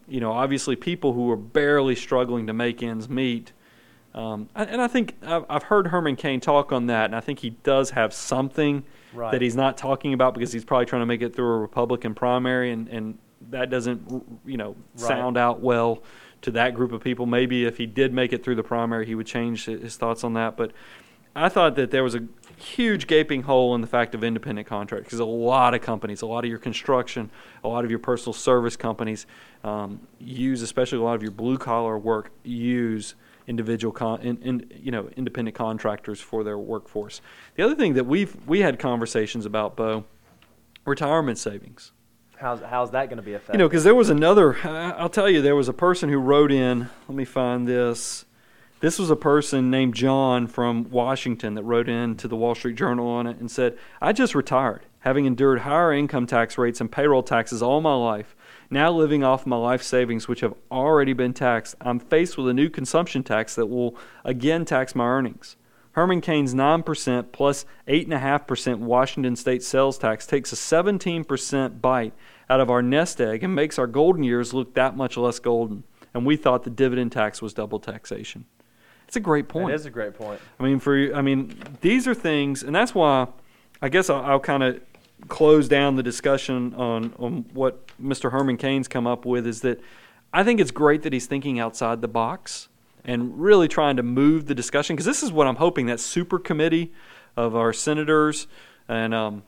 you 0.08 0.20
know 0.20 0.32
obviously 0.32 0.76
people 0.76 1.12
who 1.12 1.30
are 1.30 1.36
barely 1.36 1.94
struggling 1.94 2.46
to 2.46 2.52
make 2.52 2.82
ends 2.82 3.08
meet 3.08 3.52
um, 4.14 4.48
and 4.54 4.80
i 4.82 4.88
think 4.88 5.14
i've 5.22 5.64
heard 5.64 5.88
herman 5.88 6.16
cain 6.16 6.40
talk 6.40 6.72
on 6.72 6.86
that 6.86 7.06
and 7.06 7.16
i 7.16 7.20
think 7.20 7.38
he 7.38 7.50
does 7.50 7.90
have 7.90 8.12
something 8.12 8.84
right. 9.12 9.32
that 9.32 9.42
he's 9.42 9.56
not 9.56 9.76
talking 9.76 10.12
about 10.12 10.34
because 10.34 10.52
he's 10.52 10.64
probably 10.64 10.86
trying 10.86 11.02
to 11.02 11.06
make 11.06 11.22
it 11.22 11.34
through 11.34 11.54
a 11.54 11.58
republican 11.58 12.14
primary 12.14 12.72
and, 12.72 12.88
and 12.88 13.18
that 13.50 13.70
doesn't 13.70 14.24
you 14.44 14.56
know 14.56 14.76
right. 14.96 15.08
sound 15.08 15.36
out 15.36 15.60
well 15.60 16.02
to 16.42 16.50
that 16.52 16.74
group 16.74 16.92
of 16.92 17.02
people. 17.02 17.26
Maybe 17.26 17.64
if 17.64 17.76
he 17.76 17.86
did 17.86 18.12
make 18.12 18.32
it 18.32 18.42
through 18.42 18.56
the 18.56 18.62
primary, 18.62 19.06
he 19.06 19.14
would 19.14 19.26
change 19.26 19.66
his 19.66 19.96
thoughts 19.96 20.24
on 20.24 20.34
that. 20.34 20.56
But 20.56 20.72
I 21.34 21.48
thought 21.48 21.76
that 21.76 21.90
there 21.90 22.02
was 22.02 22.14
a 22.14 22.26
huge 22.56 23.06
gaping 23.06 23.42
hole 23.42 23.74
in 23.74 23.80
the 23.80 23.86
fact 23.86 24.14
of 24.14 24.24
independent 24.24 24.66
contractors 24.66 25.06
because 25.06 25.20
a 25.20 25.24
lot 25.24 25.74
of 25.74 25.80
companies, 25.80 26.22
a 26.22 26.26
lot 26.26 26.44
of 26.44 26.50
your 26.50 26.58
construction, 26.58 27.30
a 27.62 27.68
lot 27.68 27.84
of 27.84 27.90
your 27.90 27.98
personal 27.98 28.32
service 28.32 28.76
companies 28.76 29.26
um, 29.64 30.00
use, 30.18 30.62
especially 30.62 30.98
a 30.98 31.02
lot 31.02 31.14
of 31.14 31.22
your 31.22 31.32
blue 31.32 31.58
collar 31.58 31.98
work, 31.98 32.30
use 32.42 33.14
individual 33.50 33.92
con- 33.92 34.22
in, 34.22 34.40
in, 34.42 34.72
you 34.74 34.90
know 34.90 35.10
independent 35.16 35.54
contractors 35.54 36.20
for 36.20 36.42
their 36.42 36.56
workforce. 36.56 37.20
The 37.56 37.64
other 37.64 37.74
thing 37.74 37.94
that 37.94 38.04
we've 38.04 38.34
we 38.46 38.60
had 38.60 38.78
conversations 38.78 39.44
about, 39.44 39.76
Bo, 39.76 40.04
retirement 40.86 41.36
savings. 41.36 41.92
How's, 42.38 42.60
how's 42.62 42.90
that 42.92 43.10
going 43.10 43.18
to 43.18 43.22
be 43.22 43.34
affected? 43.34 43.54
You 43.54 43.58
know, 43.58 43.68
because 43.68 43.84
there 43.84 43.94
was 43.94 44.08
another, 44.08 44.56
I'll 44.64 45.10
tell 45.10 45.28
you, 45.28 45.42
there 45.42 45.56
was 45.56 45.68
a 45.68 45.74
person 45.74 46.08
who 46.08 46.16
wrote 46.16 46.50
in, 46.50 46.88
let 47.06 47.14
me 47.14 47.26
find 47.26 47.68
this. 47.68 48.24
This 48.80 48.98
was 48.98 49.10
a 49.10 49.16
person 49.16 49.70
named 49.70 49.94
John 49.94 50.46
from 50.46 50.90
Washington 50.90 51.52
that 51.56 51.64
wrote 51.64 51.86
in 51.86 52.16
to 52.16 52.28
the 52.28 52.36
Wall 52.36 52.54
Street 52.54 52.76
Journal 52.76 53.06
on 53.06 53.26
it 53.26 53.36
and 53.36 53.50
said, 53.50 53.76
I 54.00 54.14
just 54.14 54.34
retired, 54.34 54.86
having 55.00 55.26
endured 55.26 55.60
higher 55.60 55.92
income 55.92 56.26
tax 56.26 56.56
rates 56.56 56.80
and 56.80 56.90
payroll 56.90 57.22
taxes 57.22 57.60
all 57.60 57.82
my 57.82 57.94
life. 57.94 58.34
Now 58.72 58.92
living 58.92 59.24
off 59.24 59.46
my 59.46 59.56
life 59.56 59.82
savings, 59.82 60.28
which 60.28 60.40
have 60.40 60.54
already 60.70 61.12
been 61.12 61.34
taxed, 61.34 61.74
I'm 61.80 61.98
faced 61.98 62.38
with 62.38 62.48
a 62.48 62.54
new 62.54 62.70
consumption 62.70 63.24
tax 63.24 63.56
that 63.56 63.66
will 63.66 63.96
again 64.24 64.64
tax 64.64 64.94
my 64.94 65.06
earnings. 65.06 65.56
Herman 65.92 66.20
Cain's 66.20 66.54
9% 66.54 67.32
plus 67.32 67.64
8.5% 67.88 68.78
Washington 68.78 69.34
state 69.34 69.64
sales 69.64 69.98
tax 69.98 70.24
takes 70.24 70.52
a 70.52 70.56
17% 70.56 71.80
bite 71.80 72.14
out 72.48 72.60
of 72.60 72.70
our 72.70 72.80
nest 72.80 73.20
egg 73.20 73.42
and 73.42 73.54
makes 73.54 73.76
our 73.76 73.88
golden 73.88 74.22
years 74.22 74.54
look 74.54 74.74
that 74.74 74.96
much 74.96 75.16
less 75.16 75.40
golden. 75.40 75.82
And 76.14 76.24
we 76.24 76.36
thought 76.36 76.62
the 76.62 76.70
dividend 76.70 77.10
tax 77.10 77.42
was 77.42 77.52
double 77.52 77.80
taxation. 77.80 78.44
It's 79.08 79.16
a 79.16 79.20
great 79.20 79.48
point. 79.48 79.72
It 79.72 79.74
is 79.74 79.86
a 79.86 79.90
great 79.90 80.14
point. 80.14 80.40
I 80.60 80.62
mean, 80.62 80.78
for 80.78 81.12
I 81.12 81.22
mean, 81.22 81.58
these 81.80 82.06
are 82.06 82.14
things, 82.14 82.62
and 82.62 82.72
that's 82.72 82.94
why 82.94 83.26
I 83.82 83.88
guess 83.88 84.08
I'll, 84.08 84.22
I'll 84.22 84.40
kind 84.40 84.62
of 84.62 84.80
close 85.28 85.68
down 85.68 85.96
the 85.96 86.02
discussion 86.02 86.74
on 86.74 87.14
on 87.18 87.46
what 87.52 87.86
Mr. 88.02 88.32
Herman 88.32 88.56
Cain's 88.56 88.88
come 88.88 89.06
up 89.06 89.24
with. 89.24 89.46
Is 89.46 89.60
that 89.62 89.80
I 90.32 90.44
think 90.44 90.60
it's 90.60 90.70
great 90.70 91.02
that 91.02 91.12
he's 91.12 91.26
thinking 91.26 91.58
outside 91.58 92.00
the 92.00 92.08
box 92.08 92.68
and 93.04 93.40
really 93.40 93.68
trying 93.68 93.96
to 93.96 94.02
move 94.02 94.46
the 94.46 94.54
discussion 94.54 94.94
because 94.94 95.06
this 95.06 95.22
is 95.22 95.32
what 95.32 95.46
I'm 95.46 95.56
hoping 95.56 95.86
that 95.86 96.00
super 96.00 96.38
committee 96.38 96.92
of 97.36 97.56
our 97.56 97.72
senators 97.72 98.46
and 98.88 99.14
um, 99.14 99.42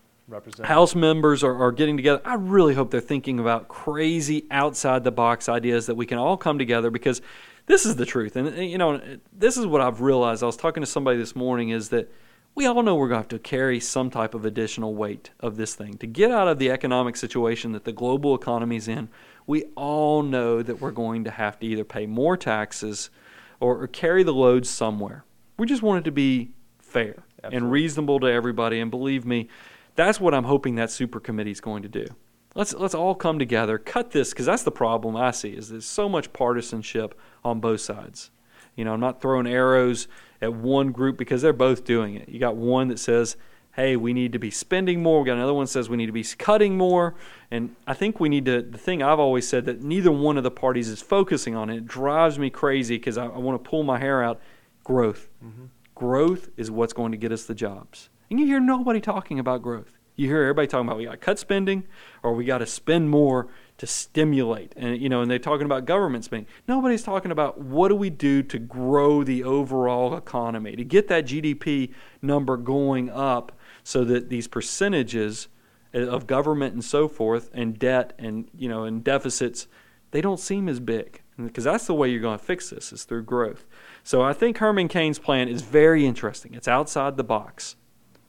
House 0.63 0.95
members 0.95 1.45
are, 1.45 1.55
are 1.55 1.73
getting 1.73 1.97
together. 1.97 2.23
I 2.25 2.35
really 2.35 2.75
hope 2.75 2.91
they're 2.91 3.01
thinking 3.01 3.39
about 3.39 3.69
crazy 3.69 4.47
outside 4.51 5.05
the 5.05 5.11
box 5.11 5.49
ideas 5.49 5.87
that 5.87 5.95
we 5.97 6.07
can 6.07 6.17
all 6.17 6.37
come 6.37 6.59
together 6.59 6.91
because 6.91 7.21
this 7.67 7.85
is 7.85 7.97
the 7.97 8.07
truth. 8.07 8.37
And, 8.37 8.57
you 8.57 8.79
know, 8.79 9.01
this 9.33 9.57
is 9.57 9.67
what 9.67 9.81
I've 9.81 10.01
realized. 10.01 10.43
I 10.43 10.47
was 10.47 10.57
talking 10.57 10.83
to 10.83 10.87
somebody 10.87 11.19
this 11.19 11.37
morning 11.37 11.71
is 11.71 11.91
that 11.91 12.11
we 12.55 12.67
all 12.67 12.83
know 12.83 12.95
we're 12.95 13.09
going 13.09 13.19
to 13.19 13.23
have 13.23 13.29
to 13.29 13.39
carry 13.39 13.81
some 13.81 14.11
type 14.11 14.35
of 14.35 14.45
additional 14.45 14.95
weight 14.95 15.31
of 15.41 15.57
this 15.57 15.75
thing. 15.75 15.97
To 15.99 16.07
get 16.07 16.31
out 16.31 16.49
of 16.49 16.59
the 16.59 16.71
economic 16.71 17.17
situation 17.17 17.73
that 17.73 17.85
the 17.85 17.93
global 17.93 18.35
economy 18.35 18.77
is 18.77 18.89
in, 18.89 19.09
we 19.47 19.65
all 19.75 20.23
know 20.23 20.63
that 20.63 20.81
we're 20.81 20.91
going 20.91 21.25
to 21.25 21.31
have 21.31 21.59
to 21.61 21.67
either 21.67 21.85
pay 21.85 22.07
more 22.07 22.37
taxes 22.37 23.11
or, 23.59 23.83
or 23.83 23.87
carry 23.87 24.23
the 24.23 24.35
load 24.35 24.67
somewhere. 24.67 25.25
We 25.57 25.67
just 25.67 25.83
want 25.83 26.01
it 26.01 26.05
to 26.05 26.13
be 26.13 26.51
fair 26.79 27.25
Absolutely. 27.39 27.57
and 27.57 27.73
reasonable 27.73 28.21
to 28.21 28.27
everybody. 28.27 28.81
And 28.81 28.91
believe 28.91 29.25
me, 29.25 29.49
that's 29.95 30.21
what 30.21 30.35
I'm 30.35 30.45
hoping 30.45 30.75
that 30.75 30.91
super 30.91 31.21
committee 31.21 31.51
is 31.51 31.61
going 31.61 31.83
to 31.83 31.89
do. 31.89 32.07
Let's 32.55 32.75
let's 32.75 32.95
all 32.95 33.15
come 33.15 33.39
together, 33.39 33.79
cut 33.79 34.11
this 34.11 34.31
because 34.31 34.45
that's 34.45 34.63
the 34.63 34.71
problem 34.71 35.17
I 35.17 35.31
see 35.31 35.51
is 35.51 35.71
there's 35.71 35.87
so 35.87 36.07
much 36.07 36.35
partisanship 36.35 37.19
on 37.43 37.61
both 37.61 37.81
sides. 37.81 38.31
You 38.77 38.85
know, 38.85 38.93
I'm 38.93 39.01
not 39.01 39.21
throwing 39.21 39.47
arrows 39.47 40.09
at 40.41 40.55
one 40.55 40.93
group 40.93 41.17
because 41.17 41.43
they're 41.43 41.53
both 41.53 41.85
doing 41.85 42.15
it. 42.15 42.29
You 42.29 42.39
got 42.39 42.57
one 42.57 42.89
that 42.89 42.99
says 42.99 43.37
hey, 43.73 43.97
we 43.97 44.13
need 44.13 44.33
to 44.33 44.39
be 44.39 44.51
spending 44.51 45.03
more. 45.03 45.21
We 45.21 45.27
got 45.27 45.37
another 45.37 45.55
one 45.55 45.65
that 45.65 45.71
says 45.71 45.89
we 45.89 45.97
need 45.97 46.07
to 46.07 46.13
be 46.13 46.25
cutting 46.25 46.77
more. 46.77 47.15
And 47.51 47.75
I 47.87 47.95
think 47.95 48.21
we 48.21 48.29
need 48.29 48.45
to, 48.45 48.63
the 48.63 48.79
thing 48.79 49.03
I've 49.03 49.19
always 49.19 49.49
said 49.49 49.65
that 49.65 49.83
neither 49.83 50.13
one 50.13 50.37
of 50.37 50.45
the 50.45 50.51
parties 50.51 50.89
is 50.89 51.01
focusing 51.01 51.55
on. 51.55 51.71
It, 51.71 51.77
it 51.79 51.87
drives 51.87 52.39
me 52.39 52.51
crazy 52.51 52.97
because 52.97 53.17
I, 53.17 53.27
I 53.27 53.39
want 53.39 53.63
to 53.63 53.69
pull 53.69 53.83
my 53.83 53.99
hair 53.99 54.23
out. 54.23 54.41
Growth. 54.85 55.29
Mm-hmm. 55.45 55.67
Growth 55.95 56.51
is 56.57 56.71
what's 56.71 56.93
going 56.93 57.13
to 57.13 57.19
get 57.19 57.33
us 57.33 57.45
the 57.45 57.55
jobs. 57.55 58.09
And 58.31 58.39
you 58.41 58.47
hear 58.47 58.61
nobody 58.61 59.01
talking 59.01 59.39
about 59.39 59.63
growth. 59.63 59.99
You 60.17 60.27
hear 60.27 60.43
everybody 60.43 60.67
talking 60.67 60.87
about 60.87 60.99
we 60.99 61.05
got 61.05 61.13
to 61.13 61.17
cut 61.17 61.39
spending 61.39 61.85
or 62.23 62.35
we 62.35 62.45
got 62.45 62.59
to 62.59 62.67
spend 62.67 63.09
more 63.09 63.49
to 63.83 63.87
stimulate. 63.89 64.73
And 64.77 65.03
you 65.03 65.09
know, 65.09 65.23
and 65.23 65.29
they're 65.29 65.41
talking 65.41 65.65
about 65.65 65.87
government 65.87 66.25
spending. 66.25 66.47
Nobody's 66.69 67.03
talking 67.03 67.33
about 67.33 67.61
what 67.61 67.89
do 67.89 67.97
we 67.97 68.11
do 68.11 68.41
to 68.45 68.57
grow 68.61 69.25
the 69.25 69.43
overall 69.43 70.17
economy, 70.17 70.77
to 70.77 70.85
get 70.85 71.09
that 71.09 71.27
GDP 71.27 71.93
number 72.23 72.57
going 72.57 73.11
up 73.11 73.51
so 73.83 74.05
that 74.05 74.29
these 74.29 74.47
percentages 74.47 75.49
eh, 75.95 76.07
of 76.07 76.29
government 76.29 76.75
and 76.75 76.85
so 76.85 77.09
forth 77.09 77.51
and 77.53 77.77
debt 77.77 78.13
and 78.21 78.49
you 78.57 78.69
know 78.69 78.85
and 78.85 79.03
deficits 79.03 79.67
they 80.13 80.21
don't 80.21 80.39
seem 80.39 80.69
as 80.69 80.79
big 80.79 81.21
because 81.37 81.65
that's 81.65 81.89
the 81.89 81.95
way 81.95 82.09
you're 82.09 82.21
going 82.21 82.39
to 82.39 82.45
fix 82.45 82.71
this 82.71 82.93
is 82.93 83.03
through 83.03 83.25
growth 83.25 83.67
so 84.05 84.23
i 84.23 84.33
think 84.33 84.59
herman 84.59 84.87
cain's 84.87 85.19
plan 85.19 85.49
is 85.49 85.63
very 85.63 86.07
interesting 86.07 86.55
it's 86.55 86.69
outside 86.69 87.17
the 87.17 87.25
box 87.25 87.75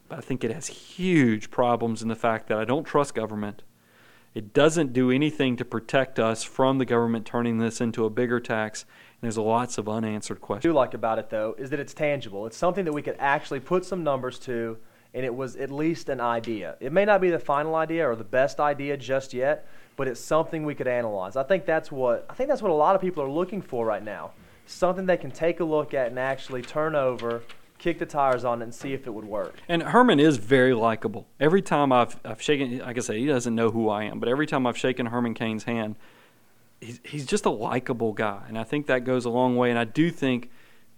but 0.08 0.18
i 0.18 0.20
think 0.20 0.42
it 0.42 0.50
has 0.50 0.66
huge 0.66 1.50
problems 1.50 2.02
in 2.02 2.08
the 2.08 2.16
fact 2.16 2.48
that 2.48 2.58
i 2.58 2.64
don't 2.64 2.84
trust 2.84 3.14
government 3.14 3.62
it 4.34 4.52
doesn't 4.52 4.92
do 4.92 5.10
anything 5.10 5.56
to 5.56 5.64
protect 5.64 6.18
us 6.18 6.42
from 6.42 6.78
the 6.78 6.84
government 6.84 7.24
turning 7.24 7.58
this 7.58 7.80
into 7.80 8.04
a 8.04 8.10
bigger 8.10 8.40
tax 8.40 8.82
and 8.82 9.22
there's 9.22 9.38
lots 9.38 9.78
of 9.78 9.88
unanswered 9.88 10.40
questions. 10.40 10.64
What 10.64 10.70
I 10.70 10.72
do 10.72 10.76
like 10.76 10.94
about 10.94 11.18
it 11.18 11.30
though 11.30 11.54
is 11.56 11.70
that 11.70 11.80
it's 11.80 11.94
tangible. 11.94 12.46
It's 12.46 12.56
something 12.56 12.84
that 12.84 12.92
we 12.92 13.02
could 13.02 13.16
actually 13.18 13.60
put 13.60 13.84
some 13.84 14.02
numbers 14.02 14.38
to 14.40 14.76
and 15.14 15.24
it 15.24 15.34
was 15.34 15.54
at 15.54 15.70
least 15.70 16.08
an 16.08 16.20
idea. 16.20 16.76
It 16.80 16.92
may 16.92 17.04
not 17.04 17.20
be 17.20 17.30
the 17.30 17.38
final 17.38 17.76
idea 17.76 18.08
or 18.08 18.16
the 18.16 18.24
best 18.24 18.58
idea 18.58 18.96
just 18.96 19.32
yet, 19.32 19.66
but 19.96 20.08
it's 20.08 20.20
something 20.20 20.64
we 20.64 20.74
could 20.74 20.88
analyze. 20.88 21.36
I 21.36 21.44
think 21.44 21.64
that's 21.64 21.92
what 21.92 22.26
I 22.28 22.34
think 22.34 22.48
that's 22.48 22.62
what 22.62 22.72
a 22.72 22.74
lot 22.74 22.96
of 22.96 23.00
people 23.00 23.22
are 23.22 23.30
looking 23.30 23.62
for 23.62 23.86
right 23.86 24.02
now. 24.02 24.32
Something 24.66 25.06
they 25.06 25.16
can 25.16 25.30
take 25.30 25.60
a 25.60 25.64
look 25.64 25.94
at 25.94 26.08
and 26.08 26.18
actually 26.18 26.62
turn 26.62 26.96
over, 26.96 27.42
kick 27.84 27.98
the 27.98 28.06
tires 28.06 28.46
on 28.46 28.62
it, 28.62 28.64
and 28.64 28.74
see 28.74 28.94
if 28.94 29.06
it 29.06 29.12
would 29.12 29.26
work. 29.26 29.56
And 29.68 29.82
Herman 29.82 30.18
is 30.18 30.38
very 30.38 30.72
likable. 30.72 31.26
Every 31.38 31.60
time 31.60 31.92
I've 31.92 32.18
I've 32.24 32.40
shaken, 32.40 32.78
like 32.78 32.96
I 32.96 33.00
say, 33.00 33.20
he 33.20 33.26
doesn't 33.26 33.54
know 33.54 33.70
who 33.70 33.90
I 33.90 34.04
am, 34.04 34.18
but 34.20 34.28
every 34.28 34.46
time 34.46 34.66
I've 34.66 34.78
shaken 34.78 35.06
Herman 35.06 35.34
Cain's 35.34 35.64
hand, 35.64 35.96
he's 36.80 37.00
he's 37.04 37.26
just 37.26 37.44
a 37.44 37.50
likable 37.50 38.14
guy, 38.14 38.42
and 38.48 38.58
I 38.58 38.64
think 38.64 38.86
that 38.86 39.04
goes 39.04 39.26
a 39.26 39.30
long 39.30 39.56
way. 39.56 39.68
And 39.68 39.78
I 39.78 39.84
do 39.84 40.10
think 40.10 40.50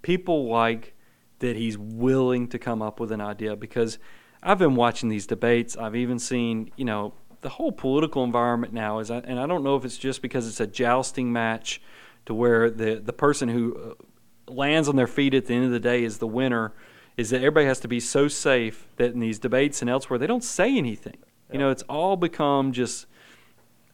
people 0.03 0.49
like 0.49 0.95
that 1.41 1.57
he's 1.57 1.77
willing 1.77 2.47
to 2.49 2.59
come 2.59 2.81
up 2.81 3.01
with 3.01 3.11
an 3.11 3.21
idea 3.21 3.57
because 3.57 3.99
I've 4.43 4.59
been 4.59 4.77
watching 4.77 5.09
these 5.09 5.27
debates. 5.27 5.77
I've 5.77 5.97
even 5.97 6.21
seen, 6.21 6.71
you 6.77 6.85
know, 6.85 7.15
the 7.41 7.49
whole 7.49 7.73
political 7.73 8.23
environment 8.23 8.73
now 8.73 9.01
is, 9.01 9.11
and 9.11 9.41
I 9.41 9.47
don't 9.47 9.65
know 9.65 9.77
if 9.77 9.85
it's 9.85 9.99
just 9.99 10.23
because 10.23 10.47
it's 10.47 10.61
a 10.61 10.67
jousting 10.69 11.33
match 11.33 11.83
to 12.27 12.33
where 12.33 12.71
the 12.71 12.95
the 12.95 13.13
person 13.13 13.49
who 13.49 13.77
uh, 13.77 14.05
lands 14.49 14.89
on 14.89 14.97
their 14.97 15.07
feet 15.07 15.35
at 15.35 15.47
the 15.47 15.55
end 15.55 15.65
of 15.65 15.71
the 15.71 15.81
day 15.81 16.05
is 16.05 16.19
the 16.19 16.27
winner. 16.27 16.73
Is 17.17 17.31
that 17.31 17.39
everybody 17.39 17.67
has 17.67 17.81
to 17.81 17.89
be 17.89 17.99
so 17.99 18.29
safe 18.29 18.89
that 18.97 19.13
in 19.13 19.21
these 19.21 19.39
debates 19.39 19.81
and 19.81 19.89
elsewhere 19.91 20.19
they 20.19 20.27
don't 20.27 20.45
say 20.45 20.77
anything. 20.77 21.17
You 21.51 21.59
know, 21.59 21.71
it's 21.71 21.85
all 21.85 22.17
become 22.17 22.73
just 22.73 23.07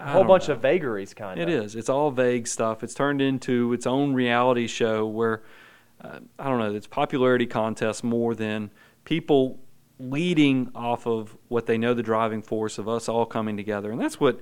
a 0.01 0.11
whole 0.11 0.25
bunch 0.25 0.49
know. 0.49 0.55
of 0.55 0.63
vagaries, 0.63 1.15
kind 1.15 1.41
of. 1.41 1.49
It 1.49 1.53
is. 1.53 1.77
It's 1.77 1.89
all 1.89 2.11
vague 2.11 2.49
stuff. 2.49 2.83
It's 2.83 2.95
turned 2.95 3.21
into 3.21 3.73
its 3.73 3.87
own 3.87 4.15
reality 4.15 4.67
show 4.67 5.07
where 5.07 5.43
uh, 6.01 6.19
I 6.39 6.49
don't 6.49 6.59
know. 6.59 6.75
It's 6.75 6.87
popularity 6.87 7.47
contest 7.47 8.03
more 8.03 8.35
than 8.35 8.71
people 9.05 9.61
leading 9.99 10.71
off 10.75 11.07
of 11.07 11.37
what 11.49 11.67
they 11.67 11.79
know 11.79 11.95
the 11.95 12.03
driving 12.03 12.43
force 12.43 12.79
of 12.79 12.89
us 12.89 13.09
all 13.09 13.27
coming 13.27 13.57
together, 13.57 13.93
and 13.93 14.01
that's 14.01 14.19
what. 14.19 14.41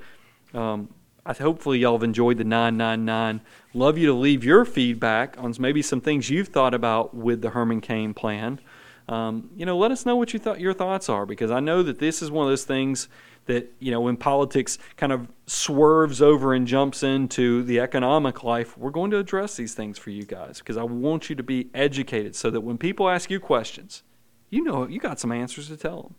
Um, 0.55 0.89
I 1.25 1.35
hopefully 1.35 1.79
y'all 1.79 1.93
have 1.93 2.03
enjoyed 2.03 2.39
the 2.39 2.45
999. 2.45 3.41
Love 3.75 3.99
you 3.99 4.07
to 4.07 4.15
leave 4.15 4.45
your 4.45 4.65
feedback 4.65 5.37
on 5.39 5.55
maybe 5.59 5.83
some 5.83 6.01
things 6.01 6.31
you've 6.31 6.49
thought 6.49 6.75
about 6.75 7.15
with 7.15 7.43
the 7.43 7.51
Herman 7.51 7.81
Cain 7.81 8.15
plan. 8.15 8.61
Um, 9.09 9.51
you 9.57 9.67
know, 9.67 9.77
let 9.77 9.91
us 9.91 10.07
know 10.07 10.17
what 10.17 10.33
you 10.33 10.39
thought 10.39 10.61
your 10.61 10.73
thoughts 10.73 11.09
are 11.09 11.27
because 11.27 11.51
I 11.51 11.61
know 11.61 11.83
that 11.83 11.99
this 11.99 12.23
is 12.23 12.31
one 12.31 12.47
of 12.47 12.51
those 12.51 12.65
things 12.65 13.09
that 13.47 13.73
you 13.81 13.91
know 13.91 14.01
when 14.01 14.17
politics 14.17 14.79
kind 14.97 15.13
of 15.13 15.29
swerves 15.47 16.23
over 16.23 16.55
and 16.55 16.67
jumps 16.67 17.03
into 17.03 17.63
the 17.65 17.81
economic 17.81 18.45
life 18.45 18.77
we're 18.77 18.91
going 18.91 19.11
to 19.11 19.19
address 19.19 19.57
these 19.57 19.75
things 19.75 19.99
for 19.99 20.11
you 20.11 20.25
guys 20.25 20.59
because 20.59 20.77
i 20.77 20.83
want 20.83 21.29
you 21.29 21.35
to 21.35 21.43
be 21.43 21.69
educated 21.75 22.37
so 22.37 22.51
that 22.51 22.61
when 22.61 22.79
people 22.79 23.09
ask 23.09 23.31
you 23.31 23.41
questions 23.41 24.03
you 24.51 24.63
know 24.63 24.87
you 24.87 25.01
got 25.01 25.19
some 25.19 25.33
answers 25.33 25.69
to 25.69 25.77
tell 25.77 26.03
them 26.03 26.15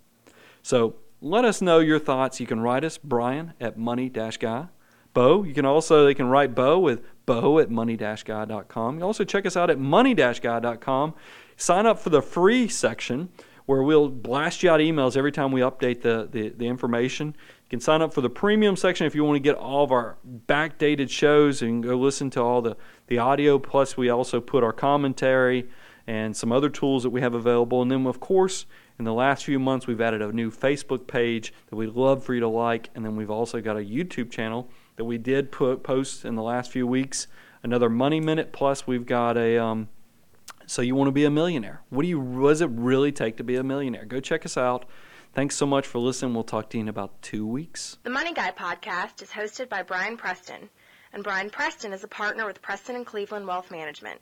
so 0.61 0.95
let 1.21 1.45
us 1.45 1.61
know 1.61 1.79
your 1.79 1.99
thoughts 1.99 2.39
you 2.39 2.47
can 2.47 2.59
write 2.59 2.83
us 2.83 2.97
brian 2.97 3.53
at 3.61 3.77
money-guy 3.77 4.67
bo 5.13 5.43
you 5.43 5.53
can 5.53 5.65
also 5.65 6.05
they 6.05 6.13
can 6.13 6.27
write 6.27 6.55
bo 6.55 6.79
with 6.79 7.01
bo 7.25 7.59
at 7.59 7.69
money-guy.com 7.69 8.99
you 8.99 9.03
also 9.03 9.23
check 9.23 9.45
us 9.45 9.55
out 9.55 9.69
at 9.69 9.79
money-guy.com 9.79 11.13
sign 11.57 11.85
up 11.85 11.99
for 11.99 12.09
the 12.09 12.21
free 12.21 12.67
section 12.67 13.29
where 13.65 13.83
we'll 13.83 14.09
blast 14.09 14.63
you 14.63 14.69
out 14.69 14.79
emails 14.79 15.15
every 15.15 15.31
time 15.31 15.51
we 15.51 15.61
update 15.61 16.01
the, 16.01 16.27
the, 16.29 16.49
the, 16.49 16.67
information. 16.67 17.27
You 17.27 17.69
can 17.69 17.79
sign 17.79 18.01
up 18.01 18.13
for 18.13 18.19
the 18.19 18.29
premium 18.29 18.75
section 18.75 19.07
if 19.07 19.15
you 19.15 19.23
want 19.23 19.37
to 19.37 19.39
get 19.39 19.55
all 19.55 19.83
of 19.83 19.91
our 19.93 20.17
backdated 20.47 21.09
shows 21.09 21.61
and 21.61 21.81
go 21.81 21.95
listen 21.95 22.29
to 22.31 22.41
all 22.41 22.61
the, 22.61 22.75
the 23.07 23.19
audio. 23.19 23.59
Plus, 23.59 23.95
we 23.95 24.09
also 24.09 24.41
put 24.41 24.63
our 24.63 24.73
commentary 24.73 25.69
and 26.07 26.35
some 26.35 26.51
other 26.51 26.69
tools 26.69 27.03
that 27.03 27.11
we 27.11 27.21
have 27.21 27.33
available. 27.33 27.81
And 27.81 27.89
then, 27.89 28.05
of 28.07 28.19
course, 28.19 28.65
in 28.99 29.05
the 29.05 29.13
last 29.13 29.45
few 29.45 29.59
months, 29.59 29.87
we've 29.87 30.01
added 30.01 30.21
a 30.21 30.31
new 30.33 30.51
Facebook 30.51 31.07
page 31.07 31.53
that 31.69 31.75
we'd 31.75 31.93
love 31.93 32.23
for 32.23 32.33
you 32.33 32.41
to 32.41 32.49
like. 32.49 32.89
And 32.95 33.05
then 33.05 33.15
we've 33.15 33.31
also 33.31 33.61
got 33.61 33.77
a 33.77 33.81
YouTube 33.81 34.31
channel 34.31 34.69
that 35.01 35.05
we 35.05 35.17
did 35.17 35.51
put 35.51 35.81
post 35.81 36.23
in 36.25 36.35
the 36.35 36.43
last 36.43 36.69
few 36.69 36.85
weeks. 36.85 37.25
Another 37.63 37.89
Money 37.89 38.19
Minute. 38.19 38.51
Plus, 38.51 38.85
we've 38.85 39.07
got 39.07 39.35
a. 39.35 39.57
Um, 39.57 39.89
so 40.67 40.83
you 40.83 40.93
want 40.93 41.07
to 41.07 41.11
be 41.11 41.25
a 41.25 41.31
millionaire. 41.31 41.81
What 41.89 42.03
do 42.03 42.07
you 42.07 42.19
what 42.19 42.49
does 42.49 42.61
it 42.61 42.69
really 42.69 43.11
take 43.11 43.37
to 43.37 43.43
be 43.43 43.55
a 43.55 43.63
millionaire? 43.63 44.05
Go 44.05 44.19
check 44.19 44.45
us 44.45 44.57
out. 44.57 44.85
Thanks 45.33 45.55
so 45.55 45.65
much 45.65 45.87
for 45.87 45.97
listening. 45.97 46.35
We'll 46.35 46.43
talk 46.43 46.69
to 46.69 46.77
you 46.77 46.81
in 46.81 46.87
about 46.87 47.19
two 47.23 47.47
weeks. 47.47 47.97
The 48.03 48.11
Money 48.11 48.31
Guy 48.31 48.51
podcast 48.51 49.23
is 49.23 49.31
hosted 49.31 49.69
by 49.69 49.81
Brian 49.81 50.17
Preston, 50.17 50.69
and 51.13 51.23
Brian 51.23 51.49
Preston 51.49 51.93
is 51.93 52.03
a 52.03 52.07
partner 52.07 52.45
with 52.45 52.61
Preston 52.61 52.95
and 52.95 53.05
Cleveland 53.05 53.47
Wealth 53.47 53.71
Management. 53.71 54.21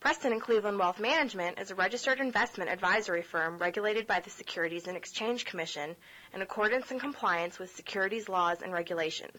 Preston 0.00 0.32
and 0.32 0.42
Cleveland 0.42 0.80
Wealth 0.80 0.98
Management 0.98 1.60
is 1.60 1.70
a 1.70 1.76
registered 1.76 2.18
investment 2.18 2.68
advisory 2.68 3.22
firm 3.22 3.58
regulated 3.58 4.08
by 4.08 4.18
the 4.18 4.30
Securities 4.30 4.88
and 4.88 4.96
Exchange 4.96 5.44
Commission 5.44 5.94
in 6.34 6.42
accordance 6.42 6.90
and 6.90 6.98
compliance 7.00 7.60
with 7.60 7.76
securities 7.76 8.28
laws 8.28 8.60
and 8.60 8.72
regulations. 8.72 9.38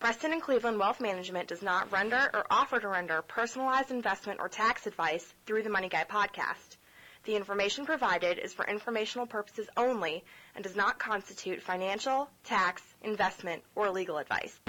Preston 0.00 0.32
and 0.32 0.40
Cleveland 0.40 0.78
Wealth 0.78 1.00
Management 1.00 1.48
does 1.48 1.60
not 1.60 1.90
render 1.90 2.30
or 2.32 2.46
offer 2.52 2.78
to 2.78 2.86
render 2.86 3.20
personalized 3.22 3.90
investment 3.90 4.38
or 4.40 4.48
tax 4.48 4.86
advice 4.86 5.34
through 5.44 5.64
the 5.64 5.70
Money 5.70 5.88
Guy 5.88 6.04
podcast. 6.08 6.76
The 7.24 7.34
information 7.34 7.84
provided 7.84 8.38
is 8.38 8.54
for 8.54 8.64
informational 8.64 9.26
purposes 9.26 9.68
only 9.76 10.22
and 10.54 10.62
does 10.62 10.76
not 10.76 11.00
constitute 11.00 11.60
financial, 11.60 12.30
tax, 12.44 12.80
investment, 13.02 13.64
or 13.74 13.90
legal 13.90 14.18
advice. 14.18 14.60